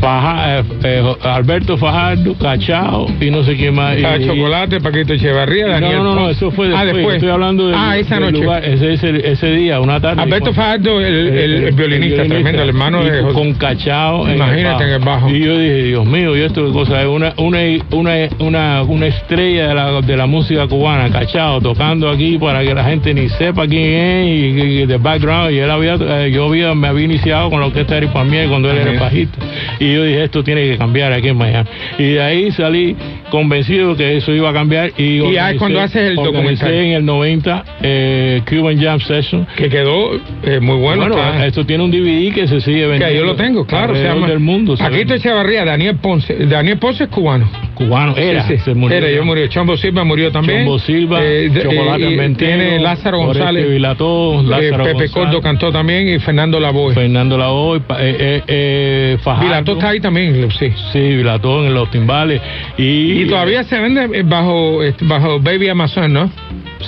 Faja- 0.00 0.58
eh, 0.60 0.62
eh, 0.84 1.14
Alberto 1.22 1.76
Fajardo, 1.76 2.34
Cachao 2.34 3.06
y 3.20 3.30
no 3.30 3.42
sé 3.44 3.56
quién 3.56 3.74
más. 3.74 3.96
Ah, 4.04 4.16
Y- 4.18 4.26
Chocolate, 4.26 4.80
Paquito 4.80 5.12
Echevarría, 5.12 5.68
Daniel. 5.68 5.98
no, 5.98 6.04
no, 6.04 6.14
no, 6.14 6.30
eso 6.30 6.50
fue 6.50 6.68
después. 6.68 6.82
Ah, 6.82 6.84
después. 6.92 7.14
Estoy 7.16 7.30
hablando 7.30 7.68
de 7.68 7.74
Ah, 7.76 7.98
esa 7.98 8.18
noche. 8.20 8.40
ese, 8.64 8.92
ese, 8.94 9.30
ese 9.32 9.50
día, 9.52 9.80
una 9.80 10.00
tarde. 10.00 10.22
Alberto 10.22 10.52
Fajardo, 10.54 11.00
el, 11.00 11.14
el- 11.14 11.64
el 11.64 11.72
violinista, 11.72 12.24
tremendo, 12.24 12.62
el 12.62 12.68
hermano 12.68 13.04
de 13.04 13.20
José. 13.22 13.34
Con 13.34 13.54
cachao. 13.54 14.24
en 14.24 14.30
el 14.30 14.36
Imagínate 14.36 14.84
en 14.84 14.90
el 14.90 14.98
bajo. 15.00 15.30
Y 15.30 15.40
yo 15.44 15.58
dije, 15.58 15.82
Dios 15.84 16.06
mío, 16.06 16.36
y 16.36 16.40
esto 16.42 16.72
cosa 16.72 17.00
es 17.02 17.06
una, 17.08 17.32
una, 17.36 17.58
una, 17.90 18.12
una, 18.38 18.82
una 18.82 19.06
estrella 19.06 19.68
de 19.68 19.74
la, 19.74 20.00
de 20.00 20.16
la 20.16 20.26
música 20.26 20.66
cubana, 20.66 21.10
cachao, 21.10 21.60
tocando 21.60 22.08
aquí 22.08 22.38
para 22.38 22.62
que 22.62 22.74
la 22.74 22.84
gente 22.84 23.12
ni 23.14 23.28
sepa 23.28 23.66
quién 23.66 23.84
es 23.92 24.26
y, 24.26 24.86
de 24.86 24.96
background. 24.96 25.52
Y 25.52 25.58
él 25.58 25.70
había, 25.70 25.94
eh, 26.00 26.30
yo 26.32 26.46
había, 26.46 26.74
me 26.74 26.88
había 26.88 27.04
iniciado 27.04 27.50
con 27.50 27.60
la 27.60 27.66
orquesta 27.66 27.94
de 27.94 27.98
Eric 27.98 28.10
Palmier 28.12 28.48
cuando 28.48 28.70
él 28.70 28.78
era 28.78 28.90
el 28.90 28.96
Ajá. 28.96 29.04
bajista. 29.06 29.38
Y 29.78 29.89
yo 29.94 30.04
dije, 30.04 30.24
esto 30.24 30.42
tiene 30.44 30.62
que 30.68 30.76
cambiar 30.78 31.12
aquí 31.12 31.28
en 31.28 31.36
Miami. 31.36 31.68
Y 31.98 32.04
de 32.12 32.22
ahí 32.22 32.50
salí 32.52 32.96
convencido 33.30 33.96
que 33.96 34.16
eso 34.16 34.32
iba 34.32 34.50
a 34.50 34.52
cambiar. 34.52 34.92
Y, 34.98 35.20
Y 35.20 35.36
es 35.36 35.54
cuando 35.58 35.80
haces 35.80 36.10
el 36.10 36.16
documental. 36.16 36.72
en 36.74 36.92
el 36.92 37.04
90 37.04 37.64
eh, 37.82 38.42
Cuban 38.48 38.80
Jam 38.80 39.00
Session. 39.00 39.46
Que 39.56 39.68
quedó 39.68 40.14
eh, 40.42 40.60
muy 40.60 40.76
bueno. 40.76 41.06
Esto 41.44 41.64
tiene 41.64 41.84
un 41.84 41.90
DVD 41.90 42.32
que 42.34 42.46
se 42.48 42.60
sigue 42.60 42.86
vendiendo. 42.86 43.06
que 43.06 43.14
yo 43.16 43.24
lo 43.24 43.36
tengo, 43.36 43.64
claro. 43.66 43.94
Se 43.94 44.02
llama 44.04 44.28
del 44.28 44.40
mundo. 44.40 44.76
se 44.76 44.82
Paquito 44.82 44.98
vende. 44.98 45.14
Echevarría, 45.16 45.64
Daniel 45.64 45.96
Ponce. 45.96 46.34
Daniel 46.46 46.78
Ponce 46.78 47.04
es 47.04 47.10
cubano. 47.10 47.48
Cubano, 47.74 48.14
era. 48.16 48.42
Sí, 48.46 48.56
sí. 48.58 48.64
se 48.64 48.74
murió. 48.74 48.96
Era, 48.98 49.10
yo 49.10 49.24
murió. 49.24 49.46
Chombo 49.46 49.76
Silva 49.76 50.04
murió 50.04 50.30
también. 50.30 50.60
Chombo 50.60 50.78
Silva, 50.78 51.20
Eh, 51.22 51.50
Chocolate 51.62 52.16
Ventero, 52.16 52.56
Tiene 52.58 52.78
Lázaro 52.80 53.18
González. 53.18 53.68
Vilató, 53.70 54.42
Lázaro 54.42 54.84
Pepe 54.84 54.92
González, 54.92 55.10
Cordo 55.12 55.40
cantó 55.40 55.72
también 55.72 56.08
y 56.08 56.18
Fernando 56.18 56.60
Lavoe. 56.60 56.94
Fernando 56.94 57.38
Lavoy, 57.38 57.80
pa- 57.80 57.96
eh, 58.00 59.16
Fajardo. 59.22 59.46
Vilató 59.48 59.78
está 59.80 59.90
ahí 59.90 60.00
también, 60.00 60.50
sí. 60.52 60.72
Sí, 60.92 60.98
Vilató 61.16 61.64
en 61.66 61.74
los 61.74 61.90
timbales. 61.90 62.40
Y, 62.76 63.22
Y 63.22 63.26
todavía 63.26 63.64
se 63.64 63.78
vende 63.80 64.08
eh, 64.12 64.22
bajo, 64.22 64.82
este, 64.82 65.04
bajo 65.04 65.40
Baby 65.40 65.68
Amazon, 65.70 66.12
¿no? 66.12 66.30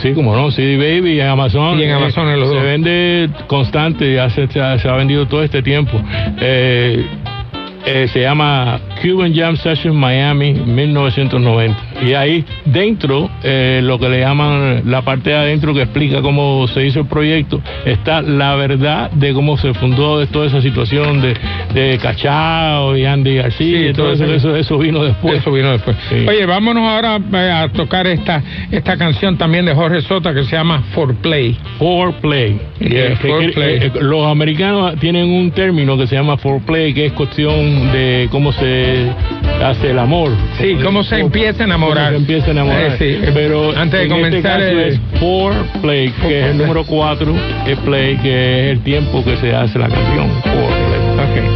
Sí, 0.03 0.12
como 0.12 0.34
no, 0.34 0.51
CD 0.51 0.76
Baby 0.76 1.20
en 1.20 1.28
Amazon. 1.28 1.78
Y 1.78 1.84
en 1.84 1.90
eh, 1.90 1.95
Amazon 1.95 2.28
en 2.28 2.40
los 2.40 2.49
Se 2.49 2.55
dos. 2.55 2.64
vende 2.64 3.30
constante, 3.47 4.14
ya 4.14 4.28
se, 4.30 4.47
se 4.49 4.61
ha, 4.61 4.78
se 4.78 4.88
ha 4.88 4.93
vendido 4.97 5.26
todo 5.26 5.43
este 5.43 5.62
tiempo. 5.62 6.01
Eh, 6.40 7.05
eh, 7.84 8.09
se 8.12 8.20
llama 8.20 8.80
Cuban 9.03 9.34
Jam 9.34 9.57
Session 9.57 9.97
Miami 9.97 10.53
1990. 10.55 11.91
Y 12.07 12.15
ahí 12.15 12.45
dentro, 12.65 13.31
eh, 13.43 13.81
lo 13.83 13.99
que 13.99 14.09
le 14.09 14.21
llaman 14.21 14.83
la 14.87 15.03
parte 15.03 15.31
de 15.31 15.37
adentro 15.37 15.73
que 15.75 15.83
explica 15.83 16.21
cómo 16.23 16.67
se 16.69 16.87
hizo 16.87 17.01
el 17.01 17.07
proyecto, 17.07 17.61
está 17.85 18.23
la 18.23 18.55
verdad 18.57 19.11
de 19.13 19.33
cómo 19.35 19.57
se 19.57 19.73
fundó 19.75 20.19
de 20.19 20.27
toda 20.27 20.47
esa 20.47 20.61
situación 20.63 21.21
de, 21.21 21.35
de 21.75 21.99
Cachao 21.99 22.97
y 22.97 23.05
Andy 23.05 23.37
García. 23.37 23.79
Sí, 23.79 23.87
y 23.89 23.93
todo 23.93 24.15
todo 24.17 24.35
eso, 24.35 24.57
eso. 24.57 24.79
vino 24.79 25.05
después. 25.05 25.39
Eso 25.39 25.53
vino 25.53 25.71
después. 25.73 25.97
Sí. 26.09 26.27
Oye, 26.29 26.47
vámonos 26.47 26.83
ahora 26.89 27.19
eh, 27.33 27.51
a 27.53 27.69
tocar 27.69 28.07
esta, 28.07 28.43
esta 28.71 28.97
canción 28.97 29.37
también 29.39 29.65
de 29.65 29.75
Jorge 29.75 30.01
Sota 30.03 30.35
que 30.35 30.45
se 30.45 30.57
llama 30.57 30.83
For 30.95 31.15
Play. 31.17 31.57
Foreplay. 31.79 32.61
Yeah, 32.81 32.89
Eh, 33.13 33.19
que- 33.21 33.29
foreplay. 33.29 33.77
eh, 33.79 33.93
los 34.01 34.27
americanos 34.27 34.97
tienen 34.99 35.29
un 35.29 35.51
término 35.53 35.97
que 35.97 36.07
se 36.07 36.15
llama 36.17 36.37
foreplay, 36.37 36.93
que 36.95 37.07
es 37.07 37.13
cuestión 37.13 37.93
de 37.93 38.29
cómo 38.31 38.53
se 38.53 39.09
hace 39.65 39.91
el 39.91 39.99
amor. 39.99 40.31
Sí, 40.59 40.77
cómo 40.83 41.03
se 41.05 41.21
empieza 41.21 41.65
a 41.65 41.67
enamorar. 41.93 42.14
Empieza 42.14 42.47
a 42.47 42.51
enamorar. 42.51 42.93
Eh, 42.93 42.97
sí. 42.99 43.30
Pero 43.34 43.76
Antes 43.76 44.01
de 44.01 44.09
comenzar, 44.09 44.61
este 44.61 44.72
caso 44.72 44.80
eh, 44.80 44.88
es 44.88 45.01
foreplay, 45.20 46.11
que 46.11 46.40
es 46.40 46.47
el 46.47 46.59
número 46.59 46.84
4, 46.84 47.34
es 47.66 47.78
play, 47.78 48.16
que 48.16 48.70
es 48.70 48.72
el 48.72 48.80
tiempo 48.82 49.24
que 49.24 49.36
se 49.36 49.55
hace 49.55 49.78
la 49.78 49.88
canción. 49.88 50.28
Foreplay. 50.43 51.03
Ok. 51.18 51.32
Thank 51.32 51.52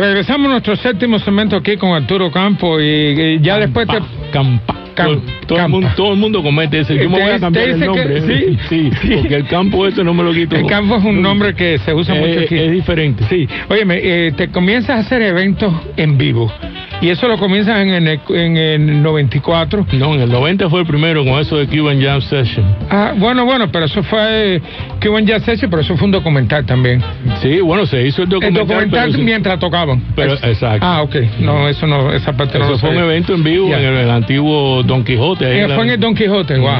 regresamos 0.00 0.46
a 0.46 0.50
nuestro 0.50 0.76
séptimo 0.76 1.18
segmento 1.18 1.56
aquí 1.56 1.76
con 1.76 1.92
Arturo 1.92 2.30
Campo 2.30 2.80
y, 2.80 2.84
y 2.84 3.40
ya 3.40 3.58
después 3.58 3.86
te... 3.86 3.98
Campa. 4.32 4.76
Cam- 4.94 5.20
todo, 5.46 5.58
el 5.60 5.68
mundo, 5.68 5.88
todo 5.96 6.12
el 6.12 6.18
mundo 6.18 6.42
comete 6.42 6.80
ese. 6.80 6.96
Yo 6.96 7.08
me 7.08 7.20
voy 7.22 7.30
a 7.30 7.38
cambiar 7.38 7.68
el 7.68 7.78
que- 7.80 7.86
nombre. 7.86 8.20
sí, 8.22 8.58
sí, 8.68 8.90
sí. 9.00 9.08
porque 9.20 9.36
el 9.36 9.46
campo 9.46 9.86
ese 9.86 10.02
no 10.02 10.12
me 10.12 10.22
lo 10.24 10.32
quito. 10.32 10.56
El 10.56 10.66
campo 10.66 10.96
es 10.96 11.04
un 11.04 11.22
nombre 11.22 11.54
que 11.54 11.78
se 11.78 11.94
usa 11.94 12.16
Eh, 12.16 12.20
mucho 12.26 12.40
aquí. 12.40 12.56
Es 12.58 12.72
diferente. 12.72 13.24
Sí, 13.30 13.48
óyeme, 13.68 13.98
eh, 14.02 14.32
te 14.36 14.48
comienzas 14.48 14.90
a 14.90 14.98
hacer 14.98 15.22
eventos 15.22 15.72
en 15.96 16.18
vivo 16.18 16.52
y 17.00 17.08
eso 17.08 17.26
lo 17.28 17.38
comienzas 17.38 17.78
en 17.80 17.90
el, 17.90 18.20
en 18.30 18.56
el 18.56 19.02
94. 19.02 19.86
No, 19.92 20.14
en 20.14 20.20
el 20.20 20.30
90 20.30 20.68
fue 20.68 20.80
el 20.80 20.86
primero 20.86 21.24
con 21.24 21.38
eso 21.40 21.56
de 21.56 21.66
Cuban 21.66 22.00
Jam 22.00 22.20
Session. 22.20 22.64
Ah, 22.90 23.12
bueno, 23.16 23.44
bueno, 23.44 23.70
pero 23.72 23.86
eso 23.86 24.02
fue 24.02 24.56
eh, 24.56 24.62
Cuban 25.02 25.26
Jazz 25.26 25.42
Session, 25.44 25.70
pero 25.70 25.82
eso 25.82 25.96
fue 25.96 26.06
un 26.06 26.12
documental 26.12 26.64
también. 26.66 27.02
Sí, 27.40 27.60
bueno, 27.60 27.86
se 27.86 28.06
hizo 28.06 28.22
el 28.22 28.26
El 28.26 28.30
documental. 28.30 28.66
documental 28.66 29.04
pero 29.06 29.18
sí- 29.18 29.22
mientras 29.22 29.58
tocaban. 29.58 30.02
Pero, 30.14 30.34
Es- 30.34 30.44
exacto. 30.44 30.86
Ah, 30.86 31.02
ok. 31.02 31.16
No, 31.40 31.68
eso 31.68 31.86
no, 31.86 32.12
esa 32.12 32.32
parte 32.36 32.58
no 32.58 32.66
Eso 32.66 32.78
fue 32.78 32.90
un 32.90 32.98
evento 32.98 33.34
en 33.34 33.42
vivo 33.44 33.66
en 33.68 33.80
el, 33.84 33.94
el 33.96 34.10
antiguo 34.10 34.82
Don 34.82 35.02
Quijote. 35.04 35.46
ahí 35.46 35.58
Eh, 35.60 35.68
la- 35.68 35.74
fue 35.74 35.84
en 35.84 35.90
el 35.90 36.00
Don 36.00 36.14
Quijote, 36.14 36.58
wow. 36.58 36.70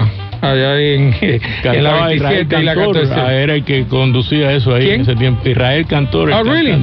Allá 0.41 0.80
en, 0.80 1.14
en 1.20 1.41
la 1.41 1.62
Cantaba 1.62 2.07
27 2.09 2.14
Israel 2.43 2.62
y 2.62 2.64
la 2.64 2.74
Cantor, 2.74 2.95
14. 3.03 3.14
ah, 3.20 3.34
era 3.34 3.55
el 3.55 3.64
que 3.64 3.84
conducía 3.86 4.53
eso 4.53 4.74
ahí 4.74 4.82
¿Quién? 4.82 4.95
en 4.97 5.01
ese 5.03 5.16
tiempo. 5.16 5.49
Israel 5.49 5.86
Cantor. 5.86 6.30
el 6.30 6.34
Oh, 6.36 6.43
really? 6.45 6.70
era 6.70 6.76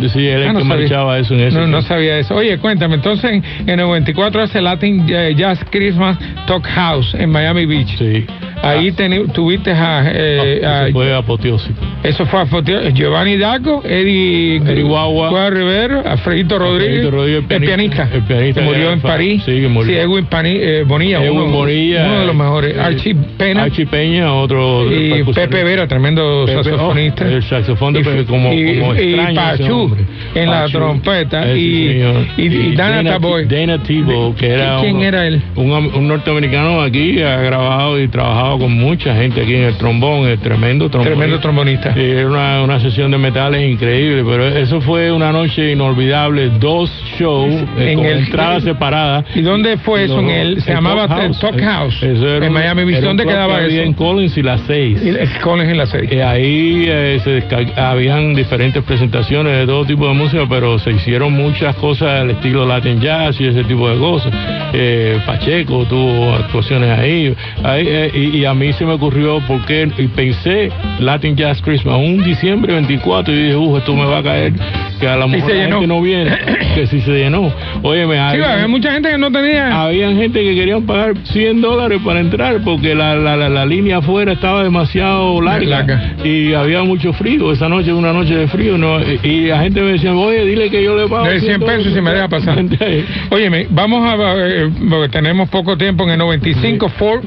Ah, 0.46 0.48
el 0.48 0.54
no 0.54 0.60
que 0.60 0.66
marchaba 0.66 1.20
eso 1.20 1.34
en 1.34 1.40
ese 1.42 1.56
No, 1.58 1.62
no 1.68 1.78
tiempo. 1.80 1.88
sabía 1.88 2.20
eso. 2.20 2.36
Oye, 2.36 2.58
cuéntame, 2.60 2.96
entonces 2.96 3.32
en, 3.32 3.44
en 3.62 3.80
el 3.80 3.86
94 3.88 4.42
hace 4.44 4.62
Latin 4.62 5.06
eh, 5.10 5.34
Jazz 5.36 5.60
Christmas 5.72 6.18
Talk 6.46 6.66
House 6.68 7.14
en 7.16 7.30
Miami 7.30 7.66
Beach. 7.66 7.98
Sí. 7.98 8.26
Ahí 8.64 8.92
teni- 8.92 9.32
tuviste 9.32 9.72
a, 9.72 10.04
eh, 10.14 10.62
Ah, 10.64 10.68
a- 10.70 10.84
eso 10.88 10.94
fue 10.94 11.14
apoteósico. 11.14 11.80
eso 12.04 12.26
fue 12.26 12.42
a 12.42 12.46
foteo- 12.46 12.90
Giovanni 12.94 13.38
Daco, 13.38 13.82
Eddie, 13.86 14.58
Eddie 14.58 14.84
Guagua. 14.84 15.30
Guagua 15.30 15.50
Rivero, 15.52 16.04
Alfredito 16.06 16.58
Rodríguez, 16.60 17.06
Alfredito 17.06 17.12
Rodríguez, 17.12 17.44
el 17.50 17.62
pianista, 17.62 18.10
el 18.14 18.22
pianista 18.24 18.62
que 18.62 18.68
que 18.68 18.74
murió 18.74 18.92
en 18.92 19.02
París. 19.02 19.44
sí, 19.46 19.62
que 19.62 19.68
murió. 19.68 19.98
Edwin 20.02 20.26
Pani- 20.26 20.58
eh, 20.60 20.84
Bonilla, 20.86 21.24
Edwin 21.24 21.40
uno, 21.42 21.52
Bonilla, 21.52 22.06
uno 22.08 22.20
de 22.22 22.26
los 22.26 22.36
mejores. 22.36 22.76
eh, 22.76 22.80
Archie 22.82 23.16
Pena 23.38 23.64
Archie 23.64 23.86
Peña, 23.86 24.34
otro. 24.34 24.92
y. 24.92 25.24
Pepe 25.34 25.64
Vera, 25.64 25.88
tremendo 25.88 26.44
Pepe, 26.46 26.64
saxofonista. 26.64 27.26
oh, 27.26 27.28
el 27.30 27.44
saxofón 27.44 27.94
de 27.94 28.00
Y- 28.00 28.04
Pepe, 28.04 28.26
como, 28.26 28.54
y, 28.54 28.80
como 28.80 28.96
y 28.96 28.98
extraño 29.00 29.30
ese 29.30 29.64
Pachú 29.64 29.80
hombre. 29.82 30.02
en 30.36 30.50
la 30.50 30.62
Pachú. 30.64 30.78
trompeta 30.78 31.46
Ese 31.46 31.58
y, 31.60 31.88
señor. 31.94 32.16
y, 32.38 32.42
y 32.44 32.76
Dana 32.76 33.04
Taboy. 33.12 33.46
Dana 33.46 33.84
Tebow, 33.84 34.36
que 34.36 34.48
era 34.48 34.78
¿Quién 34.82 34.98
un, 34.98 35.04
era 35.04 35.28
él? 35.28 35.42
Un, 35.56 35.72
un 35.72 36.08
norteamericano 36.08 36.82
aquí, 36.82 37.22
ha 37.22 37.38
grabado 37.38 38.02
y 38.02 38.08
trabajado 38.08 38.47
con 38.60 38.72
mucha 38.74 39.16
gente 39.16 39.42
aquí 39.42 39.56
en 39.56 39.64
el 39.64 39.76
trombón, 39.78 40.28
el 40.28 40.40
tremendo 40.40 40.90
trombón. 40.90 41.08
Tremendo 41.12 41.40
trombonista. 41.40 41.94
Sí, 41.94 42.02
era 42.02 42.28
una, 42.28 42.64
una 42.64 42.80
sesión 42.80 43.12
de 43.12 43.18
metales 43.18 43.70
increíble, 43.70 44.24
pero 44.28 44.48
eso 44.48 44.80
fue 44.82 45.12
una 45.12 45.32
noche 45.32 45.72
inolvidable, 45.72 46.50
dos 46.60 46.90
shows 47.20 47.54
eh, 47.78 47.92
En 47.92 47.98
con 47.98 48.06
el- 48.06 48.20
entradas 48.20 48.64
separadas. 48.64 49.26
¿Y 49.36 49.42
dónde 49.42 49.78
fue 49.78 50.06
eso? 50.06 50.20
En 50.20 50.30
el, 50.30 50.62
se 50.62 50.72
llamaba 50.74 51.08
Talk 51.08 51.60
House, 51.62 52.02
Eso 52.04 52.28
era 52.28 52.46
en 52.46 52.52
un- 52.52 52.54
Miami 52.54 52.84
Beach. 52.86 53.02
¿Dónde 53.04 53.26
quedaba 53.26 53.60
que 53.60 53.68
eso? 53.68 53.82
En 53.82 53.94
Collins 53.94 54.38
y 54.38 54.44
las 54.44 54.62
seis. 54.68 55.00
Y 55.04 55.40
Collins 55.40 55.70
en 55.70 55.78
la 55.78 55.86
serie. 55.86 56.18
Eh, 56.20 56.24
ahí 56.24 56.86
eh, 56.88 57.20
se 57.24 57.44
habían 57.82 58.34
diferentes 58.34 58.82
presentaciones 58.84 59.58
de 59.58 59.66
todo 59.66 59.86
tipo 59.86 60.08
de 60.08 60.14
música, 60.14 60.44
pero 60.50 60.78
se 60.80 60.92
hicieron 60.92 61.34
muchas 61.34 61.76
cosas 61.76 62.22
al 62.22 62.32
estilo 62.32 62.66
Latin 62.66 63.00
Jazz 63.02 63.40
y 63.42 63.48
ese 63.48 63.64
tipo 63.64 63.90
de 63.90 63.98
cosas. 63.98 64.32
Eh, 64.74 65.20
Pacheco 65.26 65.86
tuvo 65.86 66.34
actuaciones 66.34 66.90
ahí, 66.98 67.34
Ahí, 67.64 67.86
eh, 67.88 68.12
y, 68.14 68.37
y 68.40 68.46
a 68.46 68.54
mí 68.54 68.74
se 68.74 68.86
me 68.86 68.94
ocurrió 68.94 69.42
porque 69.48 69.90
y 69.98 70.08
pensé 70.08 70.70
Latin 71.00 71.36
Jazz 71.36 71.62
Christmas 71.62 71.96
un 71.98 72.24
diciembre 72.24 72.74
24 72.74 73.34
y 73.34 73.38
dije, 73.44 73.56
uh, 73.56 73.78
esto 73.78 73.94
me 73.96 74.06
va 74.06 74.20
a 74.20 74.24
caer, 74.24 74.54
que 75.00 75.08
a 75.08 75.16
lo 75.18 75.28
Y 75.28 75.30
mejor 75.32 75.54
la 75.56 75.68
gente 75.70 75.88
no 75.88 76.02
viene, 76.02 76.32
que 76.76 76.88
sí 76.88 77.02
se 77.02 77.12
llenó. 77.12 77.52
Óyeme, 77.84 78.16
Sí, 78.16 78.20
había- 78.20 78.54
había 78.54 78.68
mucha 78.68 78.92
gente 78.92 79.10
que 79.10 79.18
no 79.18 79.32
tenía. 79.32 79.82
habían 79.84 80.16
gente 80.18 80.44
que 80.44 80.56
querían 80.56 80.84
pagar 80.86 81.14
100 81.24 81.62
dólares 81.62 82.00
para 82.04 82.20
entrar 82.20 82.62
porque 82.64 82.96
la, 82.96 83.16
la, 83.16 83.36
la, 83.38 83.50
la 83.50 83.66
línea 83.66 83.98
afuera 83.98 84.34
estaba 84.34 84.64
demasiado 84.64 85.42
larga, 85.42 85.68
Larga. 85.70 86.14
y 86.24 86.54
había 86.54 86.84
mucho 86.84 87.14
frío. 87.14 87.52
Esa 87.52 87.70
noche 87.70 87.94
una 87.94 88.14
noche 88.14 88.36
de 88.36 88.48
frío. 88.48 88.78
¿no? 88.78 89.00
Y, 89.24 89.48
la 89.48 89.60
gente 89.62 89.82
me 89.82 89.94
decía, 89.94 90.14
oye, 90.14 90.46
dile 90.46 90.70
que 90.70 90.84
yo 90.84 90.96
le 90.98 91.08
pago. 91.08 91.26
De 91.28 91.40
100 91.40 91.62
pesos 91.62 91.94
si 91.94 92.02
me 92.02 92.12
deja 92.12 92.28
pasar. 92.28 92.58
Óyeme, 93.30 93.68
vamos 93.70 94.04
a, 94.06 94.16
eh, 94.38 94.70
porque 94.90 95.10
tenemos 95.10 95.50
poco 95.50 95.78
tiempo 95.78 96.04
en 96.04 96.12
el 96.12 96.18
95 96.18 96.90
Ford, 96.90 97.24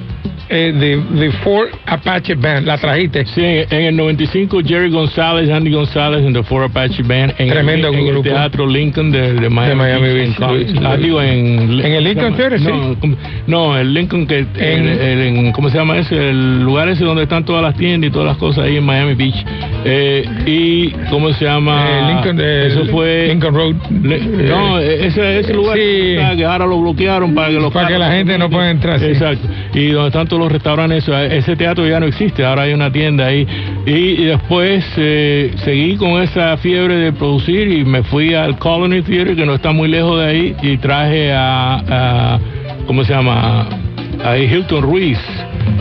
eh, 0.49 0.73
de, 0.73 1.00
de 1.11 1.31
Ford 1.33 1.69
Apache 1.87 2.35
Band, 2.35 2.67
la 2.67 2.79
trajiste. 2.79 3.25
Sí, 3.27 3.43
en 3.45 3.73
el 3.87 3.97
95 3.97 4.61
Jerry 4.65 4.91
González, 4.91 5.51
Andy 5.51 5.71
González 5.73 6.25
en 6.25 6.33
The 6.33 6.43
Four 6.43 6.65
Apache 6.65 7.03
Band 7.03 7.35
en, 7.39 7.49
Tremendo 7.49 7.89
el, 7.89 7.95
en 7.95 8.01
el 8.01 8.07
grupo. 8.13 8.29
Teatro 8.29 8.67
Lincoln 8.67 9.11
de, 9.11 9.33
de 9.35 9.49
Miami, 9.49 9.69
De 9.71 9.75
Miami 9.75 10.15
Beach, 10.15 10.39
Beach. 10.39 10.69
en. 10.69 10.69
Sí. 10.77 10.83
Ah, 10.85 10.97
digo, 10.97 11.23
en, 11.23 11.81
¿En 11.81 11.93
el 11.93 12.05
Lincoln 12.05 12.35
Theater, 12.37 12.59
sí? 12.61 12.67
no, 12.67 12.97
¿cómo- 13.01 13.17
no, 13.47 13.79
el 13.79 13.93
Lincoln 13.95 14.27
que 14.27 14.39
En- 14.39 14.89
el- 14.89 15.01
el- 15.01 15.21
en- 15.39 15.53
¿cómo 15.53 15.69
se 15.71 15.79
llama 15.79 15.99
ese? 15.99 16.31
El 16.31 16.63
lugar 16.63 16.89
ese 16.89 17.05
donde 17.05 17.23
están 17.25 17.45
todas 17.45 17.63
las 17.63 17.75
tiendas 17.77 18.09
y 18.09 18.13
todas 18.13 18.29
las 18.29 18.37
cosas 18.37 18.65
ahí 18.65 18.77
en 18.77 18.85
Miami 18.85 19.15
Beach. 19.15 19.45
Eh, 19.85 20.25
y 20.47 20.91
¿cómo 21.11 21.33
se 21.33 21.45
llama? 21.45 21.87
Eh, 21.89 22.03
Lincoln, 22.15 22.39
eh, 22.41 22.67
Eso 22.67 22.85
fue 22.87 23.27
Lincoln 23.29 23.55
Road. 23.55 23.75
Le- 24.03 24.21
no, 24.49 24.79
ese, 24.79 25.41
ese 25.41 25.55
lugar 25.55 25.77
sí. 25.77 26.17
que 26.37 26.45
ahora 26.45 26.67
lo 26.67 26.81
bloquearon 26.81 27.35
para 27.35 27.49
que 27.49 27.55
los 27.55 27.73
Para 27.73 27.89
que 27.89 27.99
la 27.99 28.13
gente 28.13 28.37
no 28.39 28.51
pueda 28.51 28.71
entrar, 28.71 28.99
sí. 28.99 29.07
Exacto. 29.07 29.49
Y 29.75 29.89
donde 29.89 30.09
están 30.09 30.27
todos 30.27 30.43
los 30.43 30.53
restaurantes, 30.53 30.90
eso, 30.93 31.17
ese 31.19 31.57
teatro 31.57 31.87
ya 31.87 32.01
no 32.01 32.07
existe, 32.07 32.45
ahora 32.45 32.63
hay 32.63 32.73
una 32.73 32.91
tienda 32.91 33.27
ahí. 33.27 33.47
Y, 33.87 33.91
y 33.91 34.25
después 34.25 34.85
eh, 34.97 35.53
seguí 35.65 35.97
con 35.97 36.21
esa 36.23 36.57
fiebre 36.59 36.97
de 36.97 37.13
producir 37.13 37.71
y 37.71 37.85
me 37.85 38.03
fui 38.03 38.35
al 38.35 38.59
Colony 38.59 39.03
Theater, 39.03 39.37
que 39.37 39.47
no 39.47 39.55
está 39.55 39.73
muy 39.73 39.89
lejos 39.89 40.21
de 40.21 40.27
ahí, 40.27 40.57
y 40.63 40.77
traje 40.79 41.33
a, 41.33 41.83
a 41.89 42.41
¿cómo 42.87 43.05
se 43.05 43.13
llama? 43.13 43.69
A 44.25 44.37
Hilton 44.37 44.83
Ruiz. 44.83 45.19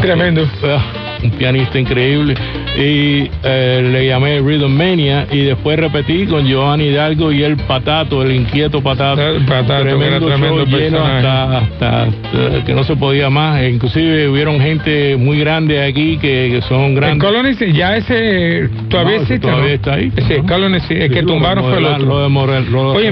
Tremendo. 0.02 0.48
Ah, 0.64 1.09
un 1.24 1.32
pianista 1.32 1.80
increíble. 1.80 2.36
Y 2.78 3.30
eh, 3.44 3.90
le 3.92 4.08
llamé 4.08 4.40
Rhythm 4.40 4.70
Mania 4.72 5.28
y 5.32 5.42
después 5.44 5.78
repetí 5.80 6.26
con 6.26 6.46
Giovanni 6.46 6.86
Hidalgo 6.86 7.32
y 7.32 7.44
el 7.44 7.58
Patato, 7.58 8.22
el 8.24 8.32
inquieto 8.34 8.82
Patato. 8.82 9.22
El 9.22 9.46
Patato, 9.46 9.84
que 9.84 10.06
era 10.06 10.20
tremendo 10.20 10.30
show 10.30 10.66
lleno 10.66 10.78
personaje. 10.78 11.28
hasta, 11.28 11.58
hasta, 11.58 12.08
eh, 12.08 12.64
que 12.66 12.74
no 12.74 12.84
se 12.84 12.96
podía 12.96 13.30
más. 13.30 13.62
E 13.62 13.70
inclusive 13.70 14.30
hubieron 14.30 14.60
gente 14.60 15.16
muy 15.18 15.40
grande 15.40 15.84
aquí 15.84 16.18
que, 16.18 16.50
que 16.54 16.62
son 16.68 16.82
El 16.92 16.96
grandes. 16.96 17.24
Colony, 17.28 17.54
sí, 17.56 17.74
ya 17.74 17.98
ese 17.98 18.70
todavía 18.90 19.16
No, 19.18 19.22
existe. 19.24 19.40
todavía 19.40 19.68
¿no? 19.68 19.74
está 19.74 19.94
ahí. 19.96 20.12
Sí, 20.28 20.34
el 20.34 20.44
Colony, 20.46 20.78
el 20.90 21.12
que 21.12 21.20
Sí, 21.20 21.26
tumbaron 21.26 21.64
fue 21.66 21.78
el 21.80 21.86
otro. 21.86 22.06
Lo 22.06 22.24
de 22.24 22.30
Morel, 22.30 22.72
lo 22.72 22.94
Oye, 22.94 23.12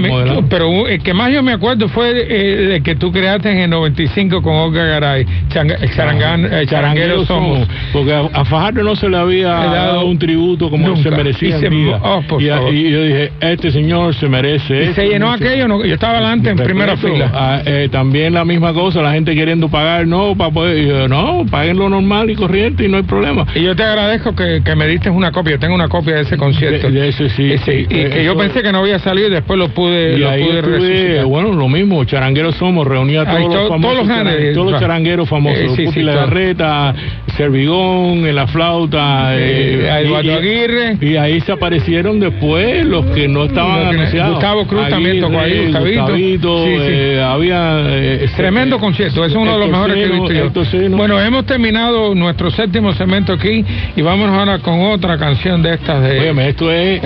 pero 0.49 0.87
el 0.87 1.01
que 1.01 1.13
más 1.13 1.31
yo 1.31 1.43
me 1.43 1.51
acuerdo 1.53 1.87
fue 1.89 2.11
eh, 2.11 2.75
el 2.75 2.83
que 2.83 2.95
tú 2.95 3.11
creaste 3.11 3.51
en 3.51 3.57
el 3.59 3.69
95 3.69 4.41
con 4.41 4.55
Olga 4.55 4.83
Garay, 4.85 5.25
el 5.25 6.67
charanguero 6.67 7.25
somos. 7.25 7.67
Porque 7.97 8.13
a, 8.13 8.41
a 8.41 8.45
Fajardo 8.45 8.83
no 8.83 8.95
se 8.95 9.09
le 9.09 9.17
había 9.17 9.49
dado 9.49 10.05
un 10.05 10.17
tributo 10.19 10.69
como 10.69 10.87
nunca. 10.87 11.03
se 11.03 11.11
merecía 11.11 11.49
Y 11.49 11.51
en 11.53 11.59
se- 11.59 11.69
vida. 11.69 11.99
oh, 12.03 12.21
por 12.27 12.41
y, 12.41 12.49
a- 12.49 12.57
favor. 12.57 12.73
y 12.73 12.91
yo 12.91 13.01
dije, 13.03 13.31
este 13.41 13.71
señor 13.71 14.13
se 14.15 14.27
merece. 14.27 14.83
Y 14.85 14.93
se 14.93 15.07
llenó 15.07 15.31
aquello, 15.31 15.67
no, 15.67 15.83
yo 15.83 15.93
estaba 15.93 16.13
adelante 16.17 16.49
en 16.51 16.57
primera 16.57 16.95
fila. 16.97 17.61
eh, 17.65 17.89
también 17.91 18.33
la 18.33 18.45
misma 18.45 18.73
cosa, 18.73 19.01
la 19.01 19.13
gente 19.13 19.33
queriendo 19.35 19.67
pagar, 19.69 20.05
no, 20.07 20.35
para 20.35 20.51
poder, 20.51 20.77
y 20.77 20.87
yo, 20.87 21.07
no, 21.07 21.45
paguen 21.49 21.77
lo 21.77 21.89
normal 21.89 22.29
y 22.29 22.35
corriente 22.35 22.85
y 22.85 22.87
no 22.87 22.97
hay 22.97 23.03
problema. 23.03 23.45
Y 23.55 23.63
yo 23.63 23.75
te 23.75 23.83
agradezco 23.83 24.35
que, 24.35 24.61
que 24.63 24.75
me 24.75 24.87
diste 24.87 25.09
una 25.09 25.31
copia, 25.31 25.53
yo 25.53 25.59
tengo 25.59 25.75
una 25.75 25.87
copia 25.89 26.15
de 26.15 26.21
ese 26.21 26.37
concierto. 26.37 26.89
De- 26.91 26.99
de 26.99 27.07
ese 27.09 27.29
sí, 27.29 27.51
Ese, 27.51 27.65
sí, 27.65 27.87
y 27.89 28.05
que 28.05 28.23
yo 28.23 28.37
pensé 28.37 28.61
que 28.61 28.71
no 28.71 28.79
había 28.79 28.99
salido 28.99 29.27
y 29.27 29.31
después 29.31 29.57
lo 29.59 29.69
pude, 29.69 30.13
Y 30.13 30.17
lo 30.19 30.29
ahí 30.29 30.43
pude 30.43 30.59
estuve, 30.59 31.23
bueno, 31.23 31.53
lo 31.53 31.67
mismo, 31.67 32.03
charangueros 32.05 32.55
somos, 32.55 32.85
reunía 32.87 33.21
a 33.21 33.25
todos 33.25 33.41
los 33.41 33.53
to- 33.53 33.67
famosos, 33.69 34.07
todos 34.07 34.23
los 34.25 34.53
todos 34.53 34.79
charangueros 34.79 35.29
famosos, 35.29 35.59
Eh, 35.59 35.69
sí, 35.75 35.87
sí, 35.87 36.01
todo. 36.01 36.03
Lagarreta, 36.13 36.93
Servigón, 37.37 38.25
en 38.25 38.35
la 38.35 38.47
flauta, 38.47 39.35
Eh, 39.37 39.79
eh, 39.83 40.01
Eduardo 40.05 40.29
y- 40.29 40.33
y- 40.33 40.37
Aguirre. 40.37 40.97
Y 41.01 41.15
ahí 41.17 41.39
se 41.41 41.51
aparecieron 41.51 42.19
después 42.19 42.83
los 42.85 43.05
que 43.07 43.27
no 43.27 43.45
estaban 43.45 43.89
que- 43.91 43.95
anunciados. 43.97 44.33
Gustavo 44.33 44.65
Cruz 44.67 44.89
también 44.89 45.21
tocó 45.21 45.39
ahí, 45.39 45.65
Gustavito. 45.65 46.01
Gustavito, 46.01 46.63
Sí, 46.65 46.71
sí. 46.75 46.81
eh, 46.89 47.23
había... 47.23 47.79
eh, 47.87 48.25
Tremendo 48.35 48.75
eh, 48.77 48.79
concierto, 48.79 49.23
es 49.23 49.33
uno 49.33 49.53
de 49.53 49.59
los 49.59 49.69
mejores 49.69 49.95
que 49.95 50.03
he 50.03 50.07
visto 50.07 50.63
yo. 50.63 50.89
Bueno, 50.97 51.19
hemos 51.21 51.45
terminado 51.45 52.15
nuestro 52.15 52.49
séptimo 52.51 52.93
segmento 52.93 53.33
aquí 53.33 53.63
y 53.95 54.01
vamos 54.01 54.29
ahora 54.29 54.59
con 54.59 54.81
otra 54.81 55.17
canción 55.17 55.61
de 55.61 55.73
estas 55.75 56.01
de... 56.01 56.19
Óyeme, 56.19 56.49
esto 56.49 56.71
es 56.71 57.01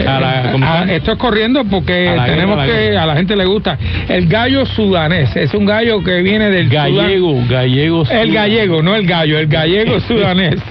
esto 0.90 1.12
es 1.12 1.18
corriendo 1.18 1.64
porque 1.66 2.10
A 2.10 2.26
tenemos 2.26 2.58
guerra, 2.58 2.68
que 2.80 2.98
a 2.98 3.06
la 3.06 3.16
gente 3.16 3.36
le 3.36 3.46
gusta 3.46 3.78
el 4.08 4.28
gallo 4.28 4.66
sudanés 4.66 5.36
es 5.36 5.54
un 5.54 5.66
gallo 5.66 6.04
que 6.04 6.22
viene 6.22 6.50
del 6.50 6.70
Sudán. 6.70 6.96
Gallego, 6.96 7.44
gallego. 7.50 8.04
el 8.10 8.32
gallego 8.32 8.82
no 8.82 8.96
el 8.96 9.06
gallo 9.06 9.38
el 9.40 9.48
gallego 9.48 10.00
sudanés 10.02 10.21
Danés, 10.22 10.62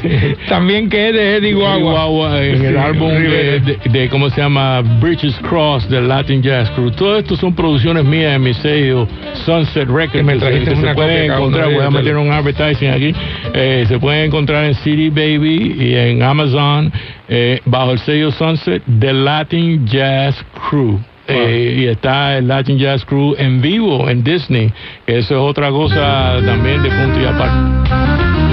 también 0.49 0.89
que 0.89 1.09
es 1.09 1.15
de 1.15 1.37
Eddie 1.37 1.53
Guagua. 1.55 1.93
Guagua 1.93 2.43
en 2.43 2.65
el 2.65 2.73
Sí, 2.73 2.77
álbum 2.79 3.09
de, 3.11 3.61
de- 3.61 3.79
de, 3.91 4.09
¿cómo 4.09 4.31
se 4.31 4.41
llama? 4.41 4.81
Bridges 5.01 5.35
Cross 5.49 5.89
del 5.89 6.09
Latin 6.09 6.43
Jazz 6.43 6.71
Crew. 6.71 6.91
Todo 6.93 7.19
esto 7.19 7.37
son 7.37 7.55
producciones 7.55 8.05
mías 8.05 8.35
en 8.37 8.43
mi 8.43 8.55
sello 8.55 9.07
Sunset 9.45 9.89
Records. 9.89 10.13
Que 10.13 10.23
me 10.23 10.37
trajiste 10.37 10.71
se, 10.71 10.77
se 10.77 10.83
una 10.83 10.95
copia 10.95 11.07
pueden 11.07 11.31
encontrar, 11.33 11.73
voy 11.73 11.85
a 11.85 11.91
meter 11.91 12.17
un 12.17 12.31
advertising 12.33 12.89
aquí. 12.91 13.15
Eh, 13.55 13.85
se 13.89 13.99
pueden 13.99 14.27
encontrar 14.27 14.65
en 14.65 14.75
CD 14.77 15.11
Baby 15.11 15.77
y 15.79 15.95
en 15.95 16.23
Amazon 16.23 16.93
eh, 17.29 17.61
bajo 17.65 17.93
el 17.93 17.99
sello 18.01 18.31
Sunset 18.33 18.83
del 18.87 19.25
Latin 19.25 19.87
Jazz 19.87 20.37
Crew. 20.69 20.99
Eh, 21.33 21.77
y 21.79 21.85
está 21.87 22.39
el 22.39 22.49
Latin 22.49 22.77
Jazz 22.77 23.05
Crew 23.05 23.37
en 23.39 23.61
vivo 23.63 24.09
en 24.11 24.25
Disney. 24.25 24.73
Eso 25.07 25.35
es 25.35 25.41
otra 25.41 25.71
cosa 25.71 26.39
también 26.45 26.83
de 26.83 26.89
punto 26.91 27.21
y 27.21 27.25
aparte. 27.25 28.50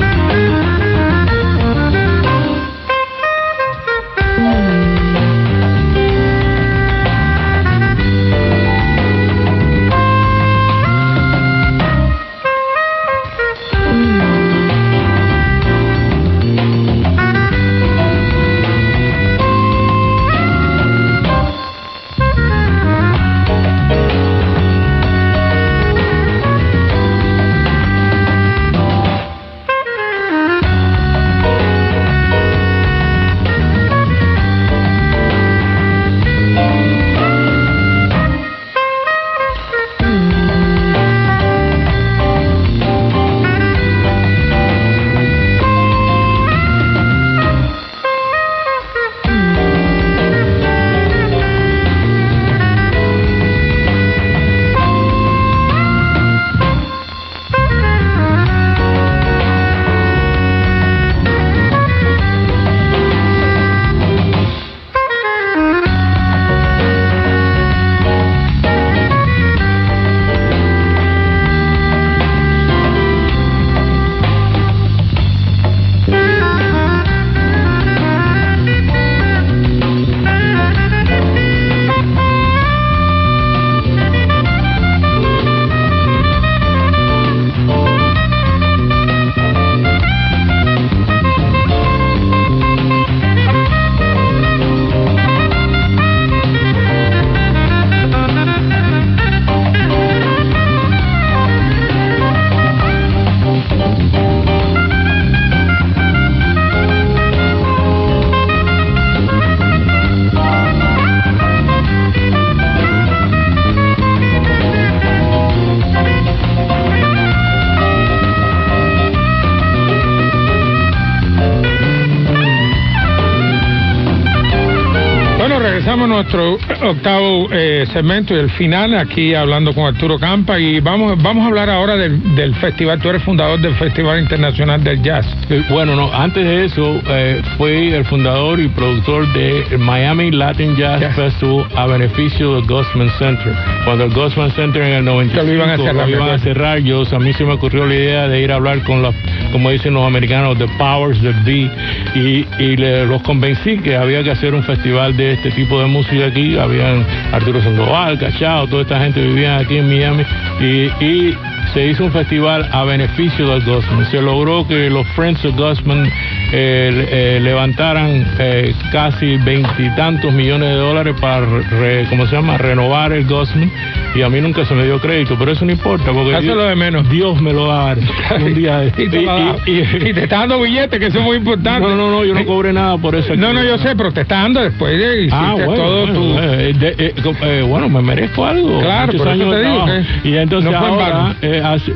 Regresamos 126.30 126.36
a 126.36 126.38
nuestro 126.38 126.67
octavo 126.82 127.48
eh, 127.52 127.86
segmento 127.92 128.36
y 128.36 128.40
el 128.40 128.50
final, 128.52 128.94
aquí 128.98 129.34
hablando 129.34 129.74
con 129.74 129.86
Arturo 129.86 130.18
Campa 130.20 130.60
y 130.60 130.80
vamos, 130.80 131.22
vamos 131.22 131.44
a 131.44 131.48
hablar 131.48 131.70
ahora 131.70 131.96
del, 131.96 132.36
del 132.36 132.54
festival. 132.56 133.00
Tú 133.00 133.10
eres 133.10 133.24
fundador 133.24 133.60
del 133.60 133.74
Festival 133.76 134.20
Internacional 134.20 134.84
del 134.84 135.02
Jazz. 135.02 135.26
Eh, 135.50 135.64
Bueno, 135.70 135.96
no, 135.96 136.12
antes 136.14 136.44
de 136.46 136.66
eso, 136.66 137.02
eh, 137.10 137.42
fui 137.58 137.92
el 137.92 138.06
fundador 138.06 138.60
y 138.60 138.68
productor 138.70 139.32
de 139.34 139.78
Miami 139.78 140.32
Latin 140.32 140.76
Jazz. 140.76 141.02
Festival 141.16 141.66
a 141.76 141.86
beneficio 141.88 142.56
del 142.56 142.66
Gosman 142.66 143.10
Center. 143.20 143.54
Cuando 143.86 144.06
el 144.06 144.14
Gosman 144.14 144.52
Center 144.52 144.82
en 144.84 144.94
el 144.94 145.06
95 145.06 145.42
Que 145.46 145.48
lo 145.48 145.54
iban 145.54 145.70
a 145.70 145.78
cerrar, 145.78 146.10
iban 146.10 146.30
a 146.30 146.40
cerrar, 146.40 146.80
yo, 146.80 147.04
a 147.12 147.20
mí 147.20 147.34
se 147.34 147.44
me 147.44 147.54
ocurrió 147.54 147.86
la 147.86 147.96
idea 147.96 148.28
de 148.28 148.42
ir 148.42 148.52
a 148.52 148.56
hablar 148.56 148.84
con 148.84 149.02
los, 149.02 149.14
como 149.52 149.72
dicen 149.72 149.94
los 149.94 150.06
americanos, 150.06 150.58
the 150.58 150.68
powers 150.78 151.22
that 151.22 151.44
be, 151.46 151.70
y, 152.16 152.46
y 152.60 152.78
le- 152.78 153.06
los 153.06 153.22
convencí 153.24 153.78
que 153.78 153.96
había 153.96 154.24
que 154.24 154.32
hacer 154.32 154.54
un 154.54 154.64
festival 154.64 155.16
de 155.18 155.34
este 155.34 155.52
tipo 155.52 155.80
de 155.80 155.88
música 155.88 156.26
aquí. 156.28 156.58
Habían 156.68 157.06
Arturo 157.32 157.62
Sandoval, 157.62 158.20
Cachao, 158.20 158.68
toda 158.68 158.82
esta 158.82 159.00
gente 159.00 159.22
vivía 159.22 159.58
aquí 159.58 159.78
en 159.78 159.88
Miami, 159.88 160.24
y, 160.60 161.06
y 161.06 161.38
se 161.78 161.86
hizo 161.86 162.06
un 162.06 162.12
festival 162.12 162.68
a 162.72 162.84
beneficio 162.86 163.48
del 163.50 163.62
Gosman. 163.64 164.04
Se 164.10 164.20
logró 164.20 164.68
que 164.68 164.90
los 164.90 165.06
Friends 165.10 165.46
of 165.46 165.56
Gosman 165.56 166.08
eh, 166.52 167.08
eh, 167.12 167.40
levantaran 167.40 168.26
eh, 168.40 168.74
casi 168.92 169.38
veintitantos 169.38 170.34
millones 170.34 170.70
de 170.70 170.76
dólares 170.76 171.16
para, 171.22 171.46
re- 171.46 172.08
¿cómo 172.10 172.26
se 172.26 172.36
llama?, 172.36 172.58
renovar 172.58 173.12
el 173.14 173.28
Gosman. 173.28 173.72
Y 174.16 174.24
a 174.24 174.30
mí 174.30 174.42
nunca 174.42 174.66
se 174.66 174.74
me 174.74 174.86
dio 174.86 175.00
crédito, 175.00 175.36
pero 175.38 175.52
eso 175.52 175.66
no 175.66 175.72
importa, 175.72 176.12
porque 176.12 176.40
Dios, 176.40 176.68
de 176.68 176.76
menos. 176.76 177.08
Dios 177.12 177.40
me 177.40 177.54
lo 177.54 177.68
va 177.68 177.92
a 177.92 177.96
dar 177.96 178.00
un 178.42 178.56
día 178.56 178.80
de 178.80 178.92
y, 178.98 179.72
y- 179.72 179.80
y- 179.80 180.10
Y 180.10 180.14
te 180.14 180.24
está 180.24 180.40
dando 180.40 180.60
billetes, 180.60 181.00
que 181.00 181.06
eso 181.06 181.20
es 181.20 181.24
muy 181.26 181.38
importante. 181.38 181.88
no, 181.88 181.96
no, 181.96 182.10
no, 182.10 182.26
yo 182.26 182.34
no 182.34 182.44
cobré 182.44 182.74
nada 182.74 182.98
por 182.98 183.14
eso. 183.14 183.36
No, 183.36 183.54
no, 183.54 183.64
yo 183.64 183.78
sé, 183.78 183.96
pero 183.96 184.12
te 184.12 184.22
está 184.22 184.42
dando 184.42 184.62
después 184.64 184.98
de 184.98 185.30
Ah, 185.32 185.52
bueno, 185.54 185.74
todo 185.76 186.08
bueno, 186.08 186.14
tu... 186.14 186.34
de- 186.80 186.96
eh, 186.98 187.14
eh, 187.44 187.64
bueno, 187.68 187.88
me 187.88 188.02
merezco 188.02 188.44
algo. 188.48 188.80
Claro, 188.80 189.14
por 189.14 189.28
eso 189.28 189.50
te 189.52 189.56
de 189.58 189.70
digo 189.70 189.86
Y 190.24 190.38
entonces 190.38 190.72
no 190.72 190.78
ahora, 190.80 191.36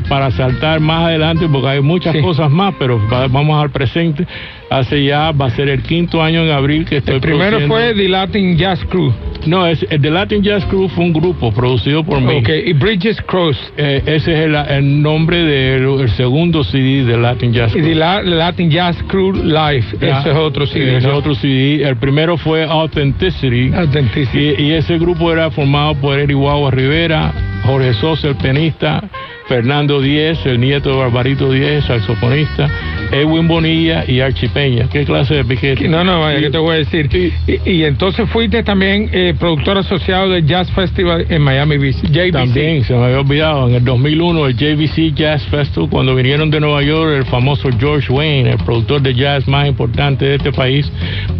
para 0.09 0.32
saltar 0.32 0.80
más 0.80 1.05
adelante, 1.07 1.47
porque 1.51 1.67
hay 1.67 1.82
muchas 1.82 2.13
Sí. 2.15 2.22
cosas 2.22 2.49
más, 2.51 2.74
pero 2.80 2.99
va- 3.11 3.28
vamos 3.28 3.61
al 3.61 3.69
presente. 3.72 4.26
Hace 4.69 5.03
ya, 5.03 5.32
va 5.32 5.47
a 5.47 5.49
ser 5.49 5.67
el 5.67 5.82
quinto 5.84 6.24
año 6.24 6.43
en 6.43 6.51
abril 6.51 6.86
que 6.86 6.97
estoy 6.97 7.15
El 7.15 7.22
primero 7.22 7.57
produciendo- 7.57 7.76
fue 7.76 7.93
The 7.93 8.07
Latin 8.09 8.57
Jazz 8.57 8.86
Crew. 8.89 9.11
No, 9.45 9.65
es, 9.67 9.86
el 9.89 9.99
The 10.01 10.09
Latin 10.11 10.43
Jazz 10.43 10.63
Crew 10.65 10.88
fue 10.88 11.03
un 11.03 11.11
grupo 11.13 11.51
producido 11.51 12.03
por 12.05 12.22
mí. 12.22 12.36
Ok, 12.38 12.49
y 12.67 12.72
Bridges 12.74 13.22
Cross. 13.24 13.57
Eh, 13.76 14.01
ese 14.05 14.32
es 14.34 14.39
el, 14.45 14.55
el 14.55 15.01
nombre 15.01 15.43
del 15.43 15.99
el 16.01 16.09
segundo 16.11 16.63
CD 16.63 17.03
de 17.03 17.17
Latin 17.17 17.51
Jazz 17.51 17.72
Y 17.76 17.80
Crew. 17.80 17.86
The 17.89 17.95
La- 17.95 18.22
Latin 18.22 18.69
Jazz 18.69 18.97
Crew 19.07 19.34
Live. 19.34 19.84
Ya, 19.99 20.19
Ese 20.19 20.30
es 20.32 20.38
otro 20.38 20.65
CD. 20.65 20.88
Ese 20.89 20.97
es 20.99 21.03
¿no? 21.05 21.15
otro 21.17 21.36
CD. 21.36 21.84
El 21.84 21.97
primero 21.97 22.38
fue 22.38 22.63
Authenticity. 22.63 23.74
Authenticity. 23.74 24.55
Y, 24.57 24.63
y 24.67 24.72
ese 24.74 24.97
grupo 24.97 25.34
era 25.34 25.51
formado 25.51 25.95
por 25.95 26.17
Eri 26.17 26.34
Guagua 26.34 26.72
Rivera, 26.72 27.34
Jorge 27.65 27.93
Sosa, 27.95 28.30
el 28.30 28.36
pianista, 28.36 29.03
Fernando 29.56 29.99
Díez, 29.99 30.45
el 30.45 30.62
nieto 30.62 30.91
de 30.91 30.95
Barbarito 30.95 31.52
Díez, 31.52 31.84
saxofonista, 31.84 32.70
Edwin 33.12 33.49
Bonilla 33.49 34.06
y 34.08 34.22
Archie 34.22 34.47
Peña. 34.47 34.88
¿Qué 34.89 35.04
clase 35.04 35.36
de 35.36 35.43
piquete? 35.43 35.89
No, 35.89 36.06
no, 36.06 36.22
vaya, 36.22 36.39
¿qué 36.39 36.49
te 36.49 36.58
voy 36.58 36.76
a 36.76 36.78
decir? 36.78 37.10
Y, 37.45 37.70
y 37.70 37.84
entonces 37.84 38.30
fuiste 38.30 38.64
también 38.64 39.10
eh, 39.12 39.34
productor 39.38 39.78
asociado 39.78 40.30
del 40.30 40.45
Jazz 40.45 40.72
Festival 40.72 41.26
en 41.28 41.41
Miami 41.41 41.78
Beach, 41.78 41.97
JBC. 42.02 42.32
También, 42.32 42.84
se 42.86 42.93
me 42.93 43.04
había 43.04 43.20
olvidado, 43.20 43.68
en 43.68 43.76
el 43.76 43.84
2001 43.84 44.47
el 44.47 44.56
JVC 44.56 45.14
Jazz 45.16 45.43
Festival, 45.47 45.89
cuando 45.89 46.16
vinieron 46.16 46.49
de 46.49 46.62
Nueva 46.62 46.82
York, 46.82 47.12
el 47.18 47.26
famoso 47.26 47.68
George 47.78 48.10
Wayne, 48.10 48.52
el 48.52 48.58
productor 48.60 49.02
de 49.02 49.14
jazz 49.14 49.45
más 49.49 49.68
importante 49.68 50.24
de 50.24 50.36
este 50.36 50.54
país, 50.54 50.89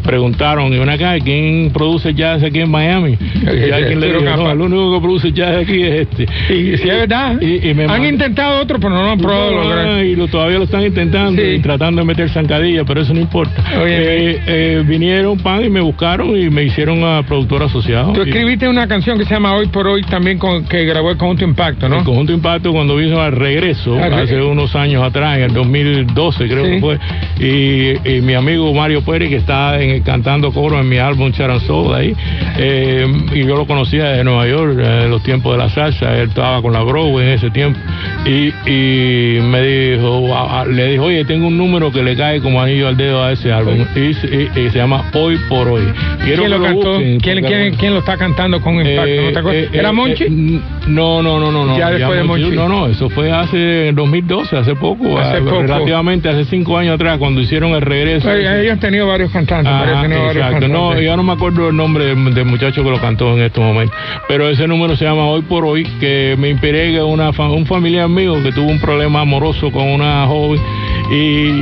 preguntaron, 0.04 0.74
y 0.74 0.80
ven 0.80 0.90
acá, 0.90 1.18
¿quién 1.24 1.72
produce 1.74 2.14
jazz 2.14 2.44
aquí 2.44 2.60
en 2.60 2.70
Miami? 2.72 3.18
Y 3.42 3.72
alguien 3.72 4.02
le 4.02 4.08
Arturo 4.08 4.20
dijo, 4.32 4.36
no, 4.44 4.52
el 4.52 4.60
único 4.60 4.96
que 4.96 5.02
produce 5.02 5.32
jazz 5.32 5.56
aquí 5.64 5.82
es 5.82 6.08
este. 6.10 6.24
Y 6.54 6.76
si 6.78 6.90
es 6.90 6.98
verdad, 6.98 7.40
Y- 7.42 7.70
y 7.70 7.74
me 7.74 8.01
han 8.08 8.14
intentado 8.14 8.62
otro, 8.62 8.80
pero 8.80 8.94
no 8.94 9.04
lo 9.04 9.10
han 9.12 9.20
probado 9.20 9.52
No, 9.52 9.64
lograr. 9.64 10.04
y 10.06 10.16
lo, 10.16 10.28
todavía 10.28 10.58
lo 10.58 10.64
están 10.66 10.84
intentando. 10.86 11.42
Sí. 11.42 11.60
tratando 11.62 12.02
de 12.02 12.06
meter 12.08 12.30
zancadilla, 12.30 12.84
pero 12.86 13.02
eso 13.02 13.14
no 13.14 13.20
importa. 13.20 13.64
Oye, 13.82 14.32
Eh, 14.32 14.40
eh, 14.48 14.84
vinieron, 14.86 15.38
pan, 15.38 15.64
y 15.66 15.70
me 15.70 15.80
buscaron 15.82 16.36
y 16.38 16.50
me 16.50 16.64
hicieron 16.64 17.04
a 17.04 17.24
productor 17.24 17.64
asociado. 17.64 18.14
Tú 18.14 18.22
Y- 18.24 18.30
escribiste 18.30 18.68
una 18.68 18.88
canción 18.88 19.18
que 19.18 19.26
se 19.26 19.34
llama 19.34 19.54
Hoy 19.56 19.68
por 19.68 19.88
Hoy 19.88 20.02
también 20.04 20.38
con, 20.38 20.66
que 20.66 20.86
grabó 20.86 21.12
el 21.12 21.18
Conjunto 21.18 21.44
Impacto, 21.46 21.88
¿no? 21.90 22.00
El 22.00 22.04
conjunto 22.04 22.34
Impacto 22.34 22.72
cuando 22.72 22.96
vino 22.96 23.20
al 23.22 23.32
regreso, 23.34 23.98
hace 24.00 24.42
unos 24.42 24.76
años 24.76 25.04
atrás, 25.04 25.38
en 25.38 25.44
el 25.46 25.54
2012 25.54 26.48
creo 26.48 26.66
Sí. 26.66 26.72
que 26.72 26.80
fue, 26.80 27.00
y, 27.40 28.10
y 28.18 28.22
mi 28.22 28.34
amigo 28.34 28.74
Mario 28.74 29.02
Pérez, 29.04 29.30
que 29.30 29.38
está 29.38 29.82
en- 29.82 30.02
cantando 30.04 30.52
coro 30.52 30.80
en 30.80 30.88
mi 30.90 30.98
álbum 30.98 31.32
Charan 31.32 31.60
Soul 31.62 31.94
ahí, 31.96 32.16
eh, 32.58 33.06
y 33.34 33.40
yo 33.46 33.56
lo 33.56 33.66
conocía 33.66 34.06
de 34.10 34.24
Nueva 34.24 34.48
York, 34.48 34.78
eh, 34.80 35.02
en 35.06 35.10
los 35.12 35.24
tiempos 35.24 35.54
de 35.54 35.58
la 35.60 35.70
salsa, 35.70 36.16
él 36.18 36.30
estaba 36.30 36.62
con 36.62 36.74
la 36.74 36.82
Broadway 36.84 37.28
en 37.28 37.34
ese 37.34 37.50
tiempo, 37.50 37.80
y, 38.26 38.54
y 38.70 39.40
me 39.42 39.62
dijo, 39.62 40.34
a- 40.36 40.62
a- 40.62 40.66
le 40.66 40.88
dijo, 40.92 41.06
oye, 41.06 41.26
tengo 41.26 41.48
un 41.48 41.58
número 41.58 41.92
que 41.92 42.04
le 42.04 42.16
cae 42.16 42.40
como 42.42 42.62
anillo 42.62 42.88
al 42.88 42.98
dedo 42.98 43.24
a 43.24 43.32
ese 43.32 43.52
álbum, 43.52 43.86
y, 43.96 44.14
se- 44.14 44.28
y- 44.28 44.60
y 44.60 44.70
se 44.70 44.78
llama 44.78 45.04
Hoy 45.14 45.38
por 45.50 45.68
Hoy. 45.68 45.84
Quiero 46.24 46.44
¿Quién 46.44 46.52
lo 46.52 46.62
cantó? 46.62 46.90
busquen, 46.94 47.20
¿Quién, 47.20 47.44
quién- 47.46 47.76
quién 47.76 47.94
lo 47.94 48.00
está 48.00 48.18
cantando 48.18 48.62
con 48.62 48.76
Impacto? 48.76 49.06
eh, 49.06 49.22
¿No 49.26 49.32
te 49.32 49.40
acuerdas? 49.40 49.64
eh, 49.64 49.70
¿Era 49.74 49.90
eh, 49.90 49.94
Monchi? 49.94 50.24
eh, 50.24 50.60
no, 50.88 51.22
no, 51.22 51.40
no, 51.40 51.52
no, 51.52 51.66
no. 51.66 51.78
Ya 51.78 51.90
después 51.92 52.18
de 52.18 52.24
Monchi. 52.24 52.52
No, 52.52 52.68
no, 52.70 52.88
eso 52.88 53.10
fue 53.10 53.32
hace 53.32 53.92
2012, 53.94 54.58
hace 54.58 54.76
poco, 54.76 55.18
Hace 55.18 55.38
ah, 55.38 55.42
poco. 55.44 55.62
relativamente 55.64 56.30
hace 56.30 56.46
cinco 56.46 56.78
años 56.78 56.96
atrás, 56.96 57.18
cuando 57.18 57.42
hicieron 57.42 57.72
el 57.72 57.82
regreso. 57.82 58.30
Oye, 58.30 58.62
ellos 58.62 58.74
han 58.74 58.80
tenido 58.80 59.08
varios 59.08 59.32
cantantes. 59.32 59.72
Ajá, 59.72 59.94
varios 59.94 60.36
exacto. 60.36 60.68
No, 60.68 61.00
yo 61.00 61.16
no 61.18 61.24
me 61.24 61.34
acuerdo 61.34 61.70
el 61.70 61.76
nombre 61.76 62.06
del, 62.06 62.34
del 62.34 62.46
muchacho 62.46 62.84
que 62.84 62.90
lo 62.90 63.00
cantó 63.00 63.34
en 63.34 63.42
estos 63.44 63.64
momentos. 63.64 63.96
Pero 64.28 64.50
ese 64.50 64.68
número 64.68 64.96
se 64.96 65.06
llama 65.06 65.26
Hoy 65.26 65.42
por 65.42 65.66
Hoy, 65.66 65.84
que 66.00 66.36
me 66.38 66.50
inspiré 66.50 66.92
que 66.92 67.02
una 67.02 67.30
un 67.32 67.66
familiar 67.72 68.10
mío 68.10 68.44
que 68.44 68.52
tuvo 68.52 68.70
un 68.70 68.82
problema 68.82 69.22
amoroso 69.22 69.72
con 69.72 69.88
una 69.88 70.28
joven 70.28 70.60
y, 71.12 71.16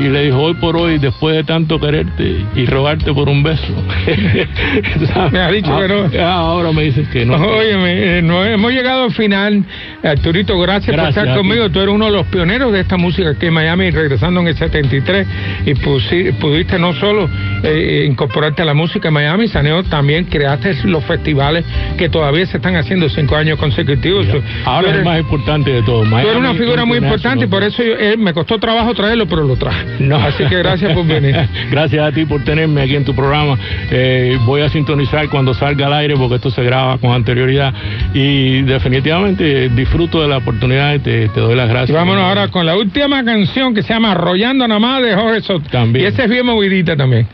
y 0.05 0.09
le 0.09 0.25
dijo 0.25 0.37
hoy 0.37 0.53
por 0.55 0.77
hoy, 0.77 0.97
después 0.99 1.35
de 1.35 1.43
tanto 1.43 1.79
quererte 1.79 2.45
y 2.55 2.65
rogarte 2.65 3.13
por 3.13 3.27
un 3.29 3.41
beso. 3.43 3.63
Me 5.31 5.39
ha 5.39 5.51
dicho 5.51 5.77
que 5.79 5.87
no. 5.87 6.09
Ah, 6.23 6.33
Ahora 6.49 6.71
me 6.71 6.83
dicen 6.83 7.07
que 7.11 7.25
no. 7.25 7.35
Óyeme, 7.35 8.19
eh, 8.19 8.21
no, 8.21 8.43
hemos 8.45 8.71
llegado 8.71 9.03
al 9.05 9.11
final. 9.11 9.63
Arturito, 10.03 10.57
gracias, 10.59 10.95
Gracias 10.95 11.15
por 11.15 11.23
estar 11.23 11.37
conmigo. 11.37 11.69
Tú 11.69 11.79
eres 11.79 11.93
uno 11.93 12.05
de 12.05 12.11
los 12.11 12.25
pioneros 12.27 12.71
de 12.71 12.79
esta 12.81 12.97
música 12.97 13.29
aquí 13.31 13.47
en 13.47 13.53
Miami, 13.53 13.89
regresando 13.91 14.39
en 14.41 14.47
el 14.47 14.55
73. 14.55 15.27
Y 15.65 15.73
pusi- 15.75 16.33
pudiste 16.39 16.77
no 16.79 16.93
solo 16.93 17.29
eh, 17.63 18.05
incorporarte 18.07 18.61
a 18.61 18.65
la 18.65 18.73
música 18.73 19.07
en 19.09 19.13
Miami, 19.15 19.47
sino 19.47 19.83
también 19.83 20.25
creaste 20.25 20.75
los 20.85 21.03
festivales 21.05 21.65
que 21.97 22.09
todavía 22.09 22.45
se 22.45 22.57
están 22.57 22.75
haciendo 22.75 23.09
cinco 23.09 23.35
años 23.35 23.57
consecutivos. 23.59 24.27
Ahora 24.65 24.87
es 24.89 24.93
eres- 24.93 24.99
el 24.99 25.05
más 25.05 25.19
importante 25.19 25.71
de 25.71 25.81
todo. 25.83 26.03
Tú 26.03 26.15
eres 26.17 26.25
una 26.35 26.39
Miami 26.49 26.59
figura 26.59 26.85
muy 26.85 26.97
importante 26.99 27.45
y 27.45 27.47
por 27.47 27.63
eso 27.63 27.83
yo- 27.83 27.95
eh, 27.97 28.15
me 28.17 28.33
costó 28.33 28.57
trabajo 28.59 28.93
traerlo, 28.93 29.27
pero 29.27 29.38
lo 29.43 29.55
traje. 29.55 29.85
No. 29.99 30.17
Así 30.17 30.43
que 30.45 30.57
gracias 30.57 30.93
por 30.93 31.05
venir. 31.05 31.35
Gracias 31.71 32.05
a 32.05 32.11
ti 32.11 32.25
por 32.25 32.43
tenerme 32.43 32.81
aquí 32.81 32.95
en 32.95 33.05
tu 33.05 33.13
programa. 33.15 33.57
Eh, 33.91 34.37
voy 34.45 34.61
a 34.61 34.69
sintonizar 34.69 35.29
cuando 35.29 35.53
salga 35.53 35.87
al 35.87 35.93
aire 35.93 36.15
porque 36.17 36.35
esto 36.35 36.49
se 36.51 36.63
graba 36.63 36.97
con 36.97 37.11
anterioridad 37.11 37.73
y 38.13 38.61
definitivamente 38.63 39.69
disfruto 39.69 40.21
de 40.21 40.27
la 40.27 40.37
oportunidad 40.37 40.93
y 40.95 40.99
te, 40.99 41.29
te 41.29 41.39
doy 41.39 41.55
las 41.55 41.67
Y 41.67 41.71
gracias. 41.73 41.97
vámonos 41.97 42.23
ahora 42.23 42.47
con 42.49 42.65
la 42.65 42.75
última 42.75 43.23
canción 43.23 43.73
que 43.73 43.83
se 43.83 43.93
llama 43.93 44.11
Arrollando 44.11 44.67
nada 44.67 44.79
más 44.79 45.01
de 45.01 45.15
Jorge 45.15 45.41
Soto. 45.41 45.69
También. 45.69 46.05
Y 46.05 46.07
esa 46.07 46.23
es 46.23 46.29
bien 46.29 46.45
movidita 46.45 46.95
también. 46.95 47.27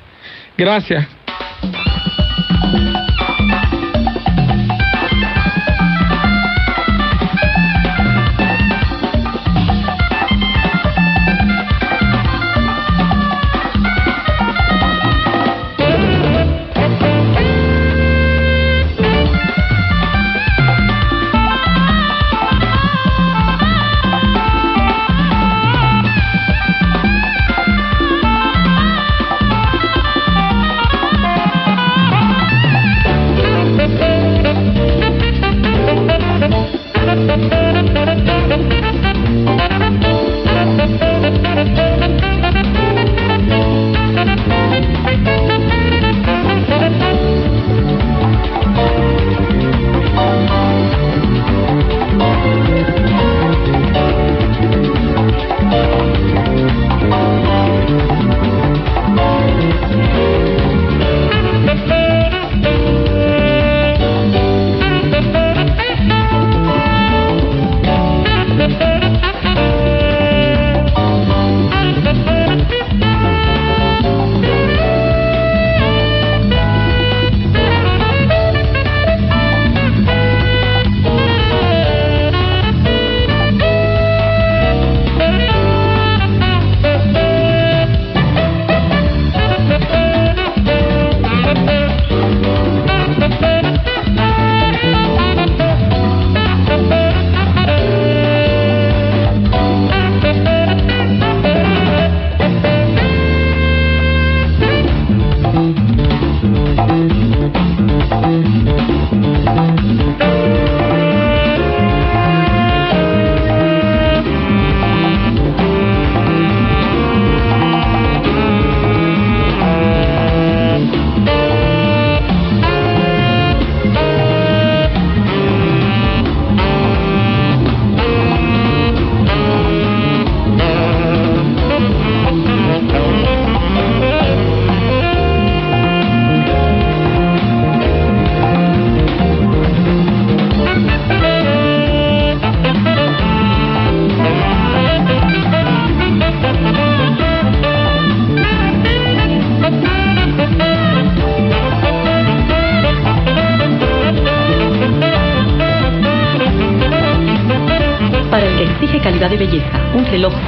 Gracias. 0.57 1.07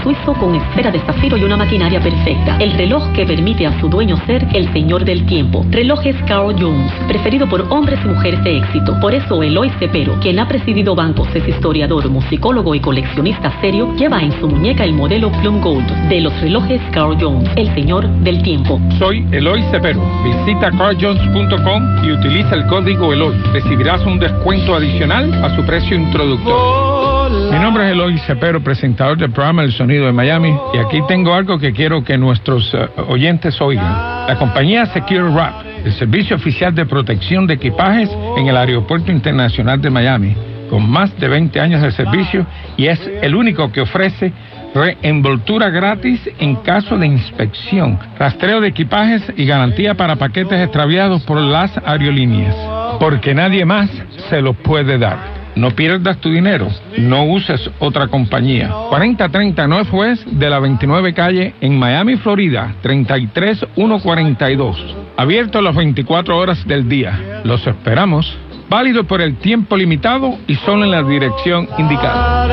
Suizo 0.07 0.33
con 0.35 0.55
esfera 0.55 0.89
de 0.89 1.01
zafiro 1.01 1.35
y 1.35 1.43
una 1.43 1.57
maquinaria 1.57 1.99
perfecta. 1.99 2.55
El 2.59 2.71
reloj 2.77 3.11
que 3.11 3.25
permite 3.25 3.67
a 3.67 3.77
su 3.81 3.89
dueño 3.89 4.15
ser 4.25 4.47
el 4.53 4.71
señor 4.71 5.03
del 5.03 5.25
tiempo. 5.25 5.65
Relojes 5.69 6.15
Carl 6.25 6.55
Jones, 6.57 6.89
preferido 7.09 7.45
por 7.49 7.61
hombres 7.69 7.99
y 8.05 8.07
mujeres 8.07 8.41
de 8.45 8.57
éxito. 8.59 8.97
Por 9.01 9.13
eso 9.13 9.43
Eloy 9.43 9.69
Cepero, 9.79 10.17
quien 10.21 10.39
ha 10.39 10.47
presidido 10.47 10.95
bancos, 10.95 11.27
es 11.35 11.45
historiador, 11.45 12.09
musicólogo 12.09 12.73
y 12.73 12.79
coleccionista 12.79 13.51
serio, 13.59 13.93
lleva 13.97 14.21
en 14.21 14.31
su 14.39 14.47
muñeca 14.47 14.85
el 14.85 14.93
modelo 14.93 15.29
Plum 15.41 15.59
Gold 15.59 15.87
de 16.07 16.21
los 16.21 16.39
relojes 16.39 16.81
Carl 16.91 17.17
Jones, 17.19 17.49
el 17.57 17.67
señor 17.75 18.07
del 18.07 18.41
tiempo. 18.43 18.79
Soy 18.97 19.27
Eloy 19.33 19.61
Cepero. 19.71 20.01
Visita 20.23 20.71
carjones.com 20.71 22.05
y 22.05 22.11
utiliza 22.11 22.55
el 22.55 22.65
código 22.67 23.11
Eloy. 23.11 23.35
Recibirás 23.51 24.05
un 24.05 24.19
descuento 24.19 24.73
adicional 24.73 25.33
a 25.43 25.53
su 25.53 25.65
precio 25.65 25.97
introductorio. 25.97 27.06
Mi 27.30 27.59
nombre 27.59 27.86
es 27.86 27.91
Eloy 27.91 28.17
Cepero, 28.19 28.63
presentador 28.63 29.17
del 29.17 29.32
programa 29.32 29.61
El 29.61 29.73
Sonido 29.73 30.05
de 30.05 30.13
Miami, 30.13 30.55
y 30.73 30.78
aquí 30.78 31.01
tengo 31.09 31.34
algo 31.34 31.59
que 31.59 31.73
quiero 31.73 32.01
que 32.01 32.17
nuestros 32.17 32.73
eh, 32.73 32.88
oyentes 33.09 33.59
oigan. 33.59 34.28
La 34.28 34.38
compañía 34.39 34.86
Secure 34.86 35.23
Wrap, 35.23 35.65
el 35.84 35.91
servicio 35.93 36.38
oficial 36.38 36.73
de 36.73 36.86
protección 36.86 37.45
de 37.45 37.55
equipajes 37.55 38.09
en 38.38 38.47
el 38.47 38.55
Aeropuerto 38.55 39.11
Internacional 39.11 39.82
de 39.82 39.89
Miami, 39.89 40.38
con 40.69 40.89
más 40.89 41.17
de 41.19 41.28
20 41.28 41.59
años 41.59 41.82
de 41.82 41.91
servicio 41.91 42.45
y 42.78 42.88
es 42.88 42.99
el 43.21 43.36
único 43.36 43.73
que 43.73 43.82
ofrece 43.82 44.32
reenvoltura 44.73 45.69
gratis 45.69 46.21
en 46.39 46.55
caso 46.57 46.97
de 46.97 47.07
inspección, 47.07 47.99
rastreo 48.17 48.61
de 48.61 48.69
equipajes 48.69 49.21
y 49.36 49.45
garantía 49.45 49.95
para 49.95 50.15
paquetes 50.15 50.63
extraviados 50.63 51.23
por 51.23 51.41
las 51.41 51.78
aerolíneas, 51.84 52.55
porque 53.01 53.34
nadie 53.34 53.65
más 53.65 53.89
se 54.30 54.41
los 54.41 54.55
puede 54.57 54.97
dar. 54.97 55.36
No 55.57 55.71
pierdas 55.71 56.17
tu 56.17 56.29
dinero, 56.29 56.67
no 56.99 57.25
uses 57.25 57.71
otra 57.79 58.09
compañía. 58.09 58.69
4030 58.89 59.67
Northwest 59.67 60.23
de 60.27 60.51
la 60.51 60.59
29 60.59 61.15
calle 61.15 61.55
en 61.61 61.79
Miami, 61.79 62.17
Florida, 62.17 62.75
33142. 62.83 64.77
Abierto 65.17 65.59
las 65.63 65.75
24 65.75 66.37
horas 66.37 66.63
del 66.67 66.87
día. 66.87 67.41
Los 67.43 67.65
esperamos. 67.65 68.37
Válido 68.69 69.05
por 69.05 69.19
el 69.19 69.37
tiempo 69.37 69.75
limitado 69.75 70.37
y 70.45 70.53
solo 70.55 70.85
en 70.85 70.91
la 70.91 71.01
dirección 71.01 71.67
indicada. 71.79 72.47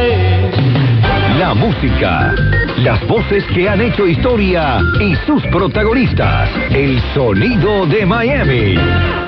La 1.39 1.53
música, 1.53 2.35
las 2.79 3.07
voces 3.07 3.45
que 3.55 3.69
han 3.69 3.81
hecho 3.81 4.07
historia 4.07 4.81
y 5.01 5.15
sus 5.27 5.43
protagonistas. 5.47 6.51
El 6.71 7.01
sonido 7.15 7.87
de 7.87 8.05
Miami. 8.05 8.75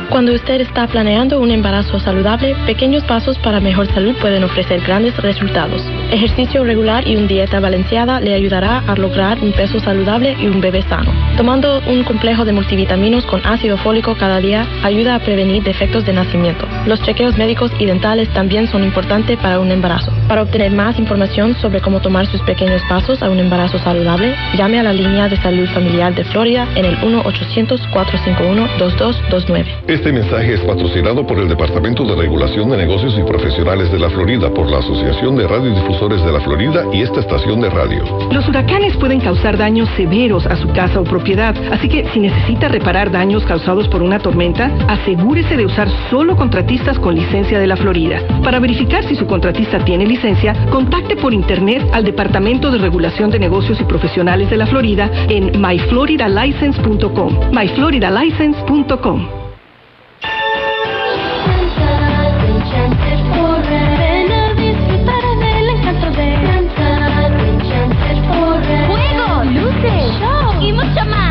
Cuando 0.09 0.33
usted 0.33 0.61
está 0.61 0.87
planeando 0.87 1.41
un 1.41 1.51
embarazo 1.51 1.99
saludable, 1.99 2.55
pequeños 2.65 3.03
pasos 3.05 3.37
para 3.39 3.61
mejor 3.61 3.87
salud 3.93 4.15
pueden 4.21 4.45
ofrecer 4.45 4.81
grandes 4.81 5.17
resultados. 5.17 5.83
Ejercicio 6.11 6.65
regular 6.65 7.07
y 7.07 7.17
una 7.17 7.27
dieta 7.27 7.59
balanceada 7.59 8.21
le 8.21 8.35
ayudará 8.35 8.85
a 8.87 8.95
lograr 8.95 9.39
un 9.41 9.53
peso 9.53 9.81
saludable 9.81 10.37
y 10.41 10.47
un 10.47 10.61
bebé 10.61 10.83
sano. 10.83 11.13
Tomando 11.37 11.83
un 11.89 12.05
complejo 12.05 12.45
de 12.45 12.53
multivitaminos 12.53 13.27
con 13.27 13.45
ácido 13.45 13.77
fólico 13.79 14.17
cada 14.17 14.39
día 14.39 14.67
ayuda 14.85 15.17
a 15.17 15.19
prevenir 15.19 15.65
defectos 15.65 16.05
de 16.07 16.13
nacimiento. 16.13 16.67
Los 16.87 17.03
chequeos 17.03 17.37
médicos 17.37 17.73
y 17.79 17.87
dentales 17.87 18.29
también 18.31 18.69
son 18.69 18.85
importantes 18.85 19.37
para 19.39 19.59
un 19.59 19.73
embarazo. 19.73 20.13
Para 20.29 20.43
obtener 20.43 20.71
más 20.71 20.99
información 20.99 21.57
sobre 21.57 21.81
cómo 21.81 22.01
tomar 22.01 22.27
sus 22.27 22.41
pequeños 22.43 22.81
pasos 22.89 23.23
a 23.23 23.31
un 23.31 23.36
embarazo 23.41 23.79
saludable, 23.79 24.35
llame 24.57 24.81
a 24.81 24.83
la 24.83 24.93
línea 24.93 25.29
de 25.29 25.37
salud 25.37 25.69
familiar 25.69 26.15
de 26.15 26.25
Florida 26.25 26.67
en 26.75 26.85
el 26.85 26.99
1-800-451-2229. 26.99 29.67
Este 29.89 30.13
mensaje 30.13 30.55
es 30.55 30.61
patrocinado 30.61 31.27
por 31.27 31.39
el 31.39 31.49
Departamento 31.49 32.05
de 32.05 32.17
Regulación 32.17 32.71
de 32.71 32.77
Negocios 32.77 33.17
y 33.19 33.23
Profesionales 33.23 33.91
de 33.93 33.99
la 33.99 34.11
Florida, 34.11 34.51
por 34.51 34.71
la 34.71 34.79
Asociación 34.79 35.37
de 35.37 35.47
Radiodifusores 35.47 36.25
de 36.25 36.33
la 36.33 36.41
Florida 36.41 36.85
y 36.93 37.03
esta 37.03 37.21
estación 37.21 37.61
de 37.61 37.71
radio. 37.71 38.05
Los 38.33 38.49
huracanes 38.49 38.97
pueden 38.97 39.21
causar 39.21 39.57
daños 39.57 39.89
severos 39.97 40.47
a 40.47 40.57
su 40.57 40.69
casa 40.73 41.01
o 41.01 41.05
propiedad, 41.05 41.55
así 41.71 41.89
que 41.89 42.07
si 42.13 42.21
necesita 42.21 42.69
reparar 42.69 43.11
daños 43.11 43.45
causados 43.45 43.89
por 43.89 44.03
una 44.03 44.19
tormenta, 44.19 44.71
asegúrese 44.89 45.57
de 45.57 45.67
usar 45.67 45.89
solo 46.11 46.37
contratistas 46.37 46.99
con 46.99 47.15
licencia 47.15 47.59
de 47.59 47.67
la 47.67 47.77
Florida. 47.77 48.21
Para 48.43 48.59
verificar 48.59 49.05
si 49.05 49.15
su 49.15 49.27
contratista 49.27 49.85
tiene 49.85 50.07
licencia, 50.07 50.55
contacte 50.71 51.17
por 51.17 51.33
internet 51.33 51.83
al 51.93 52.05
Departamento 52.05 52.71
de 52.71 52.79
Regulación 52.79 53.26
de 53.31 53.39
Negocios 53.39 53.81
y 53.81 53.85
Profesionales 53.85 54.51
de 54.51 54.57
la 54.57 54.67
Florida 54.67 55.11
en 55.29 55.61
myfloridalicense.com. 55.61 57.53
myfloridalicense.com. 57.53 59.29
Luces, 69.45 70.13
show 70.19 70.61
y 70.61 70.73
mucho 70.73 71.05
más. 71.09 71.26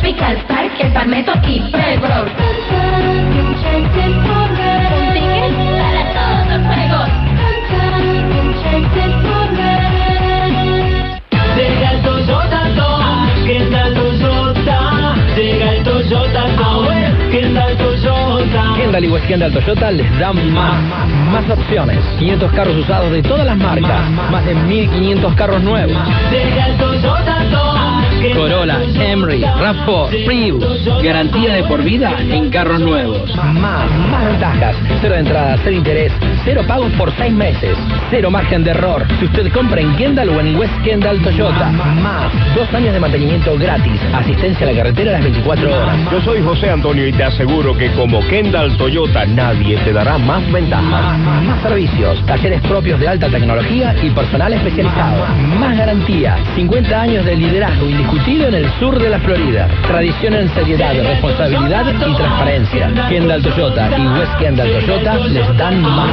Tropical 0.00 0.36
Park, 0.48 0.72
el 0.80 0.92
Palmetto 0.92 1.32
y. 1.46 1.60
Un 1.60 1.68
ticket 1.68 1.92
para 5.78 6.02
todos 6.16 6.46
los 6.48 6.60
juegos. 6.66 7.08
Danza, 7.36 7.84
Enchanted 8.40 9.12
Forest. 9.20 9.60
Llega 11.56 11.88
el 11.92 11.98
Toyota 12.02 12.60
Tom, 12.76 13.28
¿qué 13.44 13.58
tal 13.70 13.94
Toyota? 13.94 14.78
Llega 15.36 15.72
el 15.72 15.82
Toyota 15.84 16.44
Tom, 16.56 16.86
¿qué 17.30 17.42
tal 17.54 17.76
Toyota? 17.76 18.62
Kendall 18.76 19.04
y 19.04 19.08
West 19.08 19.26
Kendall 19.26 19.52
Toyota 19.52 19.90
les 19.90 20.18
dan 20.18 20.52
más, 20.54 20.82
más 21.30 21.50
opciones. 21.50 21.98
500 22.18 22.52
carros 22.52 22.76
usados 22.76 23.12
de 23.12 23.22
todas 23.22 23.44
las 23.44 23.58
marcas, 23.58 24.10
más 24.30 24.46
de 24.46 24.54
1500 24.54 25.34
carros 25.34 25.62
nuevos. 25.62 25.98
Llega 26.30 26.68
el 26.68 26.76
Toyota 26.78 27.44
Tom, 27.50 28.02
¿qué 28.02 28.08
tal 28.08 28.09
Corolla, 28.28 28.80
Camry, 28.94 29.40
RAV4, 29.40 30.24
Prius, 30.26 31.02
garantía 31.02 31.54
de 31.54 31.64
por 31.64 31.82
vida 31.82 32.16
en 32.20 32.50
carros 32.50 32.80
nuevos. 32.80 33.34
Más, 33.36 33.90
más 34.10 34.26
ventajas. 34.26 34.76
Cero 35.00 35.14
de 35.14 35.20
entrada, 35.20 35.56
cero 35.64 35.76
interés, 35.76 36.12
cero 36.44 36.62
pagos 36.66 36.92
por 36.92 37.10
seis 37.16 37.32
meses, 37.32 37.76
cero 38.10 38.30
margen 38.30 38.62
de 38.62 38.72
error. 38.72 39.06
Si 39.18 39.24
usted 39.24 39.50
compra 39.52 39.80
en 39.80 39.96
Kendall 39.96 40.28
o 40.28 40.40
en 40.40 40.56
West 40.56 40.74
Kendall 40.84 41.22
Toyota, 41.22 41.70
más, 41.70 42.30
dos 42.54 42.72
años 42.74 42.92
de 42.92 43.00
mantenimiento 43.00 43.56
gratis, 43.56 44.00
asistencia 44.12 44.66
a 44.66 44.70
la 44.70 44.76
carretera 44.76 45.12
las 45.12 45.22
24 45.22 45.82
horas. 45.82 45.96
Yo 46.12 46.20
soy 46.20 46.42
José 46.42 46.70
Antonio 46.70 47.06
y 47.06 47.12
te 47.12 47.24
aseguro 47.24 47.76
que 47.76 47.90
como 47.92 48.20
Kendall 48.28 48.76
Toyota 48.76 49.24
nadie 49.26 49.78
te 49.78 49.92
dará 49.92 50.18
más 50.18 50.50
ventajas. 50.52 51.18
Más, 51.18 51.42
más 51.42 51.62
servicios, 51.62 52.24
talleres 52.26 52.60
propios 52.62 53.00
de 53.00 53.08
alta 53.08 53.28
tecnología 53.28 53.94
y 54.02 54.10
personal 54.10 54.52
especializado. 54.52 55.26
Más 55.58 55.76
garantía, 55.76 56.36
50 56.54 57.00
años 57.00 57.24
de 57.24 57.36
liderazgo 57.36 57.86
indiscutido 58.10 58.48
en 58.48 58.54
el 58.54 58.70
sur 58.78 58.98
de 58.98 59.08
la 59.08 59.18
Florida. 59.20 59.68
Tradición 59.86 60.34
en 60.34 60.52
seriedad, 60.54 60.92
responsabilidad 60.94 61.86
y 61.92 62.14
transparencia. 62.14 63.08
Kendall 63.08 63.42
Toyota 63.42 63.98
y 63.98 64.06
West 64.06 64.38
Kendall 64.38 64.72
Toyota 64.80 65.14
les 65.28 65.56
dan 65.56 65.82
más. 65.82 66.10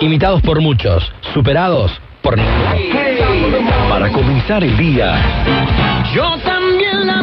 Imitados 0.00 0.42
por 0.42 0.60
muchos, 0.60 1.12
superados 1.34 1.90
por 2.22 2.36
ninguno. 2.36 3.68
Para 3.88 4.10
comenzar 4.10 4.62
el 4.62 4.76
día, 4.76 5.16
Yo 6.14 6.36
también 6.44 7.06
la 7.06 7.22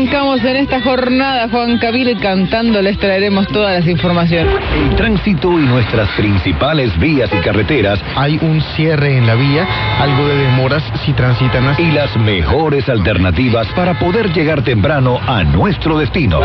arrancamos 0.00 0.42
en 0.44 0.56
esta 0.56 0.80
jornada, 0.80 1.46
Juan 1.50 1.76
Camilo, 1.76 2.10
y 2.10 2.16
cantando 2.16 2.80
les 2.80 2.98
traeremos 2.98 3.46
todas 3.48 3.80
las 3.80 3.86
informaciones. 3.86 4.54
el 4.74 4.96
tránsito 4.96 5.60
y 5.60 5.64
nuestras 5.66 6.08
principales 6.16 6.98
vías 6.98 7.30
y 7.34 7.36
carreteras 7.40 8.00
Hay 8.16 8.38
un 8.40 8.62
cierre 8.76 9.18
en 9.18 9.26
la 9.26 9.34
vía, 9.34 9.66
algo 10.00 10.26
de 10.26 10.36
demoras 10.38 10.82
si 11.04 11.12
transitan 11.12 11.68
así. 11.68 11.82
y 11.82 11.90
las 11.92 12.16
mejores 12.16 12.88
alternativas 12.88 13.66
para 13.74 13.98
poder 13.98 14.32
llegar 14.32 14.62
temprano 14.62 15.20
a 15.26 15.44
nuestro 15.44 15.98
destino. 15.98 16.40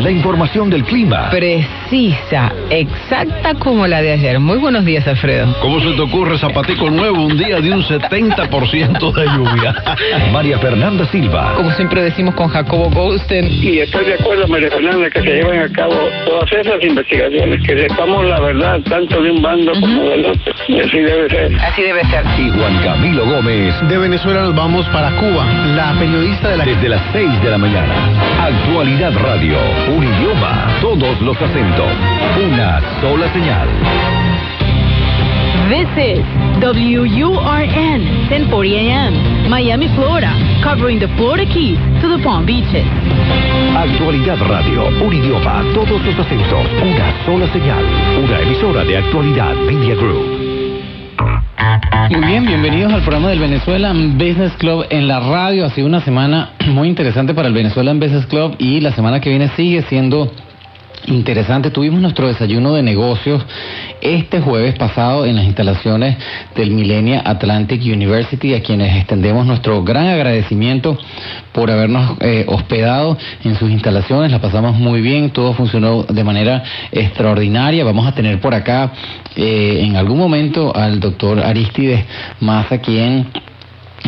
La 0.00 0.10
información 0.12 0.70
del 0.70 0.84
clima, 0.84 1.28
Precisa, 1.30 2.52
exacta 2.70 3.54
como 3.54 3.84
la 3.88 4.00
de 4.00 4.12
ayer. 4.12 4.38
Muy 4.38 4.58
buenos 4.58 4.84
días, 4.84 5.08
Alfredo. 5.08 5.52
¿Cómo 5.60 5.80
se 5.80 5.90
te 5.90 6.00
ocurre 6.00 6.38
zapatico 6.38 6.88
nuevo 6.88 7.26
un 7.26 7.36
día 7.36 7.60
de 7.60 7.72
un 7.72 7.82
70% 7.82 9.12
de 9.12 9.26
lluvia? 9.26 9.74
María 10.32 10.56
Fernanda 10.58 11.04
Silva, 11.06 11.54
Como 11.56 11.72
siempre 11.72 12.02
decimos 12.02 12.27
con 12.34 12.48
Jacobo 12.48 12.90
Golsten. 12.90 13.46
Y 13.50 13.80
estoy 13.80 14.04
de 14.04 14.14
acuerdo, 14.14 14.46
María 14.48 14.70
Fernanda, 14.70 15.10
que 15.10 15.20
se 15.20 15.26
lleven 15.26 15.60
a 15.60 15.68
cabo 15.72 15.94
todas 16.26 16.52
esas 16.52 16.82
investigaciones, 16.82 17.66
que 17.66 17.88
sepamos 17.88 18.24
la 18.26 18.40
verdad 18.40 18.80
tanto 18.88 19.22
de 19.22 19.30
un 19.30 19.42
bando 19.42 19.72
como 19.72 20.02
del 20.10 20.26
otro. 20.26 20.54
Y 20.68 20.80
así 20.80 20.98
debe 20.98 21.28
ser. 21.28 21.52
Así 21.60 21.82
debe 21.82 22.04
ser. 22.04 22.24
y 22.38 22.50
Juan 22.50 22.82
Camilo 22.82 23.26
Gómez 23.26 23.74
De 23.88 23.98
Venezuela 23.98 24.42
nos 24.42 24.54
vamos 24.54 24.86
para 24.88 25.10
Cuba. 25.16 25.44
La 25.74 25.94
periodista 25.98 26.50
de 26.50 26.56
la 26.56 26.64
desde 26.64 26.88
las 26.88 27.02
6 27.12 27.42
de 27.42 27.50
la 27.50 27.58
mañana. 27.58 27.94
Actualidad 28.42 29.12
Radio, 29.22 29.56
un 29.96 30.04
idioma, 30.04 30.78
todos 30.82 31.20
los 31.22 31.36
acentos, 31.40 31.92
una 32.44 32.80
sola 33.00 33.32
señal. 33.32 33.68
This 35.68 35.84
is 36.00 36.24
WURN 36.64 38.00
1040 38.32 38.88
AM, 38.88 39.50
Miami, 39.50 39.86
Florida, 39.94 40.32
covering 40.64 40.98
the 40.98 41.08
Florida 41.18 41.44
Keys 41.44 41.76
to 42.00 42.08
the 42.08 42.16
Palm 42.24 42.46
Beaches. 42.46 42.88
Actualidad 43.76 44.40
Radio, 44.48 44.88
un 44.88 45.12
idioma, 45.12 45.62
todos 45.74 46.00
los 46.06 46.18
acentos, 46.18 46.64
una 46.80 47.12
sola 47.26 47.52
señal, 47.52 47.84
una 48.16 48.40
emisora 48.40 48.82
de 48.82 48.96
Actualidad 48.96 49.54
Media 49.56 49.94
Group. 49.94 50.38
Muy 52.12 52.26
bien, 52.26 52.46
bienvenidos 52.46 52.90
al 52.94 53.02
programa 53.02 53.28
del 53.28 53.40
Venezuelan 53.40 54.16
Business 54.16 54.52
Club 54.54 54.86
en 54.88 55.06
la 55.06 55.20
radio. 55.20 55.66
Ha 55.66 55.70
sido 55.70 55.86
una 55.86 56.00
semana 56.00 56.52
muy 56.66 56.88
interesante 56.88 57.34
para 57.34 57.46
el 57.46 57.52
Venezuelan 57.52 58.00
Business 58.00 58.24
Club 58.24 58.56
y 58.58 58.80
la 58.80 58.92
semana 58.92 59.20
que 59.20 59.28
viene 59.28 59.48
sigue 59.48 59.82
siendo 59.82 60.32
interesante. 61.08 61.70
Tuvimos 61.70 62.00
nuestro 62.00 62.28
desayuno 62.28 62.74
de 62.74 62.82
negocios 62.82 63.44
este 64.00 64.40
jueves 64.40 64.74
pasado 64.76 65.24
en 65.24 65.36
las 65.36 65.44
instalaciones 65.44 66.16
del 66.54 66.70
Millennia 66.70 67.22
Atlantic 67.24 67.82
University, 67.82 68.54
a 68.54 68.62
quienes 68.62 68.96
extendemos 68.96 69.46
nuestro 69.46 69.82
gran 69.82 70.06
agradecimiento 70.06 70.98
por 71.52 71.70
habernos 71.70 72.16
eh, 72.20 72.44
hospedado 72.48 73.18
en 73.44 73.56
sus 73.56 73.70
instalaciones. 73.70 74.30
La 74.30 74.40
pasamos 74.40 74.76
muy 74.76 75.00
bien, 75.00 75.30
todo 75.30 75.52
funcionó 75.54 76.04
de 76.04 76.24
manera 76.24 76.62
extraordinaria. 76.92 77.84
Vamos 77.84 78.06
a 78.06 78.12
tener 78.12 78.40
por 78.40 78.54
acá 78.54 78.92
eh, 79.36 79.80
en 79.82 79.96
algún 79.96 80.18
momento 80.18 80.74
al 80.74 81.00
doctor 81.00 81.40
Aristides 81.40 82.04
Maza, 82.40 82.78
quien 82.78 83.26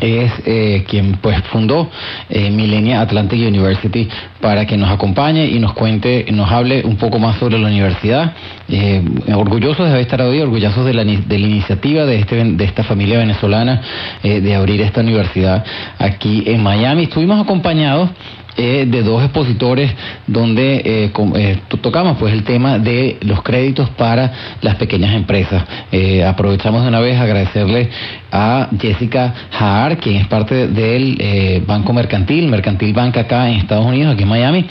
es 0.01 0.33
eh, 0.47 0.85
quien 0.89 1.19
pues 1.21 1.43
fundó 1.51 1.91
eh, 2.29 2.95
Atlantic 2.95 3.41
University 3.41 4.09
para 4.41 4.67
que 4.67 4.77
nos 4.77 4.91
acompañe 4.91 5.47
y 5.47 5.59
nos 5.59 5.75
cuente, 5.75 6.27
nos 6.33 6.51
hable 6.51 6.83
un 6.85 6.97
poco 6.97 7.19
más 7.19 7.39
sobre 7.39 7.59
la 7.59 7.69
universidad. 7.69 8.35
Eh, 8.69 9.03
orgullosos 9.35 9.91
de 9.91 10.01
estar 10.01 10.23
hoy, 10.23 10.41
orgullosos 10.41 10.87
de 10.87 10.95
la, 10.95 11.05
de 11.05 11.39
la 11.39 11.47
iniciativa 11.47 12.07
de, 12.07 12.21
este, 12.21 12.45
de 12.45 12.65
esta 12.65 12.85
familia 12.85 13.19
venezolana 13.19 13.83
eh, 14.23 14.41
de 14.41 14.55
abrir 14.55 14.81
esta 14.81 15.01
universidad 15.01 15.65
aquí 15.99 16.45
en 16.47 16.63
Miami. 16.63 17.05
Estuvimos 17.05 17.41
acompañados 17.43 18.11
eh, 18.57 18.85
de 18.89 19.03
dos 19.03 19.23
expositores 19.23 19.93
donde 20.27 20.77
eh, 20.85 21.13
eh, 21.37 21.59
to- 21.69 21.77
tocamos 21.79 22.17
pues 22.19 22.33
el 22.33 22.43
tema 22.45 22.79
de 22.79 23.17
los 23.23 23.43
créditos 23.43 23.89
para 23.91 24.33
las 24.63 24.75
pequeñas 24.77 25.15
empresas. 25.15 25.65
Eh, 25.93 26.25
aprovechamos 26.25 26.83
de 26.83 26.89
una 26.89 27.01
vez 27.01 27.19
agradecerle 27.19 27.89
a 28.33 28.69
Jessica 28.81 29.35
Haar, 29.59 29.97
quien 29.99 30.17
es 30.17 30.27
parte 30.27 30.69
del 30.69 31.17
eh, 31.21 31.63
Banco 31.67 31.93
Mercantil, 31.93 32.49
Mercantil 32.49 32.93
Bank 32.93 33.17
acá 33.17 33.49
en 33.51 33.59
Estados 33.59 33.87
Unidos, 33.87 34.15
aquí 34.15 34.23
en 34.25 34.29
Miami 34.29 34.67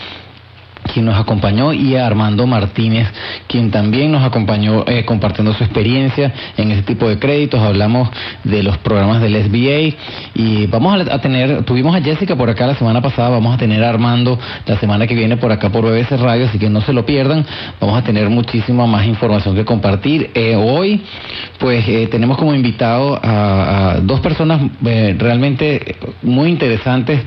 quien 0.93 1.05
nos 1.05 1.19
acompañó, 1.19 1.73
y 1.73 1.95
a 1.95 2.05
Armando 2.05 2.47
Martínez, 2.47 3.07
quien 3.47 3.71
también 3.71 4.11
nos 4.11 4.23
acompañó 4.23 4.85
eh, 4.87 5.05
compartiendo 5.05 5.53
su 5.53 5.63
experiencia 5.63 6.33
en 6.57 6.71
ese 6.71 6.83
tipo 6.83 7.07
de 7.07 7.19
créditos. 7.19 7.61
Hablamos 7.61 8.09
de 8.43 8.63
los 8.63 8.77
programas 8.77 9.21
del 9.21 9.35
SBA 9.43 9.97
y 10.35 10.67
vamos 10.67 11.07
a, 11.09 11.19
tener, 11.19 11.63
tuvimos 11.63 11.95
a 11.95 12.01
Jessica 12.01 12.35
por 12.35 12.49
acá 12.49 12.67
la 12.67 12.75
semana 12.75 13.01
pasada, 13.01 13.29
vamos 13.29 13.55
a 13.55 13.57
tener 13.57 13.83
a 13.83 13.89
Armando 13.89 14.39
la 14.65 14.79
semana 14.79 15.07
que 15.07 15.15
viene 15.15 15.37
por 15.37 15.51
acá 15.51 15.69
por 15.69 15.85
BBC 15.85 16.11
Radio, 16.17 16.45
así 16.45 16.57
que 16.59 16.69
no 16.69 16.81
se 16.81 16.93
lo 16.93 17.05
pierdan. 17.05 17.45
Vamos 17.79 17.97
a 17.97 18.03
tener 18.03 18.29
muchísima 18.29 18.85
más 18.85 19.05
información 19.05 19.55
que 19.55 19.65
compartir. 19.65 20.31
Eh, 20.33 20.55
hoy, 20.55 21.01
pues 21.59 21.87
eh, 21.87 22.07
tenemos 22.07 22.37
como 22.37 22.53
invitado 22.53 23.19
a, 23.21 23.99
dos 24.01 24.19
personas 24.19 24.61
realmente 24.81 25.95
muy 26.21 26.49
interesantes. 26.49 27.21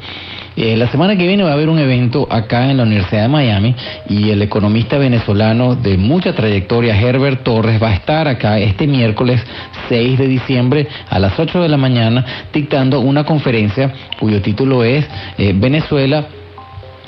Eh, 0.57 0.76
la 0.76 0.86
semana 0.88 1.16
que 1.16 1.26
viene 1.26 1.42
va 1.42 1.50
a 1.50 1.55
haber 1.55 1.68
un 1.68 1.78
evento 1.78 2.26
acá 2.30 2.70
en 2.70 2.76
la 2.76 2.82
Universidad 2.82 3.22
de 3.22 3.28
Miami 3.28 3.74
y 4.09 4.30
el 4.30 4.42
economista 4.42 4.98
venezolano 4.98 5.74
de 5.74 5.96
mucha 5.96 6.34
trayectoria, 6.34 6.98
Herbert 7.00 7.42
Torres, 7.42 7.82
va 7.82 7.88
a 7.88 7.94
estar 7.94 8.28
acá 8.28 8.59
este 8.59 8.86
miércoles 8.86 9.42
6 9.88 10.18
de 10.18 10.28
diciembre 10.28 10.88
a 11.09 11.18
las 11.18 11.38
8 11.38 11.62
de 11.62 11.68
la 11.68 11.78
mañana 11.78 12.24
dictando 12.53 13.00
una 13.00 13.24
conferencia 13.24 13.92
cuyo 14.20 14.42
título 14.42 14.84
es 14.84 15.09
eh, 15.38 15.55
Venezuela 15.57 16.26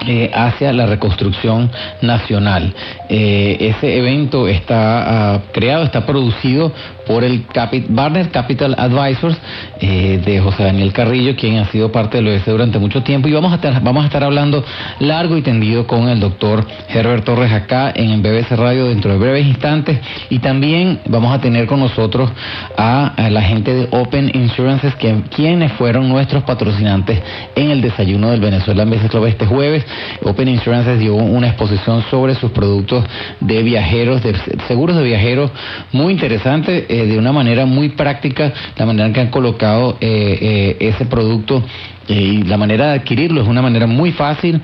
eh, 0.07 0.30
hacia 0.34 0.72
la 0.72 0.86
reconstrucción 0.86 1.70
nacional. 2.03 2.74
Ese 3.09 3.97
evento 3.97 4.49
está 4.49 5.34
ah, 5.34 5.42
creado, 5.53 5.84
está 5.84 6.05
producido 6.05 6.72
por 7.07 7.24
el 7.24 7.46
Capi- 7.48 7.86
Barner 7.88 8.30
Capital 8.30 8.74
Advisors 8.78 9.36
eh, 9.80 10.20
de 10.24 10.40
José 10.40 10.64
Daniel 10.64 10.92
Carrillo, 10.92 11.36
quien 11.36 11.59
ha 11.59 11.66
sido 11.70 11.92
parte 11.92 12.18
del 12.22 12.28
OS 12.28 12.44
durante 12.46 12.78
mucho 12.78 13.02
tiempo. 13.02 13.28
Y 13.28 13.32
vamos 13.32 13.52
a, 13.52 13.57
estar, 13.57 13.82
vamos 13.82 14.05
a 14.05 14.07
estar 14.07 14.24
hablando 14.24 14.64
largo 15.00 15.36
y 15.36 15.42
tendido 15.42 15.86
con 15.86 16.09
el 16.09 16.20
doctor 16.20 16.66
Herbert 16.88 17.24
Torres 17.24 17.52
acá 17.52 17.92
en 17.94 18.22
BBC 18.22 18.52
Radio 18.52 18.86
dentro 18.88 19.12
de 19.12 19.18
breves 19.18 19.46
instantes. 19.46 19.98
Y 20.30 20.38
también 20.38 21.00
vamos 21.07 21.34
a 21.34 21.40
tener 21.40 21.66
con 21.66 21.80
nosotros 21.80 22.30
a, 22.76 23.09
a 23.16 23.30
la 23.30 23.42
gente 23.42 23.74
de 23.74 23.88
Open 23.90 24.30
Insurances, 24.34 24.94
que, 24.96 25.22
quienes 25.34 25.72
fueron 25.72 26.09
nuestros 26.09 26.42
patrocinantes 26.44 27.20
en 27.55 27.70
el 27.70 27.80
desayuno 27.80 28.30
del 28.30 28.40
Venezuela 28.40 28.84
Business 28.84 29.11
Club 29.11 29.26
este 29.26 29.46
jueves. 29.46 29.84
Open 30.22 30.48
Insurances 30.48 30.98
dio 30.98 31.14
una 31.14 31.48
exposición 31.48 32.05
sobre 32.11 32.34
sus 32.34 32.50
productos 32.52 33.05
de 33.40 33.62
viajeros, 33.62 34.22
de 34.22 34.34
seguros 34.68 34.96
de 34.96 35.02
viajeros, 35.02 35.50
muy 35.92 36.12
interesante, 36.12 36.86
eh, 36.95 37.07
de 37.07 37.18
una 37.18 37.32
manera 37.32 37.66
muy 37.66 37.88
práctica, 37.88 38.53
la 38.76 38.86
manera 38.86 39.07
en 39.07 39.12
que 39.12 39.20
han 39.20 39.30
colocado 39.30 39.97
eh, 40.01 40.38
eh, 40.40 40.76
ese 40.78 41.07
producto 41.07 41.64
y 42.07 42.45
la 42.45 42.57
manera 42.57 42.86
de 42.88 43.01
adquirirlo 43.01 43.42
es 43.42 43.49
una 43.49 43.62
manera 43.62 43.88
muy 43.88 44.12
fácil 44.12 44.62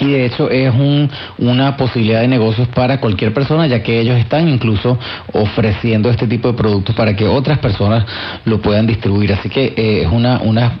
y 0.00 0.12
de 0.12 0.26
hecho 0.26 0.50
es 0.50 0.72
un, 0.74 1.10
una 1.38 1.76
posibilidad 1.76 2.22
de 2.22 2.28
negocios 2.28 2.68
para 2.68 3.00
cualquier 3.00 3.34
persona, 3.34 3.66
ya 3.66 3.82
que 3.82 4.00
ellos 4.00 4.18
están 4.18 4.48
incluso 4.48 4.98
ofreciendo 5.32 6.10
este 6.10 6.26
tipo 6.26 6.48
de 6.48 6.54
productos 6.54 6.94
para 6.94 7.14
que 7.14 7.26
otras 7.26 7.58
personas 7.58 8.04
lo 8.44 8.60
puedan 8.60 8.86
distribuir. 8.86 9.32
Así 9.32 9.48
que 9.48 9.74
eh, 9.76 10.02
es 10.02 10.08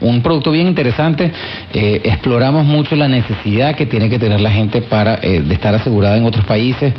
un 0.00 0.22
producto 0.22 0.50
bien 0.50 0.66
interesante. 0.66 1.30
Eh, 1.72 2.00
exploramos 2.04 2.64
mucho 2.64 2.96
la 2.96 3.08
necesidad 3.08 3.74
que 3.74 3.86
tiene 3.86 4.08
que 4.08 4.18
tener 4.18 4.40
la 4.40 4.50
gente 4.50 4.82
para 4.82 5.16
eh, 5.16 5.44
estar 5.50 5.74
asegurada 5.74 6.16
en 6.16 6.24
otros 6.24 6.44
países, 6.44 6.94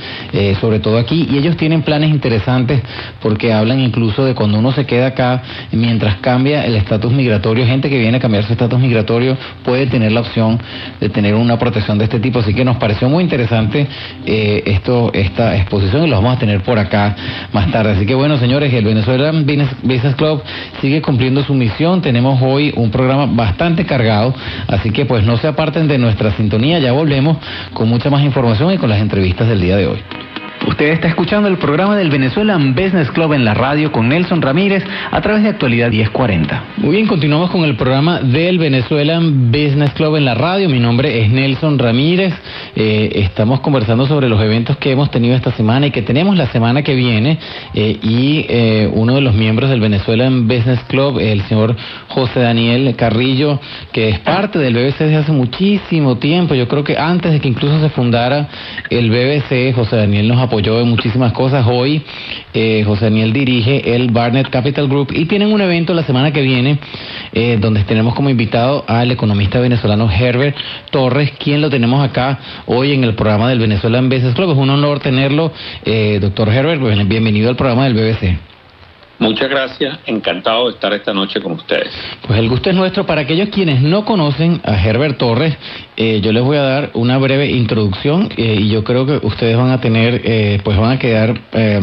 sobre 0.59 0.79
todo 0.79 0.97
aquí. 0.97 1.27
Y 1.29 1.37
ellos 1.37 1.57
tienen 1.57 1.81
planes 1.81 2.09
interesantes 2.09 2.81
porque 3.21 3.51
hablan 3.51 3.79
incluso 3.79 4.23
de 4.23 4.35
cuando 4.35 4.59
uno 4.59 4.71
se 4.71 4.85
queda 4.85 5.07
acá, 5.07 5.41
mientras 5.71 6.17
cambia 6.17 6.65
el 6.65 6.75
estatus 6.75 7.11
migratorio, 7.11 7.65
gente 7.65 7.89
que 7.89 7.97
viene 7.97 8.17
a 8.17 8.19
cambiar 8.19 8.43
su 8.43 8.53
estatus 8.53 8.79
migratorio 8.79 9.37
puede 9.63 9.87
tener 9.87 10.11
la 10.11 10.21
opción 10.21 10.59
de 10.99 11.09
tener 11.09 11.35
una 11.35 11.57
protección 11.57 11.97
de 11.97 12.05
este 12.11 12.19
tipo. 12.19 12.39
Así 12.39 12.53
que 12.53 12.65
nos 12.65 12.77
pareció 12.77 13.09
muy 13.09 13.23
interesante 13.23 13.87
eh, 14.25 14.63
esto, 14.65 15.11
esta 15.13 15.55
exposición 15.55 16.03
y 16.03 16.07
lo 16.09 16.17
vamos 16.17 16.35
a 16.35 16.39
tener 16.39 16.61
por 16.61 16.77
acá 16.77 17.15
más 17.53 17.71
tarde. 17.71 17.93
Así 17.93 18.05
que 18.05 18.15
bueno, 18.15 18.37
señores, 18.37 18.73
el 18.73 18.83
Venezuelan 18.83 19.45
Business, 19.45 19.69
Business 19.81 20.15
Club 20.15 20.43
sigue 20.81 21.01
cumpliendo 21.01 21.43
su 21.43 21.53
misión. 21.53 22.01
Tenemos 22.01 22.41
hoy 22.41 22.73
un 22.75 22.91
programa 22.91 23.27
bastante 23.27 23.85
cargado, 23.85 24.33
así 24.67 24.91
que 24.91 25.05
pues 25.05 25.23
no 25.23 25.37
se 25.37 25.47
aparten 25.47 25.87
de 25.87 25.97
nuestra 25.97 26.31
sintonía. 26.33 26.79
Ya 26.79 26.91
volvemos 26.91 27.37
con 27.73 27.87
mucha 27.87 28.09
más 28.09 28.23
información 28.23 28.73
y 28.73 28.77
con 28.77 28.89
las 28.89 28.99
entrevistas 28.99 29.47
del 29.47 29.61
día 29.61 29.77
de 29.77 29.87
hoy. 29.87 30.30
Usted 30.67 30.89
está 30.89 31.07
escuchando 31.07 31.47
el 31.47 31.57
programa 31.57 31.97
del 31.97 32.11
Venezuelan 32.11 32.75
Business 32.75 33.09
Club 33.09 33.33
en 33.33 33.43
la 33.43 33.55
radio 33.55 33.91
con 33.91 34.09
Nelson 34.09 34.43
Ramírez 34.43 34.83
a 35.09 35.19
través 35.19 35.41
de 35.41 35.49
Actualidad 35.49 35.89
1040. 35.89 36.63
Muy 36.77 36.97
bien, 36.97 37.07
continuamos 37.07 37.49
con 37.49 37.63
el 37.63 37.75
programa 37.75 38.19
del 38.19 38.59
Venezuelan 38.59 39.51
Business 39.51 39.91
Club 39.93 40.17
en 40.17 40.25
la 40.25 40.35
radio. 40.35 40.69
Mi 40.69 40.79
nombre 40.79 41.19
es 41.19 41.31
Nelson 41.31 41.79
Ramírez. 41.79 42.35
Eh, 42.75 43.09
estamos 43.15 43.61
conversando 43.61 44.05
sobre 44.05 44.29
los 44.29 44.39
eventos 44.39 44.77
que 44.77 44.91
hemos 44.91 45.09
tenido 45.09 45.35
esta 45.35 45.51
semana 45.51 45.87
y 45.87 45.91
que 45.91 46.03
tenemos 46.03 46.37
la 46.37 46.45
semana 46.51 46.83
que 46.83 46.93
viene. 46.93 47.39
Eh, 47.73 47.97
y 48.03 48.45
eh, 48.47 48.87
uno 48.93 49.15
de 49.15 49.21
los 49.21 49.33
miembros 49.33 49.71
del 49.71 49.81
Venezuelan 49.81 50.47
Business 50.47 50.81
Club, 50.87 51.17
el 51.19 51.41
señor 51.43 51.75
José 52.09 52.39
Daniel 52.39 52.95
Carrillo, 52.95 53.59
que 53.91 54.09
es 54.09 54.19
parte 54.19 54.59
del 54.59 54.75
BBC 54.75 54.99
desde 54.99 55.15
hace 55.15 55.31
muchísimo 55.31 56.17
tiempo. 56.17 56.53
Yo 56.53 56.67
creo 56.67 56.83
que 56.83 56.99
antes 56.99 57.31
de 57.31 57.39
que 57.39 57.47
incluso 57.47 57.79
se 57.81 57.89
fundara 57.89 58.47
el 58.91 59.09
BBC, 59.09 59.73
José 59.73 59.95
Daniel 59.95 60.27
nos 60.27 60.50
apoyó 60.51 60.81
en 60.81 60.89
muchísimas 60.89 61.31
cosas. 61.31 61.65
Hoy 61.65 62.01
eh, 62.53 62.83
José 62.85 63.05
Daniel 63.05 63.31
dirige 63.31 63.95
el 63.95 64.11
Barnett 64.11 64.49
Capital 64.49 64.89
Group 64.89 65.13
y 65.15 65.23
tienen 65.25 65.53
un 65.53 65.61
evento 65.61 65.93
la 65.93 66.03
semana 66.03 66.33
que 66.33 66.41
viene 66.41 66.77
eh, 67.31 67.57
donde 67.57 67.85
tenemos 67.85 68.13
como 68.15 68.29
invitado 68.29 68.83
al 68.85 69.11
economista 69.11 69.61
venezolano 69.61 70.11
Herbert 70.11 70.57
Torres, 70.89 71.31
quien 71.39 71.61
lo 71.61 71.69
tenemos 71.69 72.03
acá 72.03 72.37
hoy 72.65 72.91
en 72.91 73.05
el 73.05 73.15
programa 73.15 73.47
del 73.47 73.59
Venezuelan 73.59 74.09
Business 74.09 74.35
Club. 74.35 74.51
Es 74.51 74.57
un 74.57 74.69
honor 74.69 74.99
tenerlo, 74.99 75.53
eh, 75.85 76.17
doctor 76.21 76.49
Herbert. 76.49 76.81
Bien- 76.81 77.07
Bienvenido 77.07 77.49
al 77.49 77.55
programa 77.55 77.85
del 77.85 77.93
BBC. 77.93 78.50
Muchas 79.21 79.51
gracias, 79.51 79.99
encantado 80.07 80.65
de 80.65 80.73
estar 80.73 80.91
esta 80.93 81.13
noche 81.13 81.39
con 81.41 81.51
ustedes. 81.51 81.93
Pues 82.25 82.39
el 82.39 82.49
gusto 82.49 82.71
es 82.71 82.75
nuestro. 82.75 83.05
Para 83.05 83.21
aquellos 83.21 83.49
quienes 83.49 83.79
no 83.79 84.03
conocen 84.03 84.59
a 84.63 84.83
Herbert 84.83 85.19
Torres, 85.19 85.55
eh, 85.95 86.21
yo 86.21 86.31
les 86.31 86.41
voy 86.41 86.57
a 86.57 86.63
dar 86.63 86.89
una 86.95 87.19
breve 87.19 87.45
introducción 87.51 88.29
eh, 88.35 88.57
y 88.59 88.69
yo 88.69 88.83
creo 88.83 89.05
que 89.05 89.19
ustedes 89.21 89.55
van 89.55 89.69
a 89.69 89.79
tener, 89.79 90.23
eh, 90.25 90.59
pues 90.63 90.75
van 90.75 90.93
a 90.93 90.97
quedar, 90.97 91.39
eh, 91.51 91.81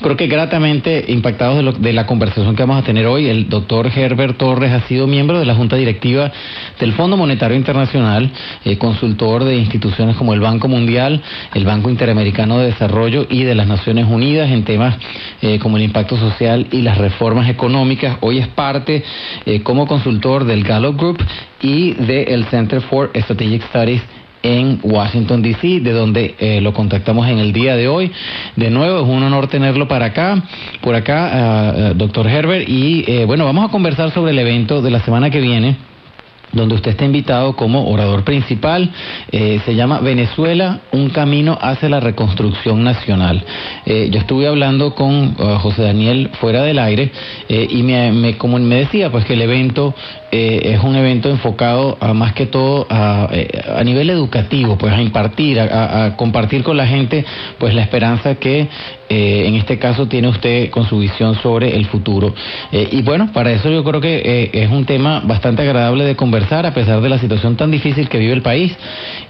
creo 0.00 0.16
que 0.16 0.26
gratamente 0.26 1.04
impactados 1.08 1.80
de, 1.80 1.92
la 1.92 2.06
conversación 2.06 2.54
que 2.54 2.62
vamos 2.62 2.82
a 2.82 2.86
tener 2.86 3.06
hoy. 3.06 3.26
El 3.26 3.48
doctor 3.48 3.90
Herbert 3.94 4.36
Torres 4.36 4.72
ha 4.72 4.86
sido 4.86 5.06
miembro 5.06 5.38
de 5.38 5.44
la 5.44 5.54
Junta 5.54 5.76
Directiva 5.76 6.30
del 6.78 6.92
Fondo 6.92 7.16
Monetario 7.16 7.56
Internacional, 7.56 8.30
eh, 8.64 8.78
consultor 8.78 9.44
de 9.44 9.56
instituciones 9.56 10.16
como 10.16 10.34
el 10.34 10.40
Banco 10.40 10.68
Mundial, 10.68 11.22
el 11.54 11.64
Banco 11.64 11.90
Interamericano 11.90 12.58
de 12.58 12.66
Desarrollo 12.66 13.26
y 13.28 13.42
de 13.42 13.54
las 13.54 13.66
Naciones 13.66 14.06
Unidas 14.08 14.50
en 14.50 14.64
temas 14.64 14.96
eh, 15.42 15.58
como 15.58 15.76
el 15.76 15.82
impacto 15.82 16.16
social 16.16 16.66
y 16.70 16.82
las 16.82 16.98
reformas 16.98 17.48
económicas. 17.48 18.18
Hoy 18.20 18.38
es 18.38 18.48
parte 18.48 19.02
eh, 19.46 19.62
como 19.62 19.86
consultor 19.86 20.44
del 20.44 20.64
Gallup 20.64 20.96
Group 20.96 21.24
y 21.60 21.94
del 21.94 22.44
Center 22.46 22.80
for 22.82 23.10
Strategic 23.14 23.64
Studies 23.68 24.02
en 24.48 24.80
Washington, 24.82 25.42
D.C., 25.42 25.80
de 25.80 25.92
donde 25.92 26.34
eh, 26.38 26.60
lo 26.62 26.72
contactamos 26.72 27.28
en 27.28 27.38
el 27.38 27.52
día 27.52 27.76
de 27.76 27.86
hoy. 27.86 28.10
De 28.56 28.70
nuevo, 28.70 29.00
es 29.00 29.06
un 29.06 29.22
honor 29.22 29.46
tenerlo 29.48 29.86
para 29.86 30.06
acá, 30.06 30.42
por 30.80 30.94
acá, 30.94 31.30
ah, 31.32 31.74
ah, 31.76 31.92
doctor 31.94 32.26
Herbert. 32.26 32.66
Y 32.66 33.04
eh, 33.06 33.26
bueno, 33.26 33.44
vamos 33.44 33.68
a 33.68 33.70
conversar 33.70 34.10
sobre 34.10 34.32
el 34.32 34.38
evento 34.38 34.80
de 34.80 34.90
la 34.90 35.00
semana 35.00 35.28
que 35.28 35.40
viene 35.40 35.76
donde 36.50 36.76
usted 36.76 36.92
está 36.92 37.04
invitado 37.04 37.54
como 37.54 37.90
orador 37.90 38.24
principal. 38.24 38.90
Eh, 39.30 39.60
se 39.66 39.74
llama 39.74 40.00
Venezuela, 40.00 40.80
un 40.92 41.10
camino 41.10 41.58
hacia 41.60 41.90
la 41.90 42.00
reconstrucción 42.00 42.82
nacional. 42.82 43.44
Eh, 43.84 44.08
yo 44.10 44.18
estuve 44.18 44.46
hablando 44.46 44.94
con 44.94 45.36
uh, 45.38 45.58
José 45.58 45.82
Daniel 45.82 46.30
fuera 46.40 46.62
del 46.62 46.78
aire 46.78 47.12
y 47.50 47.82
me, 47.82 48.12
me, 48.12 48.38
como 48.38 48.58
me 48.58 48.76
decía, 48.76 49.12
pues 49.12 49.26
que 49.26 49.34
el 49.34 49.42
evento 49.42 49.94
eh, 50.30 50.74
es 50.74 50.84
un 50.84 50.94
evento 50.94 51.30
enfocado 51.30 51.96
a 52.00 52.12
más 52.12 52.34
que 52.34 52.44
todo 52.44 52.86
a, 52.90 53.30
eh, 53.32 53.48
a 53.74 53.82
nivel 53.82 54.10
educativo, 54.10 54.76
pues 54.76 54.92
a 54.92 55.00
impartir, 55.00 55.58
a, 55.58 56.16
compartir 56.16 56.62
con 56.62 56.76
la 56.76 56.86
gente, 56.86 57.24
pues 57.58 57.72
la 57.74 57.80
esperanza 57.80 58.34
que 58.34 58.68
eh, 59.08 59.44
en 59.46 59.54
este 59.54 59.78
caso 59.78 60.06
tiene 60.06 60.28
usted 60.28 60.68
con 60.68 60.86
su 60.86 60.98
visión 60.98 61.34
sobre 61.36 61.74
el 61.74 61.86
futuro. 61.86 62.34
Y 62.72 63.00
bueno, 63.00 63.30
para 63.32 63.52
eso 63.52 63.70
yo 63.70 63.82
creo 63.82 64.02
que 64.02 64.50
es 64.52 64.70
un 64.70 64.84
tema 64.84 65.22
bastante 65.24 65.62
agradable 65.62 66.04
de 66.04 66.14
conversar 66.14 66.66
a 66.66 66.74
pesar 66.74 67.00
de 67.00 67.08
la 67.08 67.18
situación 67.18 67.56
tan 67.56 67.70
difícil 67.70 68.08
que 68.10 68.18
vive 68.18 68.34
el 68.34 68.42
país. 68.42 68.76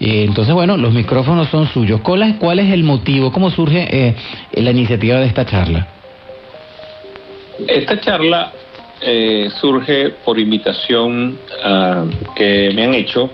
Eh, 0.01 0.24
entonces, 0.26 0.53
bueno, 0.53 0.76
los 0.76 0.92
micrófonos 0.92 1.49
son 1.49 1.68
suyos. 1.68 2.01
¿Cuál 2.01 2.59
es, 2.59 2.72
el 2.72 2.82
motivo? 2.82 3.30
¿Cómo 3.30 3.51
surge 3.51 4.16
la 4.53 4.70
iniciativa 4.70 5.20
de 5.20 5.26
esta 5.26 5.46
charla? 5.46 5.86
Esta 7.68 8.01
charla 8.01 8.53
eh, 9.01 9.49
surge 9.61 10.11
por 10.24 10.38
invitación 10.38 11.38
ah, 11.64 12.05
que 12.36 12.70
me 12.74 12.84
han 12.84 12.94
hecho 12.94 13.30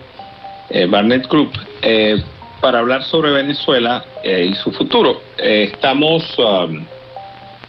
eh, 0.71 0.87
Barnett 0.87 1.29
Group 1.29 1.53
eh, 1.83 2.17
para 2.61 2.79
hablar 2.79 3.03
sobre 3.05 3.31
Venezuela 3.31 4.05
eh, 4.23 4.49
y 4.51 4.55
su 4.55 4.73
futuro. 4.73 5.21
Eh, 5.39 5.71
estamos 5.73 6.25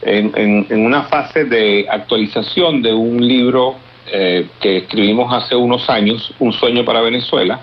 en, 0.02 0.32
en- 0.36 0.68
en 0.70 0.86
una 0.86 1.04
fase 1.04 1.46
de 1.46 1.86
actualización 1.90 2.82
de 2.82 2.94
un 2.94 3.26
libro 3.28 3.76
eh, 4.12 4.48
que 4.62 4.78
escribimos 4.78 5.34
hace 5.34 5.56
unos 5.56 5.90
años, 5.90 6.32
Un 6.40 6.54
sueño 6.54 6.86
para 6.86 7.02
Venezuela, 7.02 7.60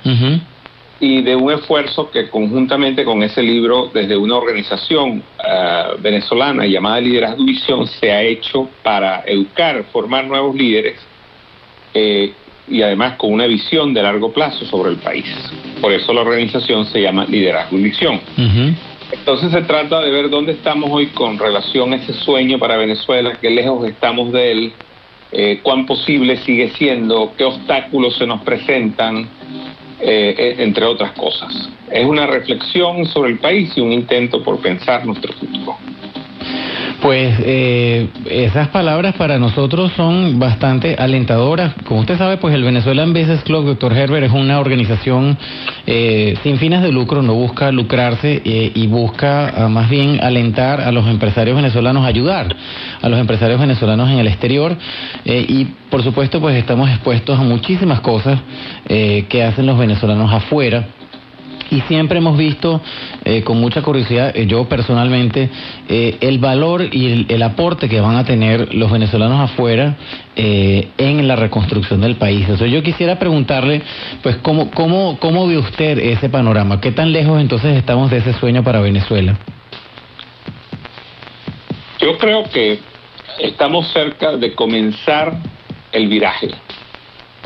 y 1.03 1.21
de 1.21 1.35
un 1.35 1.51
esfuerzo 1.51 2.09
que 2.13 2.31
conjuntamente 2.31 3.05
con 3.05 3.25
ese 3.25 3.43
libro, 3.43 3.91
desde 3.93 4.17
una 4.17 4.37
organización 4.37 5.21
ah, 5.45 5.95
venezolana 5.99 6.65
llamada 6.65 7.01
Liderazgo 7.01 7.45
Visión, 7.45 7.89
se 7.89 8.13
ha 8.13 8.23
hecho 8.23 8.69
para 8.85 9.25
educar, 9.27 9.85
formar 9.93 10.27
nuevos 10.27 10.55
líderes 10.55 11.01
eh, 11.93 12.33
y 12.69 12.83
además 12.83 13.17
con 13.17 13.33
una 13.33 13.49
visión 13.49 13.93
de 13.93 14.01
largo 14.01 14.33
plazo 14.33 14.65
sobre 14.67 14.91
el 14.91 14.99
país. 14.99 15.27
Por 15.81 15.93
eso 15.93 16.13
la 16.13 16.21
organización 16.21 16.87
se 16.87 17.03
llama 17.03 17.25
Liderazgo 17.25 17.77
y 17.79 17.83
Visión. 17.83 18.21
Entonces 19.11 19.51
se 19.51 19.63
trata 19.63 20.01
de 20.03 20.11
ver 20.13 20.31
dónde 20.31 20.53
estamos 20.53 20.89
hoy 20.89 21.09
con 21.09 21.37
relación 21.37 21.95
a 21.95 21.97
ese 21.97 22.15
sueño 22.15 22.61
para 22.61 22.77
Venezuela, 22.77 23.37
qué 23.41 23.51
lejos 23.51 23.89
estamos 23.89 24.33
de 24.33 24.53
él, 24.53 24.73
eh, 25.33 25.59
cuán 25.65 25.85
posible 25.85 26.37
sigue 26.37 26.71
siendo, 26.79 27.33
qué 27.37 27.43
obstáculos 27.43 28.17
se 28.17 28.25
nos 28.25 28.41
presentan, 28.43 29.29
eh, 30.05 30.57
entre 30.59 30.85
otras 30.85 31.13
cosas. 31.13 31.71
Es 31.91 32.05
una 32.05 32.27
reflexión 32.27 33.07
sobre 33.07 33.31
el 33.31 33.39
país 33.39 33.73
y 33.77 33.81
un 33.81 33.93
intento 33.93 34.43
por 34.43 34.59
pensar 34.61 35.07
nuestro 35.07 35.33
futuro. 35.35 35.77
Pues 37.03 37.35
eh, 37.41 38.07
esas 38.31 38.69
palabras 38.69 39.17
para 39.17 39.37
nosotros 39.37 39.91
son 39.97 40.39
bastante 40.39 40.95
alentadoras. 40.95 41.75
Como 41.85 41.99
usted 41.99 42.17
sabe, 42.17 42.37
pues 42.37 42.55
el 42.55 42.63
Venezuelan 42.63 43.13
Business 43.13 43.43
Club, 43.43 43.65
doctor 43.65 43.93
Herbert, 43.93 44.27
es 44.27 44.33
una 44.33 44.61
organización 44.61 45.37
eh, 45.85 46.39
sin 46.45 46.59
fines 46.59 46.81
de 46.81 46.93
lucro, 46.93 47.21
no 47.21 47.35
busca 47.35 47.73
lucrarse 47.73 48.41
eh, 48.45 48.71
y 48.77 48.87
busca 48.87 49.49
ah, 49.49 49.69
más 49.69 49.91
bien 49.91 50.21
alentar 50.23 50.81
a 50.81 50.93
los 50.93 51.09
empresarios 51.09 51.57
venezolanos, 51.57 52.07
ayudar 52.07 52.55
a 53.01 53.09
los 53.09 53.19
empresarios 53.19 53.59
venezolanos 53.59 54.09
en 54.09 54.19
el 54.21 54.29
exterior 54.29 54.77
y 55.25 55.65
por 55.91 56.05
supuesto 56.05 56.41
pues 56.41 56.57
estamos 56.57 56.89
expuestos 56.89 57.37
a 57.37 57.43
muchísimas 57.43 58.01
cosas 58.01 58.39
que 58.87 59.45
hacen 59.45 59.67
los 59.67 59.77
venezolanos 59.77 60.33
afuera. 60.33 60.87
Y 61.73 61.81
siempre 61.89 62.19
hemos 62.19 62.37
visto 62.37 62.83
eh, 63.25 63.43
con 63.43 63.59
mucha 63.59 63.81
curiosidad, 63.81 64.37
eh, 64.37 64.47
yo 64.47 64.69
personalmente, 64.69 65.49
eh, 65.89 66.19
el 66.21 66.39
valor 66.39 66.83
y 66.93 67.25
el, 67.27 67.43
aporte 67.43 67.89
que 67.89 67.99
van 67.99 68.17
a 68.17 68.25
tener 68.25 68.75
los 68.75 68.93
venezolanos 68.93 69.41
afuera 69.41 69.97
en 70.37 71.27
la 71.27 71.35
reconstrucción 71.35 72.03
del 72.03 72.17
país. 72.17 72.47
O 72.51 72.59
sea, 72.59 72.67
yo 72.67 72.83
quisiera 72.83 73.19
preguntarle, 73.19 73.83
pues, 74.23 74.37
¿cómo, 74.43 74.71
cómo, 74.71 75.19
¿cómo 75.19 75.47
ve 75.47 75.57
usted 75.57 75.99
ese 75.99 76.29
panorama? 76.29 76.79
¿Qué 76.79 76.93
tan 76.93 77.11
lejos 77.11 77.41
entonces 77.41 77.75
estamos 77.75 78.11
de 78.11 78.19
ese 78.19 78.35
sueño 78.35 78.63
para 78.63 78.81
Venezuela? 78.81 79.39
Yo 82.01 82.19
creo 82.19 82.45
que 82.45 82.81
estamos 83.41 83.91
cerca 83.93 84.37
de 84.37 84.55
comenzar 84.55 85.39
el 85.91 86.07
viraje. 86.09 86.51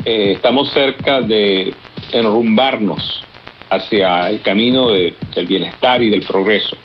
Estamos 0.03 0.71
cerca 0.73 1.21
de 1.21 1.73
enrumbarnos 2.11 3.26
hacia 3.69 4.29
el 4.29 4.41
camino 4.41 4.89
de- 4.91 5.13
del 5.35 5.47
bienestar 5.47 6.01
y 6.01 6.09
del 6.09 6.21
progreso. 6.23 6.77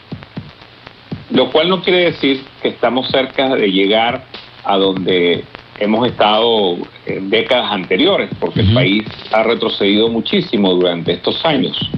Lo 1.31 1.51
cual 1.51 1.69
no 1.69 1.81
quiere 1.83 2.05
decir 2.11 2.45
que 2.61 2.69
estamos 2.69 3.09
cerca 3.09 3.55
de 3.55 3.71
llegar 3.71 4.25
a 4.65 4.77
donde 4.77 5.45
hemos 5.79 6.07
estado 6.07 6.77
en 7.07 7.31
décadas 7.31 7.73
anteriores, 7.73 8.31
porque 8.39 8.61
el 8.61 8.73
país 8.75 9.05
ha 9.33 9.43
retrocedido 9.43 10.09
muchísimo 10.09 10.75
durante 10.75 11.13
estos 11.13 11.45
años. 11.45 11.91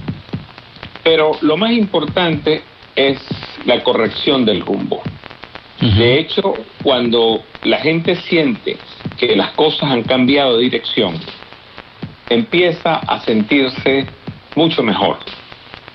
Pero 1.03 1.33
lo 1.43 1.57
más 1.57 1.73
importante 1.73 2.63
es 2.95 3.19
la 3.67 3.83
corrección 3.83 4.45
del 4.45 4.61
rumbo. 4.61 5.03
De 5.81 6.19
hecho, 6.19 6.55
cuando 6.83 7.43
la 7.65 7.79
gente 7.79 8.15
siente 8.17 8.79
que 9.19 9.37
las 9.37 9.51
cosas 9.51 9.91
han 9.91 10.03
cambiado 10.05 10.57
de 10.57 10.63
dirección, 10.63 11.19
empieza 12.31 12.95
a 12.97 13.21
sentirse 13.21 14.07
mucho 14.55 14.83
mejor. 14.83 15.19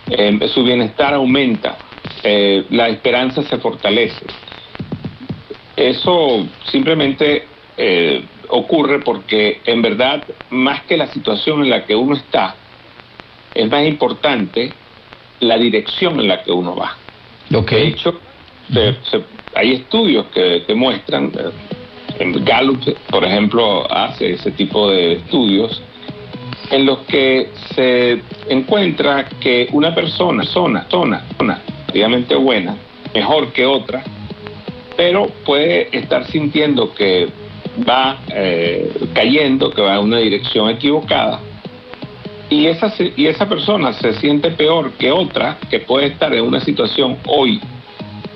Eh, 0.10 0.40
su 0.54 0.64
bienestar 0.64 1.14
aumenta, 1.14 1.78
eh, 2.24 2.66
la 2.70 2.90
esperanza 2.90 3.44
se 3.44 3.58
fortalece. 3.58 4.26
Eso 5.76 6.46
simplemente 6.66 7.48
eh, 7.78 8.24
ocurre 8.50 9.00
porque 9.00 9.62
en 9.66 9.82
verdad, 9.82 10.24
más 10.50 10.84
que 10.84 10.98
la 10.98 11.08
situación 11.08 11.62
en 11.64 11.70
la 11.70 11.86
que 11.86 11.96
uno 11.96 12.16
está, 12.16 12.56
es 13.54 13.70
más 13.70 13.86
importante 13.86 14.74
la 15.40 15.58
dirección 15.58 16.20
en 16.20 16.28
la 16.28 16.44
que 16.44 16.52
uno 16.52 16.76
va. 16.76 16.98
De 17.78 17.88
hecho, 17.88 18.20
se- 18.74 18.98
se- 19.04 19.24
hay 19.56 19.74
estudios 19.74 20.26
que, 20.34 20.64
que 20.68 20.76
muestran, 20.76 21.32
eh, 21.38 21.50
en 22.20 22.44
Gallup, 22.44 22.82
por 23.10 23.24
ejemplo, 23.24 23.90
hace 23.90 24.32
ese 24.34 24.52
tipo 24.52 24.90
de 24.92 25.14
estudios, 25.14 25.82
en 26.72 26.86
los 26.86 27.00
que 27.00 27.50
se 27.76 28.22
encuentra 28.48 29.26
que 29.40 29.68
una 29.72 29.94
persona, 29.94 30.44
zona, 30.44 30.86
zona, 30.90 31.26
zona, 31.38 31.62
obviamente 31.92 32.36
buena, 32.36 32.76
mejor 33.14 33.52
que 33.52 33.66
otra, 33.66 34.04
pero 34.96 35.28
puede 35.46 35.96
estar 35.98 36.26
sintiendo 36.26 36.94
que 36.94 37.30
va 37.88 38.20
eh, 38.34 38.92
cayendo, 39.14 39.72
que 39.72 39.82
va 39.82 39.96
en 39.96 40.04
una 40.04 40.18
dirección 40.18 40.70
equivocada, 40.70 41.40
y 42.50 42.66
esa, 42.66 42.92
y 43.16 43.28
esa 43.28 43.48
persona 43.48 43.94
se 43.94 44.14
siente 44.14 44.52
peor 44.52 44.94
que 44.94 45.12
otra 45.12 45.58
que 45.70 45.80
puede 45.80 46.08
estar 46.08 46.34
en 46.34 46.44
una 46.44 46.60
situación 46.60 47.18
hoy 47.28 47.62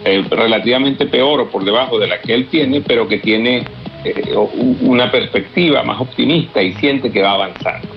eh, 0.06 0.24
relativamente 0.30 1.06
peor 1.08 1.40
o 1.42 1.50
por 1.50 1.64
debajo 1.64 1.98
de 1.98 2.08
la 2.08 2.22
que 2.22 2.34
él 2.34 2.48
tiene, 2.48 2.82
pero 2.82 3.08
que 3.08 3.18
tiene 3.18 3.66
eh, 4.04 4.36
una 4.82 5.12
perspectiva 5.12 5.84
más 5.84 6.00
optimista 6.02 6.62
y 6.62 6.74
siente 6.74 7.12
que 7.12 7.22
va 7.22 7.32
avanzando. 7.32 7.88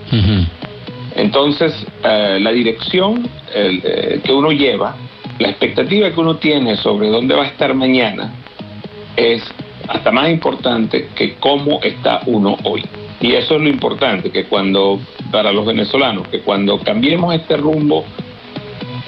Entonces, 1.15 1.73
eh, 2.03 2.37
la 2.39 2.51
dirección 2.51 3.27
eh, 3.53 4.21
que 4.23 4.31
uno 4.31 4.51
lleva, 4.51 4.95
la 5.39 5.49
expectativa 5.49 6.11
que 6.11 6.19
uno 6.19 6.37
tiene 6.37 6.77
sobre 6.77 7.09
dónde 7.09 7.35
va 7.35 7.43
a 7.43 7.47
estar 7.47 7.73
mañana, 7.73 8.33
es 9.15 9.43
hasta 9.87 10.11
más 10.11 10.29
importante 10.29 11.09
que 11.15 11.35
cómo 11.35 11.81
está 11.81 12.21
uno 12.25 12.57
hoy. 12.63 12.83
Y 13.19 13.33
eso 13.33 13.55
es 13.55 13.61
lo 13.61 13.67
importante, 13.67 14.29
que 14.29 14.45
cuando, 14.45 14.99
para 15.31 15.51
los 15.51 15.65
venezolanos, 15.65 16.27
que 16.27 16.41
cuando 16.41 16.79
cambiemos 16.79 17.33
este 17.33 17.57
rumbo, 17.57 18.05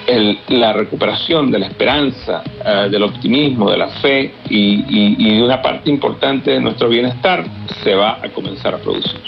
el- 0.09 0.39
la 0.49 0.73
recuperación 0.73 1.51
de 1.51 1.59
la 1.59 1.67
esperanza, 1.67 2.43
eh, 2.65 2.87
del 2.89 3.03
optimismo, 3.03 3.69
de 3.71 3.77
la 3.77 3.87
fe 3.87 4.33
y, 4.49 5.35
de 5.37 5.43
una 5.43 5.61
parte 5.61 5.89
importante 5.89 6.51
de 6.51 6.59
nuestro 6.59 6.89
bienestar 6.89 7.45
se 7.83 7.93
va 7.95 8.19
a 8.21 8.29
comenzar 8.29 8.73
a 8.73 8.77
producir. 8.77 9.19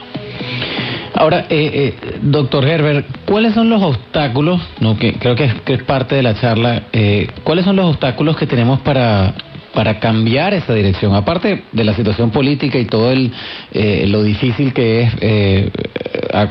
Ahora, 1.13 1.45
eh, 1.49 1.95
eh, 2.03 2.17
doctor 2.21 2.65
Herbert, 2.65 3.05
¿cuáles 3.25 3.53
son 3.53 3.69
los 3.69 3.81
obstáculos, 3.83 4.59
no, 4.79 4.97
que 4.97 5.13
creo 5.13 5.35
que 5.35 5.43
es, 5.45 5.61
que 5.61 5.73
es 5.73 5.83
parte 5.83 6.15
de 6.15 6.23
la 6.23 6.33
charla, 6.39 6.83
eh, 6.93 7.27
cuáles 7.43 7.65
son 7.65 7.75
los 7.75 7.85
obstáculos 7.85 8.35
que 8.37 8.47
tenemos 8.47 8.79
para, 8.79 9.33
para 9.73 9.99
cambiar 9.99 10.53
esa 10.53 10.73
dirección? 10.73 11.15
Aparte 11.15 11.63
de 11.71 11.83
la 11.83 11.93
situación 11.93 12.31
política 12.31 12.77
y 12.77 12.85
todo 12.85 13.11
el, 13.11 13.31
eh, 13.71 14.05
lo 14.07 14.23
difícil 14.23 14.73
que 14.73 15.01
es 15.01 15.13
eh, 15.21 15.71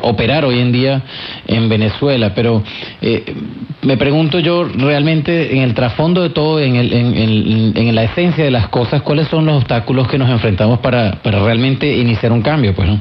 operar 0.02 0.44
hoy 0.44 0.58
en 0.60 0.72
día 0.72 1.02
en 1.46 1.68
Venezuela, 1.68 2.34
pero 2.34 2.62
eh, 3.00 3.34
me 3.82 3.96
pregunto 3.96 4.38
yo 4.38 4.64
realmente 4.64 5.54
en 5.56 5.62
el 5.62 5.74
trasfondo 5.74 6.22
de 6.22 6.30
todo, 6.30 6.60
en, 6.60 6.76
el, 6.76 6.92
en, 6.92 7.76
en- 7.76 7.94
la 7.94 8.04
esencia 8.04 8.44
de 8.44 8.50
las 8.50 8.68
cosas, 8.68 9.02
¿cuáles 9.02 9.26
son 9.28 9.46
los 9.46 9.56
obstáculos 9.56 10.06
que 10.08 10.16
nos 10.18 10.30
enfrentamos 10.30 10.78
para, 10.80 11.12
para 11.22 11.42
realmente 11.44 11.96
iniciar 11.96 12.30
un 12.32 12.42
cambio? 12.42 12.74
Pues, 12.74 12.88
¿no? 12.88 13.00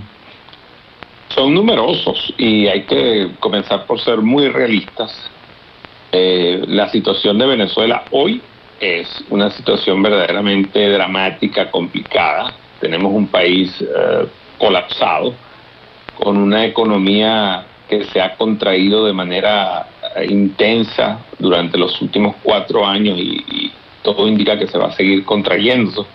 Son 1.29 1.53
numerosos 1.53 2.33
y 2.37 2.67
hay 2.67 2.83
que 2.83 3.29
comenzar 3.39 3.85
por 3.85 3.99
ser 3.99 4.17
muy 4.17 4.47
realistas. 4.47 5.29
Eh, 6.11 6.63
la 6.67 6.89
situación 6.89 7.37
de 7.37 7.45
Venezuela 7.45 8.03
hoy 8.09 8.41
es 8.79 9.23
una 9.29 9.49
situación 9.51 10.01
verdaderamente 10.01 10.89
dramática, 10.89 11.69
complicada. 11.71 12.53
Tenemos 12.79 13.11
un 13.13 13.27
país 13.27 13.79
eh, 13.81 14.25
colapsado, 14.57 15.33
con 16.17 16.37
una 16.37 16.65
economía 16.65 17.65
que 17.89 18.03
se 18.05 18.21
ha 18.21 18.35
contraído 18.35 19.05
de 19.05 19.13
manera 19.13 19.87
eh, 20.15 20.25
intensa 20.29 21.19
durante 21.39 21.77
los 21.77 22.01
últimos 22.01 22.35
cuatro 22.43 22.85
años 22.85 23.17
y, 23.17 23.43
y 23.49 23.71
todo 24.03 24.27
indica 24.27 24.57
que 24.57 24.67
se 24.67 24.77
va 24.77 24.87
a 24.87 24.91
seguir 24.91 25.25
contrayendo. 25.25 26.05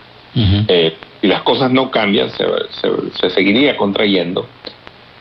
Eh, 0.67 0.95
si 1.21 1.27
las 1.27 1.41
cosas 1.43 1.71
no 1.71 1.89
cambian, 1.91 2.29
se, 2.29 2.45
se- 2.81 3.11
se 3.19 3.29
seguiría 3.29 3.75
contrayendo 3.77 4.47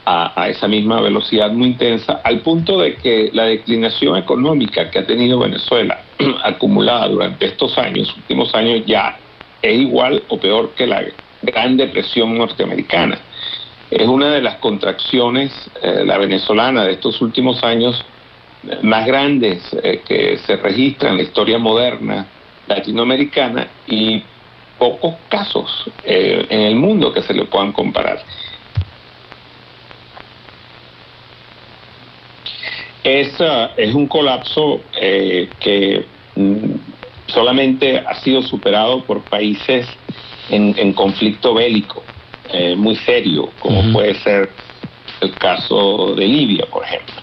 a, 0.04 0.40
a 0.42 0.48
esa 0.48 0.68
misma 0.68 1.00
velocidad 1.00 1.50
muy 1.50 1.68
intensa, 1.68 2.20
al 2.24 2.40
punto 2.40 2.78
de 2.80 2.96
que 2.96 3.30
la 3.32 3.44
declinación 3.44 4.16
económica 4.16 4.90
que 4.90 4.98
ha 4.98 5.06
tenido 5.06 5.38
Venezuela 5.38 6.00
acumulada 6.44 7.08
durante 7.08 7.46
estos 7.46 7.76
años, 7.78 8.14
últimos 8.16 8.54
años, 8.54 8.82
ya 8.86 9.18
es 9.62 9.80
igual 9.80 10.22
o 10.28 10.38
peor 10.38 10.70
que 10.74 10.86
la 10.86 11.02
Gran 11.42 11.76
Depresión 11.76 12.36
norteamericana. 12.36 13.18
Es 13.90 14.06
una 14.06 14.30
de 14.30 14.42
las 14.42 14.56
contracciones, 14.56 15.52
eh, 15.82 16.02
la 16.04 16.18
venezolana, 16.18 16.84
de 16.84 16.92
estos 16.92 17.20
últimos 17.20 17.62
años 17.62 18.04
eh, 18.68 18.78
más 18.82 19.06
grandes 19.06 19.62
eh, 19.82 20.02
que 20.06 20.38
se 20.38 20.56
registran 20.56 21.12
en 21.12 21.16
la 21.18 21.22
historia 21.24 21.58
moderna 21.58 22.26
latinoamericana 22.66 23.68
y 23.86 24.22
pocos 24.78 25.14
casos 25.28 25.90
en 26.02 26.60
el 26.60 26.74
mundo 26.74 27.12
que 27.12 27.22
se 27.22 27.32
le 27.32 27.44
puedan 27.44 27.72
comparar. 27.72 28.24
Es, 33.04 33.38
ah, 33.40 33.70
es 33.76 33.94
un 33.94 34.06
colapso 34.08 34.80
eh, 35.00 35.48
que 35.60 36.04
mm, 36.36 36.70
solamente 37.26 37.98
ha 37.98 38.14
sido 38.16 38.42
superado 38.42 39.04
por 39.04 39.22
países 39.24 39.86
en, 40.50 40.74
en 40.78 40.92
conflicto 40.94 41.54
bélico 41.54 42.02
eh, 42.50 42.74
muy 42.76 42.96
serio, 42.96 43.50
como 43.60 43.82
puede 43.92 44.14
ser 44.14 44.50
el 45.20 45.32
caso 45.34 46.14
de 46.14 46.26
Libia, 46.26 46.66
por 46.70 46.82
ejemplo. 46.84 47.14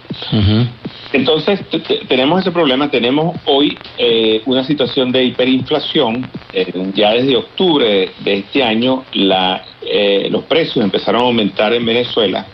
Entonces, 1.14 1.68
te- 1.70 1.80
te- 1.80 2.06
tenemos 2.06 2.40
ese 2.42 2.52
problema. 2.52 2.90
Tenemos 2.90 3.36
hoy 3.46 3.78
eh, 3.98 4.42
una 4.46 4.64
situación 4.64 5.12
de 5.12 5.26
hiperinflación. 5.26 6.30
Eh, 6.54 6.72
ya 6.96 7.12
desde 7.14 7.36
octubre 7.36 7.86
de, 7.86 8.12
de 8.24 8.34
este 8.38 8.64
año, 8.64 9.04
la, 9.14 9.64
eh, 9.82 10.28
los 10.32 10.44
precios 10.46 10.84
empezaron 10.86 11.22
a 11.22 11.26
aumentar 11.26 11.74
en 11.74 11.86
Venezuela 11.86 12.46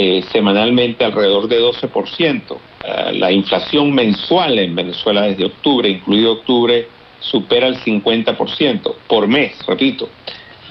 eh, 0.00 0.22
semanalmente 0.30 1.04
alrededor 1.04 1.48
de 1.48 1.60
12%. 1.60 2.56
Eh, 2.84 3.12
la 3.14 3.32
inflación 3.32 3.92
mensual 3.92 4.56
en 4.60 4.76
Venezuela 4.76 5.22
desde 5.22 5.46
octubre, 5.46 5.88
incluido 5.88 6.34
octubre, 6.34 6.86
supera 7.18 7.66
el 7.66 7.76
50% 7.80 8.94
por 9.08 9.26
mes, 9.26 9.58
repito. 9.66 10.08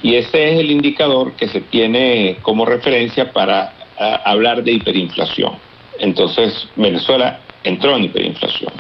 Y 0.02 0.16
ese 0.16 0.54
es 0.54 0.60
el 0.62 0.72
indicador 0.72 1.34
que 1.34 1.50
se 1.50 1.60
tiene 1.60 2.38
como 2.42 2.66
referencia 2.66 3.34
para 3.34 3.74
ah, 4.00 4.22
hablar 4.24 4.64
de 4.64 4.72
hiperinflación. 4.72 5.58
Entonces, 6.00 6.70
Venezuela 6.78 7.42
entró 7.66 7.98
en 7.98 8.06
hiperinflación. 8.06 8.72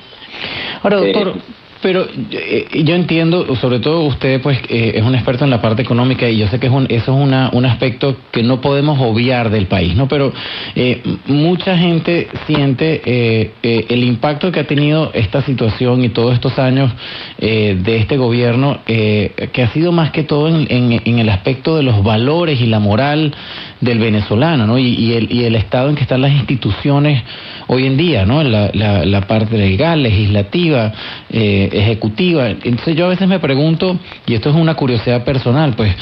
Ahora, 0.82 1.02
Eh, 1.02 1.12
doctor, 1.12 1.34
pero 1.88 2.06
eh, 2.32 2.84
yo 2.84 2.96
entiendo, 2.96 3.56
sobre 3.56 3.80
todo 3.80 4.02
usted 4.02 4.42
pues 4.42 4.60
eh, 4.68 4.92
es 4.96 5.04
un 5.04 5.16
experto 5.16 5.46
en 5.46 5.50
la 5.50 5.62
parte 5.62 5.84
económica 5.84 6.28
y 6.28 6.36
yo 6.38 6.46
sé 6.50 6.60
que 6.60 6.68
es 6.68 6.74
un, 6.74 6.84
eso 6.90 7.16
es 7.18 7.26
una, 7.26 7.50
un 7.54 7.64
aspecto 7.66 8.18
que 8.30 8.44
no 8.44 8.60
podemos 8.60 9.00
obviar 9.00 9.50
del 9.50 9.68
país, 9.68 9.96
¿no? 9.96 10.10
Pero 10.10 10.34
eh, 10.76 11.02
mucha 11.28 11.78
gente 11.78 12.28
siente 12.46 13.02
eh, 13.06 13.86
el 13.88 14.04
impacto 14.04 14.52
que 14.52 14.60
ha 14.60 14.68
tenido 14.68 15.12
esta 15.14 15.42
situación 15.44 16.04
y 16.04 16.10
todos 16.10 16.34
estos 16.34 16.60
años 16.60 16.92
de 17.40 17.98
este 17.98 18.18
gobierno, 18.18 18.80
que 18.86 19.64
ha 19.64 19.70
sido 19.72 19.94
más 19.94 20.12
que 20.12 20.24
todo 20.24 20.50
en, 20.50 20.68
en- 20.70 21.02
en 21.06 21.20
el 21.20 21.30
aspecto 21.30 21.78
de 21.78 21.84
los 21.84 22.04
valores 22.04 22.60
y 22.60 22.66
la 22.66 22.80
moral 22.80 23.34
del 23.80 24.00
venezolano, 24.00 24.68
¿no? 24.68 24.78
Y, 24.78 24.88
y 24.96 25.14
el, 25.14 25.32
y 25.32 25.46
el 25.46 25.56
estado 25.56 25.88
en 25.90 25.96
que 25.96 26.02
están 26.02 26.22
las 26.22 26.32
instituciones 26.34 27.24
hoy 27.68 27.86
en 27.86 27.98
día, 27.98 28.26
¿no? 28.26 28.44
La, 28.44 28.72
la, 28.74 29.22
parte 29.28 29.58
legal, 29.58 30.02
legislativa, 30.02 30.94
eh, 31.30 31.70
ejecutiva. 31.72 32.50
Entonces 32.50 32.96
yo 32.96 33.06
a 33.06 33.10
veces 33.10 33.28
me 33.28 33.40
pregunto, 33.40 34.00
y 34.26 34.34
esto 34.34 34.50
es 34.50 34.56
una 34.56 34.76
curiosidad 34.76 35.24
personal, 35.24 35.74
pues 35.76 35.94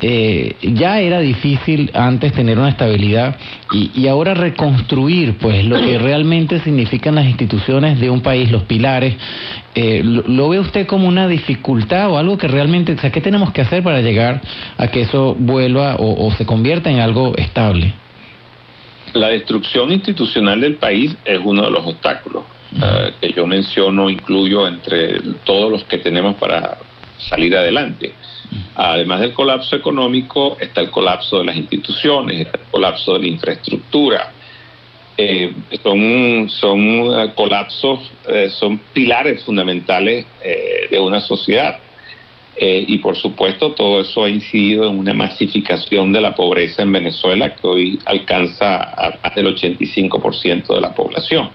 eh, 0.00 0.56
ya 0.62 1.00
era 1.00 1.20
difícil 1.20 1.90
antes 1.94 2.32
tener 2.32 2.58
una 2.58 2.70
estabilidad 2.70 3.36
y, 3.72 4.06
ahora 4.06 4.34
reconstruir, 4.34 5.38
pues 5.38 5.64
lo 5.64 5.80
que 5.80 5.98
realmente 5.98 6.60
significan 6.60 7.14
las 7.14 7.26
instituciones 7.26 7.98
de 7.98 8.10
un 8.10 8.20
país, 8.20 8.50
los 8.50 8.64
pilares. 8.64 9.16
Eh, 9.74 10.02
lo, 10.04 10.48
ve 10.50 10.60
usted 10.60 10.86
como 10.86 11.08
una 11.08 11.26
dificultad 11.26 12.10
o 12.10 12.18
algo 12.18 12.38
que 12.38 12.46
realmente, 12.46 12.92
o 12.92 12.98
sea, 12.98 13.10
¿qué 13.10 13.20
tenemos 13.20 13.50
que 13.52 13.62
hacer 13.62 13.82
para 13.82 14.00
llegar 14.02 14.40
a 14.78 14.88
que 14.88 15.00
eso 15.00 15.34
vuelva 15.36 15.96
o 15.98 16.30
se 16.32 16.46
convierta 16.46 16.90
en 16.90 17.00
algo 17.00 17.34
estable? 17.36 17.94
La 19.14 19.28
destrucción 19.28 19.92
institucional 19.92 20.60
del 20.60 20.76
país 20.76 21.16
es 21.24 21.40
uno 21.42 21.64
de 21.64 21.70
los 21.70 21.86
obstáculos 21.86 22.44
eh, 22.74 23.12
que 23.20 23.32
yo 23.32 23.46
menciono, 23.46 24.10
incluyo 24.10 24.66
entre 24.66 25.20
todos 25.44 25.70
los 25.70 25.84
que 25.84 25.98
tenemos 25.98 26.34
para 26.36 26.78
salir 27.18 27.56
adelante. 27.56 28.12
Además 28.74 29.20
del 29.20 29.32
colapso 29.32 29.76
económico, 29.76 30.56
está 30.60 30.80
el 30.80 30.90
colapso 30.90 31.38
de 31.38 31.44
las 31.44 31.56
instituciones, 31.56 32.40
está 32.40 32.58
el 32.58 32.70
colapso 32.70 33.14
de 33.14 33.20
la 33.20 33.26
infraestructura. 33.28 34.32
Eh, 35.16 35.52
son 35.82 36.50
son 36.50 36.80
eh, 36.80 37.32
colapsos, 37.36 38.00
eh, 38.28 38.50
son 38.50 38.78
pilares 38.92 39.44
fundamentales 39.44 40.26
eh, 40.42 40.88
de 40.90 40.98
una 40.98 41.20
sociedad. 41.20 41.78
Eh, 42.56 42.84
y 42.86 42.98
por 42.98 43.16
supuesto 43.16 43.72
todo 43.72 44.00
eso 44.00 44.24
ha 44.24 44.30
incidido 44.30 44.88
en 44.88 44.98
una 44.98 45.12
masificación 45.12 46.12
de 46.12 46.20
la 46.20 46.34
pobreza 46.34 46.82
en 46.82 46.92
Venezuela 46.92 47.54
que 47.56 47.66
hoy 47.66 47.98
alcanza 48.04 48.80
a 48.82 49.18
más 49.22 49.34
del 49.34 49.46
85% 49.56 50.74
de 50.74 50.80
la 50.80 50.94
población. 50.94 51.50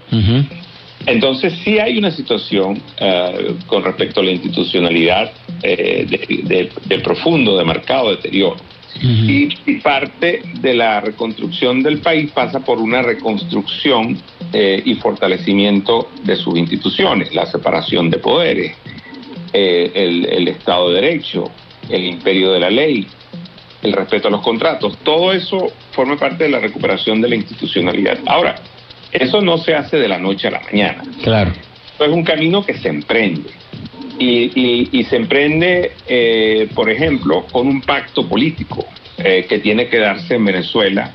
Entonces 1.05 1.53
sí 1.63 1.79
hay 1.79 1.97
una 1.97 2.11
situación 2.11 2.81
eh, 2.99 3.55
con 3.67 3.83
respecto 3.83 4.19
a 4.19 4.23
la 4.23 4.31
institucionalidad 4.31 5.31
eh, 5.63 6.05
de, 6.09 6.17
de- 6.43 6.69
de 6.85 6.99
profundo, 6.99 7.57
de 7.57 7.63
marcado 7.63 8.09
deterioro. 8.11 8.57
Y, 9.01 9.49
y 9.65 9.75
parte 9.75 10.41
de 10.59 10.73
la 10.73 10.99
reconstrucción 10.99 11.81
del 11.83 11.99
país 11.99 12.31
pasa 12.31 12.59
por 12.59 12.79
una 12.79 13.01
reconstrucción 13.01 14.17
eh, 14.51 14.81
y 14.83 14.95
fortalecimiento 14.95 16.09
de 16.23 16.35
sus 16.35 16.57
instituciones, 16.57 17.33
la 17.33 17.45
separación 17.45 18.09
de 18.09 18.17
poderes, 18.17 18.75
eh, 19.53 19.91
el, 19.93 20.25
el 20.25 20.47
Estado 20.47 20.89
de 20.89 21.01
Derecho, 21.01 21.45
el 21.89 22.05
imperio 22.05 22.51
de 22.51 22.59
la 22.59 22.69
ley, 22.69 23.07
el 23.81 23.93
respeto 23.93 24.27
a 24.27 24.31
los 24.31 24.41
contratos. 24.41 24.97
Todo 25.03 25.31
eso 25.31 25.71
forma 25.91 26.17
parte 26.17 26.43
de 26.45 26.49
la 26.49 26.59
recuperación 26.59 27.21
de 27.21 27.29
la 27.29 27.35
institucionalidad. 27.35 28.19
Ahora, 28.25 28.55
eso 29.11 29.41
no 29.41 29.57
se 29.57 29.73
hace 29.73 29.97
de 29.97 30.07
la 30.07 30.17
noche 30.19 30.47
a 30.47 30.51
la 30.51 30.59
mañana. 30.61 31.03
Claro. 31.23 31.51
Esto 31.91 32.05
es 32.05 32.11
un 32.11 32.23
camino 32.23 32.65
que 32.65 32.75
se 32.75 32.89
emprende. 32.89 33.49
Y, 34.19 34.51
y- 34.53 34.89
y 34.91 35.03
se 35.05 35.15
emprende, 35.15 35.93
eh, 36.07 36.67
por 36.75 36.89
ejemplo, 36.89 37.45
con 37.51 37.67
un 37.67 37.81
pacto 37.81 38.27
político 38.27 38.85
eh, 39.17 39.45
que 39.47 39.59
tiene 39.59 39.87
que 39.87 39.97
darse 39.97 40.35
en 40.35 40.45
Venezuela 40.45 41.13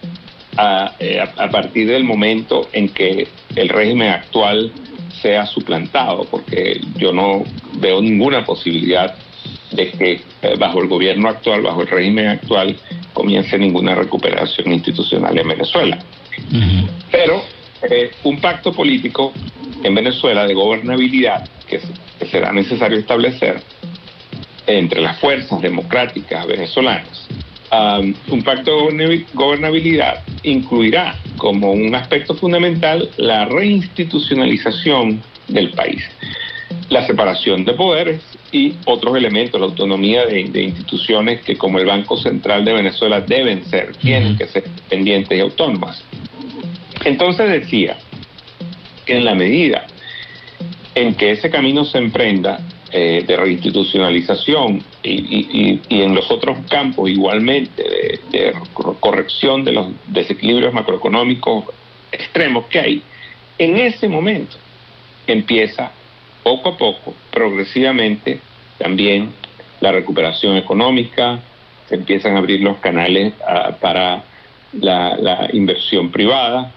a, 0.56 0.94
eh, 0.98 1.20
a- 1.20 1.44
a 1.44 1.51
partir 1.51 1.86
del 1.89 2.05
momento 2.05 2.69
en 2.73 2.89
que 2.89 3.28
el 3.56 3.69
régimen 3.69 4.09
actual 4.09 4.73
sea 5.24 5.46
suplantado, 5.46 6.24
porque 6.30 6.78
yo 6.98 7.10
no 7.10 7.44
veo 7.78 8.02
ninguna 8.02 8.44
posibilidad 8.44 9.14
de 9.72 9.90
que 9.90 10.12
eh, 10.42 10.55
bajo 10.59 10.82
el 10.82 10.88
gobierno 10.88 11.30
actual, 11.30 11.62
bajo 11.62 11.80
el 11.80 11.88
régimen 11.88 12.26
actual, 12.28 12.76
comience 13.14 13.56
ninguna 13.59 13.94
recuperación 13.94 14.70
institucional 14.70 15.36
en 15.38 15.48
Venezuela. 15.48 15.98
Pero 17.10 17.42
eh, 17.90 18.10
un 18.24 18.38
pacto 18.38 18.70
político 18.74 19.32
en 19.82 19.94
Venezuela 19.94 20.46
de 20.46 20.52
gobernabilidad 20.52 21.48
que, 21.66 21.80
se- 21.80 21.88
que 22.18 22.26
será 22.26 22.52
necesario 22.52 22.98
establecer 22.98 23.62
entre 24.66 25.01
las 25.01 25.18
fuerzas 25.20 25.60
democráticas 25.62 26.46
venezolanas. 26.46 27.23
Um, 27.74 28.14
un 28.30 28.42
pacto 28.42 28.70
de 28.70 28.82
gobernabi- 28.84 29.26
gobernabilidad 29.34 30.22
incluirá 30.44 31.18
como 31.38 31.72
un 31.72 31.92
aspecto 31.94 32.34
fundamental 32.36 33.09
la 33.16 33.46
reinstitucionalización 33.46 35.20
del 35.48 35.70
país, 35.70 36.09
la 36.90 37.05
separación 37.05 37.64
de 37.64 37.72
poderes 37.72 38.20
y 38.52 38.74
otros 38.84 39.16
elementos, 39.16 39.60
la 39.60 39.66
autonomía 39.66 40.24
de, 40.26 40.44
de 40.44 40.62
instituciones 40.62 41.40
que 41.40 41.56
como 41.56 41.80
el 41.80 41.86
Banco 41.86 42.16
Central 42.16 42.64
de 42.64 42.74
Venezuela 42.74 43.20
deben 43.20 43.64
ser, 43.64 43.96
tienen 43.96 44.36
que 44.36 44.46
ser 44.46 44.64
independientes 44.66 45.36
y 45.36 45.40
autónomas. 45.40 46.05
Entonces 47.05 47.51
decía 47.51 47.96
que 49.05 49.16
en 49.16 49.24
la 49.24 49.34
medida 49.34 49.86
en 50.94 51.14
que 51.14 51.32
ese 51.32 51.51
camino 51.51 51.84
se 51.84 51.98
emprenda, 51.98 52.60
eh, 52.97 53.25
de 53.27 53.37
reinstitucionalización 53.37 54.85
y, 55.03 55.11
y- 55.11 55.81
y- 55.89 56.03
en 56.03 56.15
los 56.15 56.31
otros 56.31 56.59
campos 56.71 57.11
igualmente 57.11 57.83
de, 58.31 58.55
corrección 59.01 59.65
de 59.65 59.73
los 59.73 59.89
desequilibrios 60.07 60.73
macroeconómicos 60.73 61.65
extremos 62.12 62.66
que 62.66 62.79
hay, 62.79 63.03
en 63.59 63.79
ese 63.79 64.07
momento 64.09 64.57
empieza 65.27 65.91
poco 66.45 66.69
a 66.69 66.77
poco, 66.79 67.15
progresivamente, 67.33 68.39
también 68.79 69.33
la 69.81 69.91
recuperación 69.91 70.57
económica, 70.57 71.41
se 71.89 71.97
empiezan 71.97 72.37
a 72.37 72.39
abrir 72.39 72.61
los 72.61 72.77
canales 72.79 73.33
ah, 73.45 73.77
para 73.81 74.23
la 74.73 75.49
inversión 75.53 76.12
privada, 76.12 76.71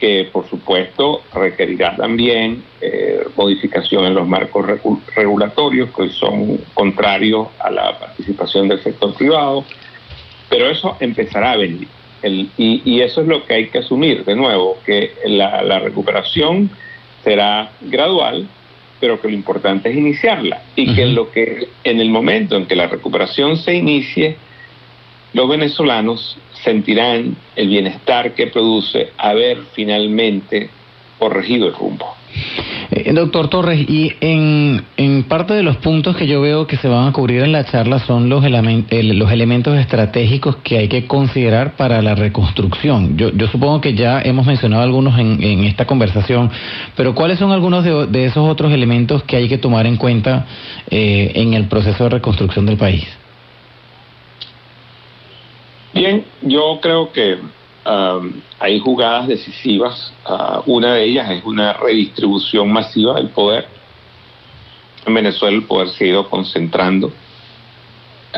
que 0.00 0.28
por 0.32 0.48
supuesto 0.48 1.22
requerirá 1.34 1.94
también 1.94 2.64
eh, 2.80 3.20
modificación 3.36 4.06
en 4.06 4.14
los 4.14 4.26
marcos 4.26 4.64
regulatorios 5.14 5.90
que 5.94 6.02
hoy 6.02 6.10
son 6.10 6.58
contrarios 6.74 7.48
a 7.58 7.70
la 7.70 7.98
participación 7.98 8.66
del 8.68 8.82
sector 8.82 9.14
privado, 9.14 9.64
pero 10.48 10.70
eso 10.70 10.96
empezará 11.00 11.52
a 11.52 11.56
venir. 11.58 11.86
El- 12.22 12.48
y, 12.56 12.82
y 12.84 13.02
eso 13.02 13.20
es 13.20 13.28
lo 13.28 13.44
que 13.44 13.54
hay 13.54 13.68
que 13.68 13.78
asumir, 13.78 14.24
de 14.24 14.34
nuevo, 14.34 14.78
que 14.86 15.12
la, 15.26 15.62
la 15.62 15.78
recuperación 15.78 16.70
será 17.22 17.70
gradual, 17.82 18.48
pero 19.00 19.20
que 19.20 19.28
lo 19.28 19.34
importante 19.34 19.90
es 19.90 19.96
iniciarla 19.96 20.62
y 20.76 20.94
que 20.94 21.06
lo 21.06 21.30
que 21.30 21.68
en 21.84 22.00
el 22.00 22.10
momento 22.10 22.56
en 22.56 22.66
que 22.66 22.76
la 22.76 22.86
recuperación 22.86 23.56
se 23.56 23.74
inicie, 23.74 24.36
los 25.32 25.48
venezolanos 25.48 26.36
sentirán 26.64 27.36
el 27.56 27.68
bienestar 27.68 28.34
que 28.34 28.48
produce 28.48 29.10
haber 29.16 29.58
finalmente 29.72 30.70
corregido 31.18 31.66
el 31.68 31.74
rumbo. 31.74 32.06
Eh, 32.92 33.12
doctor 33.12 33.48
Torres, 33.48 33.88
y 33.88 34.12
en, 34.20 34.82
en 34.96 35.24
parte 35.24 35.54
de 35.54 35.62
los 35.62 35.76
puntos 35.78 36.16
que 36.16 36.26
yo 36.26 36.40
veo 36.40 36.66
que 36.66 36.76
se 36.76 36.88
van 36.88 37.08
a 37.08 37.12
cubrir 37.12 37.42
en 37.42 37.52
la 37.52 37.64
charla 37.64 37.98
son 38.00 38.28
los, 38.28 38.42
elemen- 38.44 38.86
el- 38.90 39.18
los 39.18 39.30
elementos 39.30 39.76
estratégicos 39.78 40.56
que 40.56 40.78
hay 40.78 40.88
que 40.88 41.06
considerar 41.06 41.76
para 41.76 42.02
la 42.02 42.14
reconstrucción. 42.14 43.16
Yo, 43.16 43.30
yo 43.32 43.46
supongo 43.48 43.80
que 43.80 43.94
ya 43.94 44.20
hemos 44.22 44.46
mencionado 44.46 44.82
algunos 44.82 45.18
en, 45.18 45.42
en 45.42 45.64
esta 45.64 45.86
conversación, 45.86 46.50
pero 46.96 47.14
¿cuáles 47.14 47.38
son 47.38 47.52
algunos 47.52 47.84
de, 47.84 48.06
de 48.06 48.24
esos 48.26 48.48
otros 48.48 48.72
elementos 48.72 49.22
que 49.24 49.36
hay 49.36 49.48
que 49.48 49.58
tomar 49.58 49.86
en 49.86 49.96
cuenta 49.96 50.46
eh, 50.90 51.32
en 51.34 51.54
el 51.54 51.66
proceso 51.66 52.04
de 52.04 52.10
reconstrucción 52.10 52.64
del 52.66 52.76
país? 52.76 53.06
Bien, 55.92 56.24
yo 56.42 56.78
creo 56.80 57.12
que 57.12 57.38
um, 57.86 58.40
hay 58.58 58.78
jugadas 58.78 59.28
decisivas. 59.28 60.12
Ah, 60.24 60.62
una 60.66 60.94
de 60.94 61.04
ellas 61.04 61.30
es 61.30 61.44
una 61.44 61.72
redistribución 61.74 62.72
masiva 62.72 63.14
del 63.14 63.28
poder. 63.30 63.66
En 65.06 65.14
Venezuela 65.14 65.56
el 65.56 65.64
poder 65.64 65.88
se 65.88 66.04
ha 66.04 66.08
ido 66.08 66.28
concentrando 66.28 67.12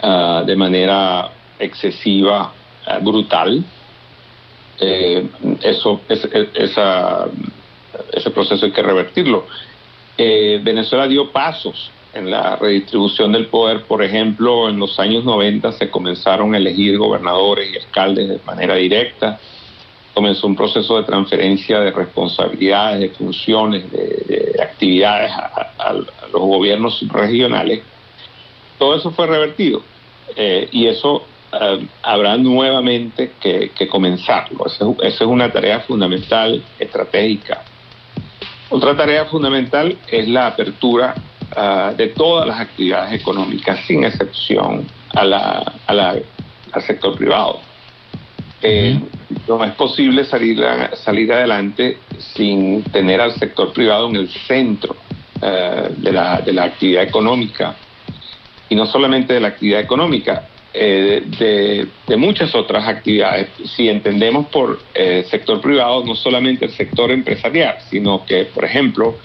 ah, 0.03 0.43
de 0.47 0.57
manera 0.57 1.31
excesiva, 1.59 2.53
ah, 2.87 2.99
brutal. 3.01 3.63
Eh, 4.81 5.29
eso, 5.63 6.01
es- 6.09 6.25
es- 6.25 6.49
esa- 6.55 7.27
ese 8.13 8.31
proceso 8.31 8.65
hay 8.65 8.73
que 8.73 8.83
revertirlo. 8.83 9.47
Eh, 10.17 10.61
Venezuela 10.63 11.07
dio 11.07 11.31
pasos 11.31 11.91
en 12.15 12.31
la 12.31 12.57
redistribución 12.57 13.33
del 13.33 13.47
poder. 13.47 13.83
Por 13.83 14.03
ejemplo, 14.03 14.69
en 14.69 14.79
los 14.79 14.99
años 14.99 15.25
90 15.25 15.73
se 15.73 15.91
comenzaron 15.91 16.55
a 16.55 16.59
elegir 16.59 16.99
gobernadores 16.99 17.73
y 17.73 17.79
alcaldes 17.79 18.29
de 18.29 18.39
manera 18.45 18.75
directa. 18.75 19.39
Comenzó 20.15 20.47
un 20.47 20.57
proceso 20.57 20.99
de 20.99 21.05
transferencia 21.05 21.81
de 21.81 21.91
responsabilidades, 21.91 23.01
de 23.01 23.09
funciones, 23.11 23.91
de, 23.91 24.53
de 24.55 24.63
actividades 24.63 25.33
a, 25.33 25.93
los 25.95 26.41
gobiernos 26.41 27.03
regionales. 27.09 27.83
Todo 28.79 28.95
eso 28.97 29.11
fue 29.11 29.27
revertido 29.27 29.83
eh, 30.37 30.69
y 30.71 30.87
eso 30.87 31.25
eh, 31.53 31.87
habrá 32.03 32.37
nuevamente 32.37 33.33
que, 33.41 33.71
comenzarlo. 33.89 34.67
Esa 34.67 34.85
es- 34.91 35.15
esa 35.15 35.25
es 35.25 35.31
una 35.31 35.51
tarea 35.53 35.81
fundamental, 35.81 36.63
estratégica. 36.79 37.63
Otra 38.71 38.97
tarea 38.97 39.27
fundamental 39.27 39.97
es 40.09 40.29
la 40.29 40.47
apertura 40.49 41.15
ah, 41.57 41.93
de 41.97 42.09
todas 42.09 42.47
las 42.47 42.61
actividades 42.61 43.21
económicas, 43.21 43.81
sin 43.87 44.05
excepción, 44.05 44.87
a 45.15 45.25
la, 45.25 45.73
a 45.87 45.93
la- 45.95 46.17
al 46.73 46.83
sector 46.83 47.17
privado. 47.17 47.61
Eh, 48.63 48.99
No 49.49 49.63
es 49.65 49.73
posible 49.73 50.25
salir, 50.25 50.63
salir 50.95 51.33
adelante 51.33 51.99
sin 52.35 52.83
tener 52.85 53.21
al 53.21 53.33
sector 53.33 53.73
privado 53.73 54.09
en 54.09 54.17
el 54.17 54.29
centro 54.29 54.95
eh, 55.41 55.89
de, 55.97 56.13
la, 56.13 56.41
de 56.41 56.53
la 56.53 56.65
actividad 56.65 57.03
económica. 57.03 57.75
Y 58.69 58.75
no 58.77 58.87
solamente 58.87 59.35
de 59.35 59.41
la 59.41 59.49
actividad 59.49 59.81
económica, 59.81 60.49
eh, 60.73 61.23
de, 61.39 61.89
de 62.07 62.17
muchas 62.17 62.55
otras 62.55 62.87
actividades. 62.87 63.49
Si 63.77 63.89
entendemos 63.89 64.47
por 64.47 64.81
eh, 64.95 65.25
sector 65.29 65.61
privado, 65.61 66.05
no 66.05 66.15
solamente 66.15 66.65
el 66.67 66.71
sector 66.73 67.11
empresarial, 67.11 67.77
sino 67.91 68.25
que, 68.25 68.45
por 68.45 68.65
ejemplo, 68.65 69.19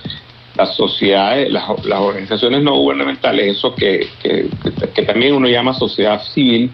las 0.58 0.76
sociedades, 0.76 1.52
las, 1.52 1.64
las 1.86 2.00
organizaciones 2.00 2.62
no 2.64 2.76
gubernamentales, 2.78 3.58
eso 3.58 3.74
que, 3.76 4.08
que, 4.22 4.50
que- 4.94 5.04
también 5.04 5.36
uno 5.36 5.48
llama 5.48 5.74
sociedad 5.74 6.22
civil, 6.34 6.72